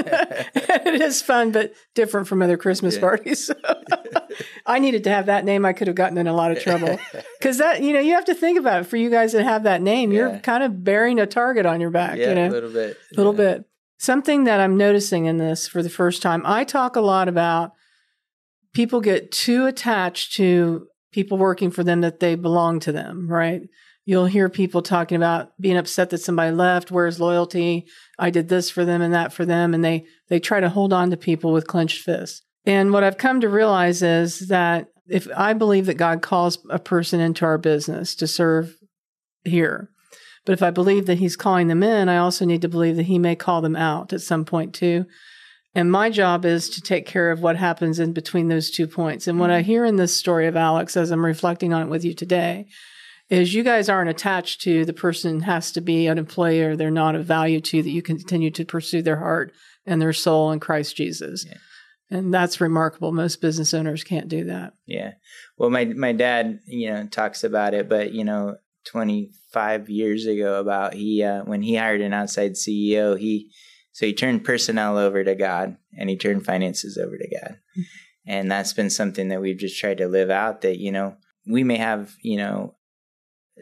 It 0.88 1.02
is 1.02 1.22
fun 1.22 1.52
but 1.52 1.74
different 1.96 2.28
from 2.28 2.42
other 2.42 2.58
christmas 2.58 2.96
Yeah. 2.96 3.02
parties 3.02 3.52
i 4.66 4.80
needed 4.80 5.04
to 5.06 5.10
have 5.10 5.28
that 5.28 5.46
name. 5.46 5.66
I 5.66 5.74
could 5.74 5.88
have 5.88 5.96
gotten 5.96 6.18
in 6.18 6.28
a 6.28 6.34
lot 6.34 6.52
of 6.52 6.62
trouble. 6.62 7.00
Because 7.40 7.58
that 7.58 7.82
you 7.82 7.94
know 7.94 8.00
you 8.00 8.14
have 8.14 8.26
to 8.26 8.36
think 8.36 8.60
about 8.60 8.82
it 8.82 8.86
for 8.86 8.98
you 8.98 9.10
guys 9.10 9.32
that 9.34 9.44
have 9.44 9.64
that 9.64 9.82
name. 9.82 10.12
You're 10.12 10.40
kind 10.40 10.64
of 10.64 10.84
bearing 10.84 11.20
a 11.20 11.26
target 11.26 11.66
on 11.66 11.82
your 11.82 11.90
back 11.90 12.18
yeah 12.18 12.30
you 12.30 12.36
know? 12.36 12.48
a 12.48 12.50
little 12.50 12.72
bit. 12.72 12.98
A 13.14 13.18
little 13.18 13.34
yeah. 13.34 13.56
bit. 13.56 13.66
Something 13.98 14.44
that 14.44 14.60
I'm 14.60 14.78
noticing 14.78 15.26
in 15.26 15.38
this 15.38 15.68
for 15.68 15.82
the 15.82 15.90
first 15.90 16.22
time, 16.22 16.42
I 16.46 16.66
talk 16.66 16.96
a 16.96 17.02
lot 17.02 17.28
about 17.28 17.72
people 18.74 19.00
get 19.02 19.32
too 19.32 19.66
attached 19.66 20.34
to 20.36 20.88
people 21.12 21.38
working 21.38 21.72
for 21.72 21.84
them 21.84 22.02
that 22.02 22.20
they 22.20 22.36
belong 22.36 22.80
to 22.82 22.92
them, 22.92 23.28
right? 23.28 23.62
You'll 24.06 24.28
hear 24.28 24.50
people 24.50 24.84
talking 24.84 25.16
about 25.16 25.60
being 25.60 25.78
upset 25.78 26.12
that 26.12 26.20
somebody 26.20 26.52
left, 26.52 26.92
where's 26.92 27.20
loyalty? 27.20 27.88
I 28.20 28.30
did 28.30 28.50
this 28.50 28.70
for 28.70 28.86
them 28.86 29.02
and 29.02 29.14
that 29.14 29.34
for 29.34 29.46
them 29.46 29.74
and 29.74 29.84
they 29.84 30.06
they 30.30 30.40
try 30.40 30.60
to 30.60 30.70
hold 30.70 30.94
on 30.94 31.10
to 31.10 31.18
people 31.18 31.52
with 31.52 31.68
clenched 31.68 32.02
fists. 32.02 32.44
And 32.66 32.92
what 32.92 33.04
I've 33.04 33.18
come 33.18 33.42
to 33.42 33.50
realize 33.50 34.02
is 34.02 34.48
that 34.48 34.88
if 35.08 35.28
I 35.36 35.54
believe 35.54 35.86
that 35.88 35.96
God 35.96 36.22
calls 36.22 36.58
a 36.70 36.80
person 36.80 37.20
into 37.20 37.46
our 37.46 37.58
business 37.58 38.16
to 38.16 38.28
serve 38.28 38.76
here, 39.44 39.90
but 40.46 40.54
if 40.54 40.64
I 40.64 40.72
believe 40.72 41.06
that 41.08 41.18
he's 41.18 41.36
calling 41.36 41.68
them 41.68 41.84
in, 41.84 42.10
I 42.10 42.18
also 42.18 42.46
need 42.46 42.62
to 42.62 42.70
believe 42.70 42.96
that 42.96 43.04
he 43.04 43.20
may 43.20 43.36
call 43.36 43.62
them 43.62 43.76
out 43.76 44.14
at 44.14 44.22
some 44.22 44.46
point 44.46 44.74
too. 44.74 45.06
And 45.74 45.92
my 45.92 46.10
job 46.10 46.46
is 46.46 46.70
to 46.70 46.82
take 46.82 47.06
care 47.06 47.32
of 47.32 47.42
what 47.42 47.58
happens 47.58 48.00
in 48.00 48.14
between 48.14 48.48
those 48.48 48.72
two 48.72 48.88
points. 48.88 49.28
And 49.28 49.40
what 49.40 49.52
I 49.52 49.60
mm-hmm. 49.60 49.66
hear 49.66 49.86
in 49.86 49.98
this 49.98 50.16
story 50.16 50.48
of 50.48 50.56
Alex, 50.56 50.96
as 50.96 51.12
I'm 51.12 51.26
reflecting 51.26 51.74
on 51.74 51.82
it 51.82 51.90
with 51.90 52.06
you 52.06 52.14
today, 52.14 52.68
is 53.30 53.54
you 53.54 53.64
guys 53.64 53.90
aren't 53.90 54.10
attached 54.10 54.62
to 54.62 54.86
the 54.86 54.94
person 54.94 55.42
has 55.42 55.72
to 55.72 55.82
be 55.82 56.08
an 56.08 56.18
employee 56.18 56.62
or 56.62 56.76
they're 56.76 56.92
not 56.92 57.16
of 57.16 57.26
value 57.26 57.60
to 57.60 57.78
you, 57.78 57.84
that 57.84 57.90
you 57.90 58.02
continue 58.02 58.52
to 58.52 58.66
pursue 58.66 59.02
their 59.02 59.18
heart 59.18 59.52
and 59.86 60.02
their 60.02 60.14
soul 60.14 60.52
in 60.52 60.60
Christ 60.60 60.96
Jesus. 60.96 61.46
Yeah. 61.48 61.58
And 62.12 62.34
that's 62.34 62.62
remarkable. 62.62 63.12
Most 63.12 63.42
business 63.42 63.74
owners 63.74 64.04
can't 64.04 64.28
do 64.28 64.46
that. 64.46 64.74
Yeah. 64.86 65.14
Well, 65.58 65.72
my 65.72 65.86
my 65.86 66.14
dad, 66.14 66.60
you 66.68 66.92
know, 66.92 67.08
talks 67.08 67.44
about 67.44 67.74
it, 67.74 67.90
but 67.90 68.14
you 68.14 68.24
know, 68.24 68.58
25 68.86 69.90
years 69.90 70.28
ago 70.28 70.60
about 70.60 70.94
he 70.94 71.24
uh, 71.24 71.44
when 71.46 71.64
he 71.64 71.76
hired 71.76 72.02
an 72.02 72.14
outside 72.14 72.54
CEO, 72.54 73.18
he 73.18 73.52
so 73.92 74.06
he 74.06 74.14
turned 74.14 74.44
personnel 74.44 74.98
over 74.98 75.24
to 75.24 75.36
God 75.36 75.78
and 75.98 76.10
he 76.10 76.18
turned 76.18 76.46
finances 76.46 76.98
over 76.98 77.18
to 77.18 77.40
God. 77.42 77.58
And 78.28 78.52
that's 78.52 78.74
been 78.74 78.90
something 78.90 79.30
that 79.30 79.42
we've 79.42 79.58
just 79.58 79.80
tried 79.80 80.00
to 80.00 80.08
live 80.08 80.30
out 80.30 80.62
that, 80.62 80.80
you 80.80 80.92
know, 80.92 81.16
we 81.48 81.64
may 81.64 81.78
have, 81.78 82.14
you 82.22 82.38
know, 82.38 82.76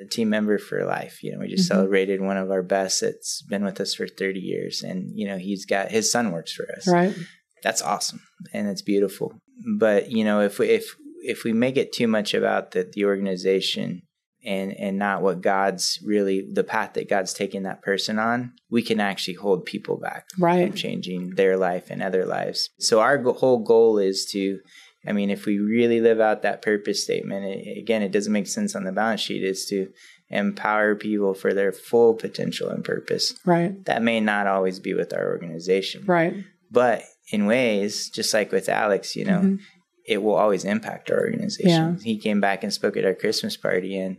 a 0.01 0.05
team 0.05 0.29
member 0.29 0.57
for 0.57 0.83
life. 0.85 1.21
You 1.23 1.33
know, 1.33 1.39
we 1.39 1.47
just 1.49 1.65
Mhm. 1.69 1.75
celebrated 1.75 2.19
one 2.21 2.37
of 2.37 2.49
our 2.51 2.63
best 2.63 3.01
that's 3.01 3.41
been 3.43 3.63
with 3.63 3.79
us 3.79 3.93
for 3.93 4.07
30 4.07 4.39
years 4.39 4.81
and, 4.81 5.11
you 5.15 5.27
know, 5.27 5.37
he's 5.37 5.65
got 5.65 5.91
his 5.91 6.11
son 6.11 6.31
works 6.31 6.51
for 6.51 6.67
us 6.75 6.87
Right? 6.87 7.15
that's 7.63 7.81
awesome 7.81 8.19
and 8.53 8.67
it's 8.67 8.81
beautiful 8.81 9.37
but 9.77 10.11
you 10.11 10.23
know 10.25 10.41
if 10.41 10.59
we 10.59 10.67
if 10.67 10.95
if 11.21 11.43
we 11.45 11.53
make 11.53 11.77
it 11.77 11.93
too 11.93 12.07
much 12.07 12.33
about 12.33 12.71
the, 12.71 12.89
the 12.91 13.05
organization 13.05 14.01
and 14.43 14.73
and 14.73 14.97
not 14.97 15.21
what 15.21 15.39
god's 15.41 15.97
really 16.03 16.45
the 16.51 16.63
path 16.65 16.91
that 16.93 17.07
god's 17.07 17.33
taking 17.33 17.63
that 17.63 17.81
person 17.81 18.19
on 18.19 18.51
we 18.69 18.81
can 18.81 18.99
actually 18.99 19.35
hold 19.35 19.63
people 19.65 19.97
back 19.97 20.25
from 20.33 20.43
Right. 20.43 20.75
changing 20.75 21.35
their 21.35 21.55
life 21.55 21.89
and 21.89 22.03
other 22.03 22.25
lives 22.25 22.69
so 22.79 22.99
our 22.99 23.17
whole 23.33 23.59
goal 23.59 23.97
is 23.97 24.25
to 24.33 24.59
i 25.05 25.11
mean 25.11 25.29
if 25.29 25.45
we 25.45 25.57
really 25.59 25.99
live 26.01 26.19
out 26.19 26.41
that 26.41 26.61
purpose 26.61 27.03
statement 27.03 27.45
it, 27.45 27.77
again 27.77 28.01
it 28.01 28.11
doesn't 28.11 28.33
make 28.33 28.47
sense 28.47 28.75
on 28.75 28.83
the 28.83 28.91
balance 28.91 29.21
sheet 29.21 29.43
is 29.43 29.65
to 29.65 29.89
empower 30.29 30.95
people 30.95 31.33
for 31.33 31.53
their 31.53 31.71
full 31.71 32.13
potential 32.13 32.69
and 32.69 32.83
purpose 32.83 33.33
Right. 33.45 33.83
that 33.85 34.01
may 34.01 34.19
not 34.19 34.47
always 34.47 34.79
be 34.79 34.93
with 34.93 35.13
our 35.13 35.27
organization 35.31 36.03
Right. 36.05 36.33
but 36.71 37.03
in 37.31 37.45
ways, 37.45 38.09
just 38.09 38.33
like 38.33 38.51
with 38.51 38.67
Alex, 38.67 39.15
you 39.15 39.23
know, 39.23 39.39
Mhm. 39.39 39.59
it 40.05 40.21
will 40.21 40.33
always 40.35 40.65
impact 40.65 41.09
our 41.09 41.19
organization. 41.21 41.69
Yeah. 41.97 42.03
He 42.03 42.17
came 42.17 42.41
back 42.41 42.63
and 42.63 42.73
spoke 42.73 42.97
at 42.97 43.05
our 43.05 43.13
Christmas 43.13 43.55
party 43.55 43.97
and, 43.97 44.17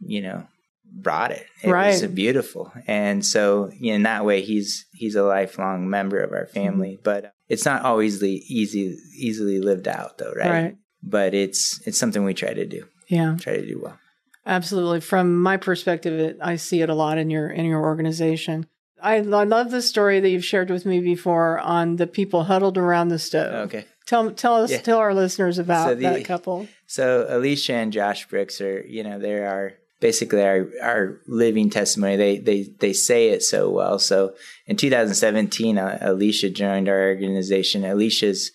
you 0.00 0.22
know, 0.22 0.46
brought 0.90 1.32
it. 1.32 1.44
It 1.62 1.70
Right. 1.70 1.88
was 1.88 2.02
beautiful. 2.06 2.72
And 2.86 3.24
so, 3.26 3.70
you 3.78 3.90
know, 3.90 3.96
in 3.96 4.02
that 4.04 4.24
way 4.24 4.40
he's 4.40 4.86
he's 4.94 5.14
a 5.16 5.22
lifelong 5.22 5.88
member 5.90 6.18
of 6.20 6.32
our 6.32 6.46
family. 6.46 6.92
Mm-hmm. 6.94 7.02
But 7.02 7.34
it's 7.50 7.66
not 7.66 7.82
always 7.82 8.20
the 8.20 8.42
easy 8.48 8.96
easily 9.16 9.60
lived 9.60 9.86
out 9.88 10.16
though, 10.18 10.32
right? 10.32 10.50
Right. 10.50 10.76
But 11.02 11.34
it's 11.34 11.80
it's 11.86 11.98
something 11.98 12.24
we 12.24 12.32
try 12.34 12.54
to 12.54 12.64
do. 12.66 12.84
Yeah. 13.08 13.36
Try 13.38 13.56
to 13.56 13.66
do 13.66 13.80
well. 13.82 13.98
Absolutely. 14.46 15.00
From 15.00 15.40
my 15.40 15.56
perspective, 15.58 16.18
it, 16.18 16.38
I 16.40 16.56
see 16.56 16.80
it 16.80 16.88
a 16.88 16.94
lot 16.94 17.18
in 17.18 17.28
your 17.30 17.50
in 17.50 17.66
your 17.66 17.80
organization. 17.82 18.66
I, 19.02 19.16
I 19.16 19.44
love 19.44 19.70
the 19.70 19.80
story 19.82 20.20
that 20.20 20.28
you've 20.28 20.44
shared 20.44 20.70
with 20.70 20.84
me 20.84 21.00
before 21.00 21.58
on 21.58 21.96
the 21.96 22.06
people 22.06 22.44
huddled 22.44 22.76
around 22.78 23.08
the 23.08 23.18
stove. 23.18 23.54
Okay. 23.68 23.84
Tell 24.06 24.30
tell 24.32 24.56
us 24.56 24.70
Yeah. 24.70 24.78
tell 24.80 24.98
our 24.98 25.14
listeners 25.14 25.58
about 25.58 25.88
So 25.88 25.94
the- 25.94 26.02
that 26.02 26.24
couple. 26.24 26.68
So 26.86 27.26
Alicia 27.28 27.74
and 27.74 27.92
Josh 27.92 28.26
Brooks 28.28 28.60
are, 28.60 28.84
you 28.86 29.02
know, 29.04 29.18
they 29.18 29.34
are 29.34 29.74
basically 30.00 30.42
our, 30.42 30.66
our 30.82 31.20
living 31.26 31.70
testimony. 31.70 32.16
They 32.16 32.38
they 32.38 32.68
they 32.80 32.92
say 32.92 33.28
it 33.28 33.42
so 33.42 33.70
well. 33.70 33.98
So 33.98 34.34
in 34.66 34.76
2017, 34.76 35.78
uh, 35.78 35.98
Alicia 36.00 36.50
joined 36.50 36.88
our 36.88 37.08
organization. 37.08 37.84
Alicia's 37.84 38.50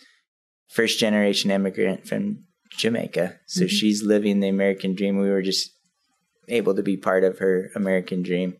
first 0.69 0.99
generation 0.99 1.51
immigrant 1.51 2.07
from 2.07 2.43
Jamaica. 2.77 3.39
So 3.47 3.61
Mm-hmm. 3.61 3.67
she's 3.67 4.03
living 4.03 4.39
the 4.39 4.49
American 4.49 4.95
dream. 4.95 5.17
We 5.17 5.29
were 5.29 5.41
just 5.41 5.71
able 6.47 6.75
to 6.75 6.83
be 6.83 6.97
part 6.97 7.23
of 7.23 7.39
her 7.39 7.69
American 7.75 8.21
dream. 8.23 8.57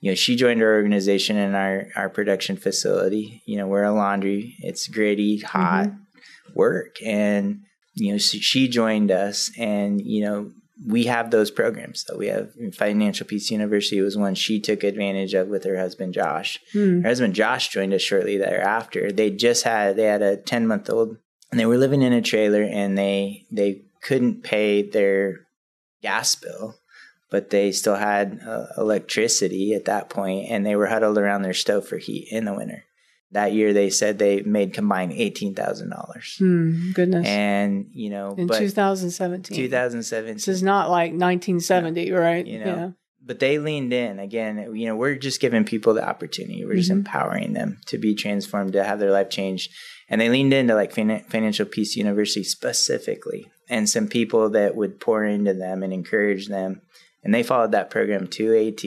You 0.00 0.10
know, 0.10 0.14
she 0.14 0.36
joined 0.36 0.62
our 0.62 0.74
organization 0.74 1.36
in 1.36 1.54
our, 1.54 1.86
our 1.96 2.10
production 2.10 2.56
facility. 2.56 3.42
You 3.46 3.56
know, 3.56 3.66
we're 3.66 3.84
a 3.84 3.92
laundry. 3.92 4.54
It's 4.58 4.86
gritty, 4.86 5.38
hot 5.38 5.88
work. 6.54 6.96
And, 7.02 7.62
you 7.94 8.12
know, 8.12 8.18
she, 8.18 8.38
she 8.40 8.68
joined 8.68 9.10
us 9.10 9.50
and, 9.58 10.00
you 10.04 10.22
know, 10.24 10.50
we 10.86 11.04
have 11.04 11.30
those 11.30 11.50
programs. 11.50 12.04
So 12.06 12.16
we 12.16 12.26
have 12.26 12.52
Financial 12.74 13.26
Peace 13.26 13.50
University 13.50 14.00
was 14.00 14.16
one 14.16 14.34
she 14.34 14.60
took 14.60 14.82
advantage 14.82 15.34
of 15.34 15.48
with 15.48 15.64
her 15.64 15.76
husband 15.76 16.14
Josh. 16.14 16.58
Her 17.02 17.08
husband 17.08 17.34
Josh 17.34 17.68
joined 17.68 17.94
us 17.94 18.02
shortly 18.02 18.36
thereafter. 18.38 19.12
They 19.12 19.30
just 19.30 19.64
had 19.64 19.96
they 19.96 20.04
had 20.04 20.22
a 20.22 20.36
ten 20.36 20.66
month 20.66 20.90
old 20.90 21.16
and 21.50 21.60
they 21.60 21.66
were 21.66 21.78
living 21.78 22.02
in 22.02 22.12
a 22.12 22.22
trailer 22.22 22.62
and 22.62 22.98
they 22.98 23.46
they 23.50 23.82
couldn't 24.02 24.42
pay 24.42 24.82
their 24.82 25.46
gas 26.02 26.34
bill, 26.34 26.76
but 27.30 27.50
they 27.50 27.72
still 27.72 27.96
had 27.96 28.40
uh, 28.46 28.66
electricity 28.76 29.74
at 29.74 29.84
that 29.86 30.10
point 30.10 30.50
and 30.50 30.66
they 30.66 30.76
were 30.76 30.88
huddled 30.88 31.18
around 31.18 31.42
their 31.42 31.54
stove 31.54 31.86
for 31.86 31.98
heat 31.98 32.28
in 32.30 32.44
the 32.44 32.54
winter. 32.54 32.84
That 33.32 33.52
year 33.52 33.72
they 33.72 33.90
said 33.90 34.18
they 34.18 34.42
made 34.42 34.74
combined 34.74 35.12
eighteen 35.12 35.54
thousand 35.54 35.90
dollars. 35.90 36.36
Hmm, 36.38 36.92
goodness. 36.92 37.26
And 37.26 37.86
you 37.92 38.10
know, 38.10 38.34
in 38.38 38.46
but 38.46 38.58
2017. 38.58 39.56
2017 39.56 40.34
This 40.34 40.46
is 40.48 40.62
not 40.62 40.88
like 40.90 41.10
1970, 41.12 42.12
right? 42.12 42.46
you 42.46 42.64
know 42.64 42.94
but 43.26 43.38
they 43.40 43.58
leaned 43.58 43.90
in 43.94 44.18
again 44.18 44.68
you 44.76 44.86
know 44.86 44.94
we're 44.94 45.14
just 45.14 45.40
giving 45.40 45.64
people 45.64 45.94
the 45.94 46.06
opportunity 46.06 46.62
we're 46.62 46.74
just 46.74 46.90
Mm-hmm. 46.90 46.98
empowering 46.98 47.54
them 47.54 47.78
to 47.86 47.96
be 47.96 48.14
transformed 48.14 48.74
to 48.74 48.84
have 48.84 48.98
their 48.98 49.10
life 49.12 49.30
changed 49.30 49.70
and 50.10 50.20
they 50.20 50.28
leaned 50.28 50.52
into 50.52 50.74
like 50.74 50.92
fin- 50.92 51.24
financial 51.30 51.64
peace 51.64 51.96
university 51.96 52.44
specifically 52.44 53.50
and 53.70 53.88
some 53.88 54.08
people 54.08 54.50
that 54.50 54.76
would 54.76 55.00
pour 55.00 55.24
into 55.24 55.54
them 55.54 55.82
and 55.82 55.90
encourage 55.94 56.48
them 56.48 56.82
and 57.22 57.32
they 57.34 57.42
followed 57.42 57.72
that 57.72 57.88
program 57.88 58.26
to 58.26 58.54
at 58.54 58.84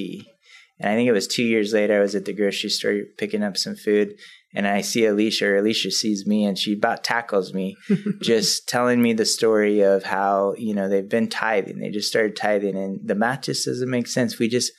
and 0.80 0.92
i 0.92 0.96
think 0.96 1.08
it 1.08 1.14
was 1.14 1.28
two 1.28 1.44
years 1.44 1.74
later 1.74 1.98
i 1.98 2.02
was 2.02 2.16
at 2.16 2.26
the 2.26 2.34
grocery 2.34 2.70
store 2.70 3.02
picking 3.18 3.44
up 3.44 3.58
some 3.58 3.76
food 3.76 4.16
and 4.54 4.68
I 4.68 4.82
see 4.82 5.06
Alicia, 5.06 5.46
or 5.46 5.58
Alicia 5.58 5.92
sees 5.92 6.26
me, 6.26 6.46
and 6.46 6.58
she 6.58 6.74
about 6.74 7.04
tackles 7.04 7.54
me, 7.54 7.76
just 8.22 8.68
telling 8.68 9.02
me 9.02 9.14
the 9.14 9.26
story 9.26 9.82
of 9.82 10.04
how 10.04 10.56
you 10.58 10.74
know 10.74 10.88
they've 10.90 11.08
been 11.08 11.30
tithing. 11.30 11.80
They 11.80 11.90
just 11.90 12.08
started 12.08 12.36
tithing, 12.36 12.76
and 12.76 13.00
the 13.04 13.14
math 13.16 13.42
just 13.44 13.66
doesn't 13.66 13.90
make 13.90 14.08
sense. 14.08 14.40
We 14.40 14.48
just 14.48 14.72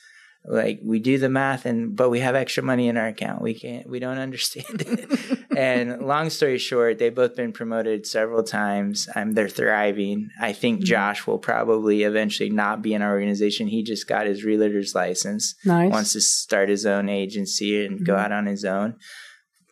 like 0.49 0.79
we 0.83 0.99
do 0.99 1.19
the 1.19 1.29
math, 1.29 1.65
and 1.65 1.95
but 1.95 2.09
we 2.09 2.19
have 2.19 2.35
extra 2.35 2.63
money 2.63 2.87
in 2.87 2.97
our 2.97 3.07
account. 3.07 3.41
We 3.41 3.53
can't, 3.53 3.87
we 3.87 3.99
don't 3.99 4.17
understand 4.17 4.81
it. 4.81 5.39
and 5.55 6.01
long 6.01 6.31
story 6.31 6.57
short, 6.57 6.97
they've 6.97 7.13
both 7.13 7.35
been 7.35 7.53
promoted 7.53 8.07
several 8.07 8.43
times. 8.43 9.07
Um, 9.15 9.33
they're 9.33 9.47
thriving. 9.47 10.29
I 10.41 10.53
think 10.53 10.81
Josh 10.81 11.27
will 11.27 11.37
probably 11.37 12.03
eventually 12.03 12.49
not 12.49 12.81
be 12.81 12.95
in 12.95 13.03
our 13.03 13.11
organization. 13.11 13.67
He 13.67 13.83
just 13.83 14.07
got 14.07 14.25
his 14.25 14.43
realtor's 14.43 14.95
license. 14.95 15.53
Nice. 15.63 15.91
Wants 15.91 16.13
to 16.13 16.21
start 16.21 16.69
his 16.69 16.85
own 16.85 17.09
agency 17.09 17.85
and 17.85 18.03
go 18.03 18.15
out 18.15 18.31
on 18.31 18.47
his 18.47 18.65
own 18.65 18.95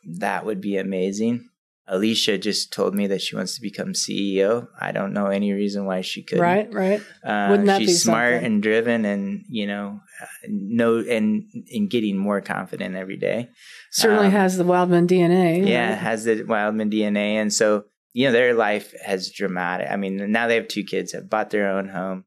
that 0.07 0.45
would 0.45 0.61
be 0.61 0.77
amazing. 0.77 1.46
Alicia 1.87 2.37
just 2.37 2.73
told 2.73 2.93
me 2.93 3.07
that 3.07 3.21
she 3.21 3.35
wants 3.35 3.55
to 3.55 3.61
become 3.61 3.93
CEO. 3.93 4.67
I 4.79 4.91
don't 4.91 5.13
know 5.13 5.27
any 5.27 5.53
reason 5.53 5.85
why 5.85 6.01
she 6.01 6.21
couldn't. 6.23 6.41
Right, 6.43 6.73
right. 6.73 7.01
Uh, 7.23 7.47
Wouldn't 7.49 7.67
that 7.67 7.79
she's 7.79 7.87
be 7.89 7.93
smart 7.93 8.33
something? 8.35 8.45
and 8.53 8.63
driven, 8.63 9.05
and 9.05 9.45
you 9.49 9.67
know, 9.67 10.01
uh, 10.21 10.25
know 10.49 10.99
and 10.99 11.43
and 11.73 11.89
getting 11.89 12.17
more 12.17 12.41
confident 12.41 12.95
every 12.95 13.17
day. 13.17 13.49
Certainly 13.91 14.27
Um, 14.27 14.31
has 14.33 14.57
the 14.57 14.65
Wildman 14.65 15.07
DNA. 15.07 15.65
Yeah, 15.67 15.89
right? 15.89 15.97
has 15.97 16.25
the 16.25 16.43
Wildman 16.43 16.89
DNA, 16.89 17.35
and 17.41 17.53
so 17.53 17.85
you 18.13 18.25
know 18.27 18.31
their 18.33 18.53
life 18.53 18.93
has 19.05 19.31
dramatic. 19.31 19.87
I 19.89 19.95
mean, 19.95 20.31
now 20.31 20.47
they 20.47 20.55
have 20.55 20.67
two 20.67 20.83
kids, 20.83 21.13
have 21.13 21.29
bought 21.29 21.51
their 21.51 21.69
own 21.69 21.87
home. 21.89 22.25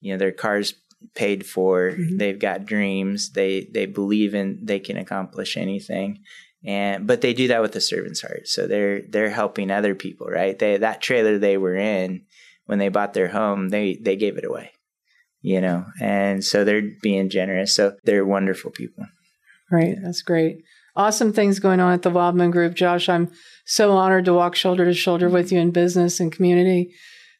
You 0.00 0.12
know, 0.12 0.18
their 0.18 0.32
cars 0.32 0.74
paid 1.14 1.46
for. 1.46 1.92
Mhm. 1.92 2.18
They've 2.18 2.38
got 2.38 2.66
dreams. 2.66 3.30
They 3.32 3.68
they 3.72 3.86
believe 3.86 4.34
in 4.34 4.60
they 4.64 4.80
can 4.80 4.96
accomplish 4.96 5.56
anything, 5.56 6.18
and 6.64 7.06
but 7.06 7.20
they 7.20 7.34
do 7.34 7.48
that 7.48 7.62
with 7.62 7.76
a 7.76 7.80
servant's 7.80 8.22
heart. 8.22 8.48
So 8.48 8.66
they're 8.66 9.02
they're 9.02 9.30
helping 9.30 9.70
other 9.70 9.94
people, 9.94 10.26
right? 10.26 10.58
They 10.58 10.76
that 10.76 11.00
trailer 11.00 11.38
they 11.38 11.56
were 11.56 11.76
in 11.76 12.24
when 12.66 12.78
they 12.78 12.88
bought 12.88 13.14
their 13.14 13.28
home, 13.28 13.68
they 13.70 13.94
they 13.94 14.16
gave 14.16 14.36
it 14.36 14.44
away. 14.44 14.72
You 15.40 15.60
know, 15.60 15.84
and 16.00 16.44
so 16.44 16.64
they're 16.64 16.90
being 17.00 17.30
generous. 17.30 17.74
So 17.74 17.94
they're 18.04 18.26
wonderful 18.26 18.72
people. 18.72 19.06
Right. 19.70 19.96
That's 20.02 20.22
great. 20.22 20.62
Awesome 20.96 21.32
things 21.32 21.60
going 21.60 21.78
on 21.78 21.92
at 21.92 22.02
the 22.02 22.10
Wildman 22.10 22.50
Group. 22.50 22.74
Josh, 22.74 23.08
I'm 23.08 23.30
so 23.64 23.92
honored 23.92 24.24
to 24.24 24.32
walk 24.32 24.56
shoulder 24.56 24.84
to 24.84 24.94
shoulder 24.94 25.28
with 25.28 25.52
you 25.52 25.60
in 25.60 25.70
business 25.70 26.18
and 26.18 26.32
community. 26.32 26.92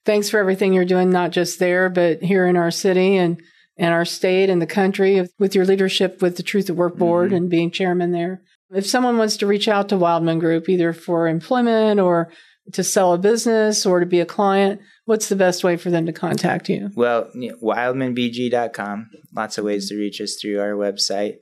Thanks 0.04 0.30
for 0.30 0.38
everything 0.38 0.72
you're 0.72 0.84
doing, 0.84 1.10
not 1.10 1.32
just 1.32 1.58
there, 1.58 1.88
but 1.88 2.22
here 2.22 2.46
in 2.46 2.56
our 2.56 2.70
city 2.70 3.16
and, 3.16 3.42
and 3.76 3.92
our 3.92 4.04
state 4.04 4.48
and 4.48 4.62
the 4.62 4.66
country 4.66 5.26
with 5.38 5.54
your 5.56 5.64
leadership 5.64 6.22
with 6.22 6.36
the 6.36 6.42
Truth 6.42 6.70
at 6.70 6.76
Work 6.76 6.96
Board 6.96 7.28
mm-hmm. 7.28 7.36
and 7.36 7.50
being 7.50 7.70
chairman 7.70 8.12
there. 8.12 8.42
If 8.70 8.86
someone 8.86 9.16
wants 9.16 9.36
to 9.38 9.46
reach 9.46 9.68
out 9.68 9.88
to 9.88 9.96
Wildman 9.96 10.38
Group, 10.38 10.68
either 10.68 10.92
for 10.92 11.26
employment 11.26 12.00
or 12.00 12.30
to 12.72 12.84
sell 12.84 13.14
a 13.14 13.18
business 13.18 13.86
or 13.86 14.00
to 14.00 14.06
be 14.06 14.20
a 14.20 14.26
client, 14.26 14.80
what's 15.06 15.28
the 15.28 15.36
best 15.36 15.64
way 15.64 15.76
for 15.76 15.90
them 15.90 16.06
to 16.06 16.12
contact 16.12 16.68
you? 16.68 16.90
Well, 16.94 17.30
wildmanbg.com. 17.34 19.10
Lots 19.34 19.58
of 19.58 19.64
ways 19.64 19.88
to 19.88 19.96
reach 19.96 20.20
us 20.20 20.36
through 20.40 20.60
our 20.60 20.72
website. 20.72 21.36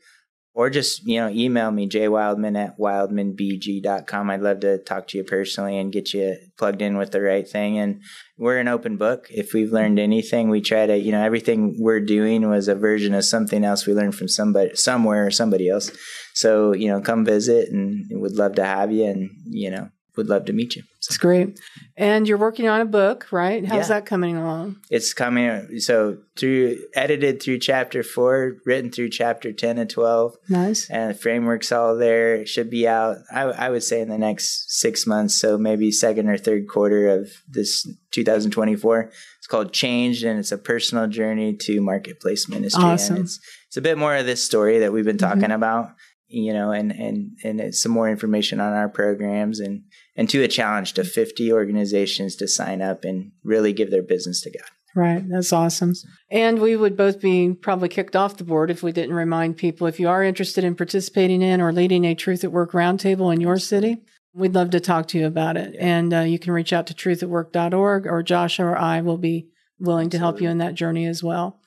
Or 0.54 0.70
just, 0.70 1.06
you 1.06 1.20
know, 1.20 1.28
email 1.28 1.70
me, 1.70 1.86
jwildman 1.86 2.56
at 2.56 2.78
wildmanbg.com. 2.78 4.30
I'd 4.30 4.40
love 4.40 4.60
to 4.60 4.78
talk 4.78 5.06
to 5.08 5.18
you 5.18 5.24
personally 5.24 5.76
and 5.76 5.92
get 5.92 6.14
you 6.14 6.34
plugged 6.56 6.80
in 6.80 6.96
with 6.96 7.10
the 7.10 7.20
right 7.20 7.46
thing. 7.46 7.76
And 7.76 8.00
we're 8.38 8.58
an 8.58 8.66
open 8.66 8.96
book. 8.96 9.26
If 9.28 9.52
we've 9.52 9.70
learned 9.70 9.98
anything, 9.98 10.48
we 10.48 10.62
try 10.62 10.86
to, 10.86 10.96
you 10.96 11.12
know, 11.12 11.22
everything 11.22 11.76
we're 11.78 12.00
doing 12.00 12.48
was 12.48 12.68
a 12.68 12.74
version 12.74 13.12
of 13.12 13.26
something 13.26 13.64
else 13.64 13.86
we 13.86 13.92
learned 13.92 14.14
from 14.14 14.28
somebody, 14.28 14.74
somewhere 14.76 15.26
or 15.26 15.30
somebody 15.30 15.68
else. 15.68 15.90
So, 16.36 16.74
you 16.74 16.88
know, 16.88 17.00
come 17.00 17.24
visit 17.24 17.70
and 17.70 18.10
we'd 18.10 18.32
love 18.32 18.56
to 18.56 18.64
have 18.64 18.92
you 18.92 19.06
and, 19.06 19.30
you 19.46 19.70
know, 19.70 19.88
would 20.18 20.28
love 20.28 20.44
to 20.46 20.52
meet 20.52 20.76
you. 20.76 20.82
So 21.00 21.12
It's 21.12 21.16
great. 21.16 21.58
And 21.96 22.28
you're 22.28 22.36
working 22.36 22.68
on 22.68 22.82
a 22.82 22.84
book, 22.84 23.26
right? 23.32 23.64
How's 23.64 23.88
Yeah. 23.88 24.00
that 24.00 24.06
coming 24.06 24.36
along? 24.36 24.76
it's 24.90 25.14
coming. 25.14 25.78
So 25.80 26.18
through 26.36 26.76
edited 26.94 27.42
through 27.42 27.60
chapter 27.60 28.02
four, 28.02 28.56
written 28.66 28.90
through 28.90 29.08
chapter 29.08 29.50
10 29.50 29.78
and 29.78 29.88
12. 29.88 30.36
Nice. 30.50 30.90
and 30.90 31.10
the 31.10 31.14
framework's 31.14 31.72
all 31.72 31.96
there. 31.96 32.34
It 32.34 32.48
should 32.48 32.68
be 32.68 32.86
out, 32.86 33.16
I, 33.32 33.42
I 33.44 33.70
would 33.70 33.82
say, 33.82 34.02
in 34.02 34.10
the 34.10 34.18
next 34.18 34.78
six 34.78 35.06
months. 35.06 35.38
So 35.40 35.56
maybe 35.56 35.90
second 35.90 36.28
or 36.28 36.36
third 36.36 36.68
quarter 36.68 37.08
of 37.08 37.30
this 37.48 37.86
2024. 38.10 39.10
It's 39.38 39.46
called 39.46 39.72
Changed, 39.72 40.24
and 40.24 40.38
it's 40.38 40.52
a 40.52 40.58
personal 40.58 41.06
journey 41.06 41.54
to 41.54 41.80
marketplace 41.80 42.48
ministry. 42.48 42.82
Awesome. 42.82 43.16
And 43.16 43.24
it's 43.24 43.40
it's 43.68 43.76
a 43.76 43.82
bit 43.82 43.98
more 43.98 44.16
of 44.16 44.26
this 44.26 44.42
story 44.42 44.78
that 44.78 44.92
we've 44.92 45.04
been 45.04 45.18
talking 45.18 45.42
mm-hmm. 45.42 45.52
about, 45.52 45.90
you 46.28 46.52
know, 46.52 46.70
and 46.70 46.92
and 46.92 47.36
and 47.44 47.60
it's 47.60 47.82
some 47.82 47.92
more 47.92 48.08
information 48.08 48.60
on 48.60 48.72
our 48.72 48.88
programs 48.88 49.60
and 49.60 49.82
and 50.16 50.28
to 50.30 50.42
a 50.42 50.48
challenge 50.48 50.94
to 50.94 51.04
50 51.04 51.52
organizations 51.52 52.36
to 52.36 52.48
sign 52.48 52.82
up 52.82 53.04
and 53.04 53.32
really 53.44 53.72
give 53.72 53.90
their 53.90 54.02
business 54.02 54.40
to 54.42 54.50
God. 54.50 54.68
Right. 54.96 55.22
That's 55.28 55.52
awesome. 55.52 55.92
And 56.30 56.58
we 56.58 56.74
would 56.74 56.96
both 56.96 57.20
be 57.20 57.52
probably 57.52 57.90
kicked 57.90 58.16
off 58.16 58.38
the 58.38 58.44
board 58.44 58.70
if 58.70 58.82
we 58.82 58.92
didn't 58.92 59.14
remind 59.14 59.58
people 59.58 59.86
if 59.86 60.00
you 60.00 60.08
are 60.08 60.24
interested 60.24 60.64
in 60.64 60.74
participating 60.74 61.42
in 61.42 61.60
or 61.60 61.70
leading 61.70 62.06
a 62.06 62.14
Truth 62.14 62.44
at 62.44 62.52
Work 62.52 62.72
roundtable 62.72 63.30
in 63.30 63.42
your 63.42 63.58
city, 63.58 63.98
we'd 64.32 64.54
love 64.54 64.70
to 64.70 64.80
talk 64.80 65.06
to 65.08 65.18
you 65.18 65.26
about 65.26 65.58
it. 65.58 65.76
And 65.78 66.14
uh, 66.14 66.20
you 66.20 66.38
can 66.38 66.54
reach 66.54 66.72
out 66.72 66.86
to 66.86 66.94
truthatwork.org 66.94 68.06
or 68.06 68.22
Josh 68.22 68.58
or 68.58 68.74
I 68.74 69.02
will 69.02 69.18
be 69.18 69.50
willing 69.78 70.08
to 70.10 70.18
help 70.18 70.40
you 70.40 70.48
in 70.48 70.58
that 70.58 70.74
journey 70.74 71.04
as 71.04 71.22
well. 71.22 71.60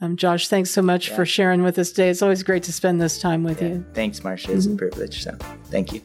Um, 0.00 0.16
Josh, 0.16 0.48
thanks 0.48 0.70
so 0.70 0.80
much 0.80 1.10
for 1.10 1.26
sharing 1.26 1.62
with 1.62 1.78
us 1.78 1.90
today. 1.90 2.08
It's 2.08 2.22
always 2.22 2.42
great 2.44 2.62
to 2.64 2.72
spend 2.72 3.00
this 3.00 3.18
time 3.18 3.42
with 3.42 3.60
you. 3.60 3.84
Thanks, 3.94 4.22
Marcia. 4.22 4.52
It's 4.52 4.66
a 4.66 4.70
privilege. 4.70 5.24
So 5.24 5.36
thank 5.66 5.92
you. 5.92 6.00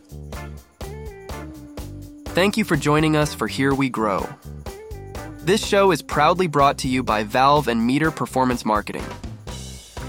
Thank 2.33 2.57
you 2.57 2.63
for 2.63 2.75
joining 2.75 3.15
us 3.15 3.33
for 3.33 3.47
Here 3.47 3.75
We 3.75 3.89
Grow. 3.89 4.27
This 5.41 5.63
show 5.63 5.91
is 5.91 6.01
proudly 6.01 6.47
brought 6.47 6.79
to 6.79 6.87
you 6.87 7.03
by 7.03 7.23
Valve 7.23 7.67
and 7.67 7.85
Meter 7.85 8.09
Performance 8.09 8.65
Marketing. 8.65 9.05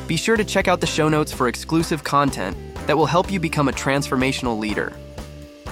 Be 0.07 0.17
sure 0.17 0.37
to 0.37 0.45
check 0.45 0.69
out 0.69 0.81
the 0.81 0.87
show 0.87 1.09
notes 1.09 1.33
for 1.33 1.49
exclusive 1.49 2.05
content 2.05 2.57
that 2.87 2.97
will 2.97 3.07
help 3.07 3.31
you 3.31 3.41
become 3.41 3.69
a 3.69 3.73
transformational 3.73 4.59
leader. 4.59 4.93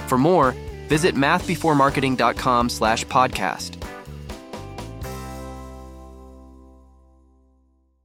For 0.07 0.17
more, 0.17 0.51
visit 0.87 1.15
mathbeforemarketing.com 1.15 2.69
slash 2.69 3.05
podcast. 3.05 3.82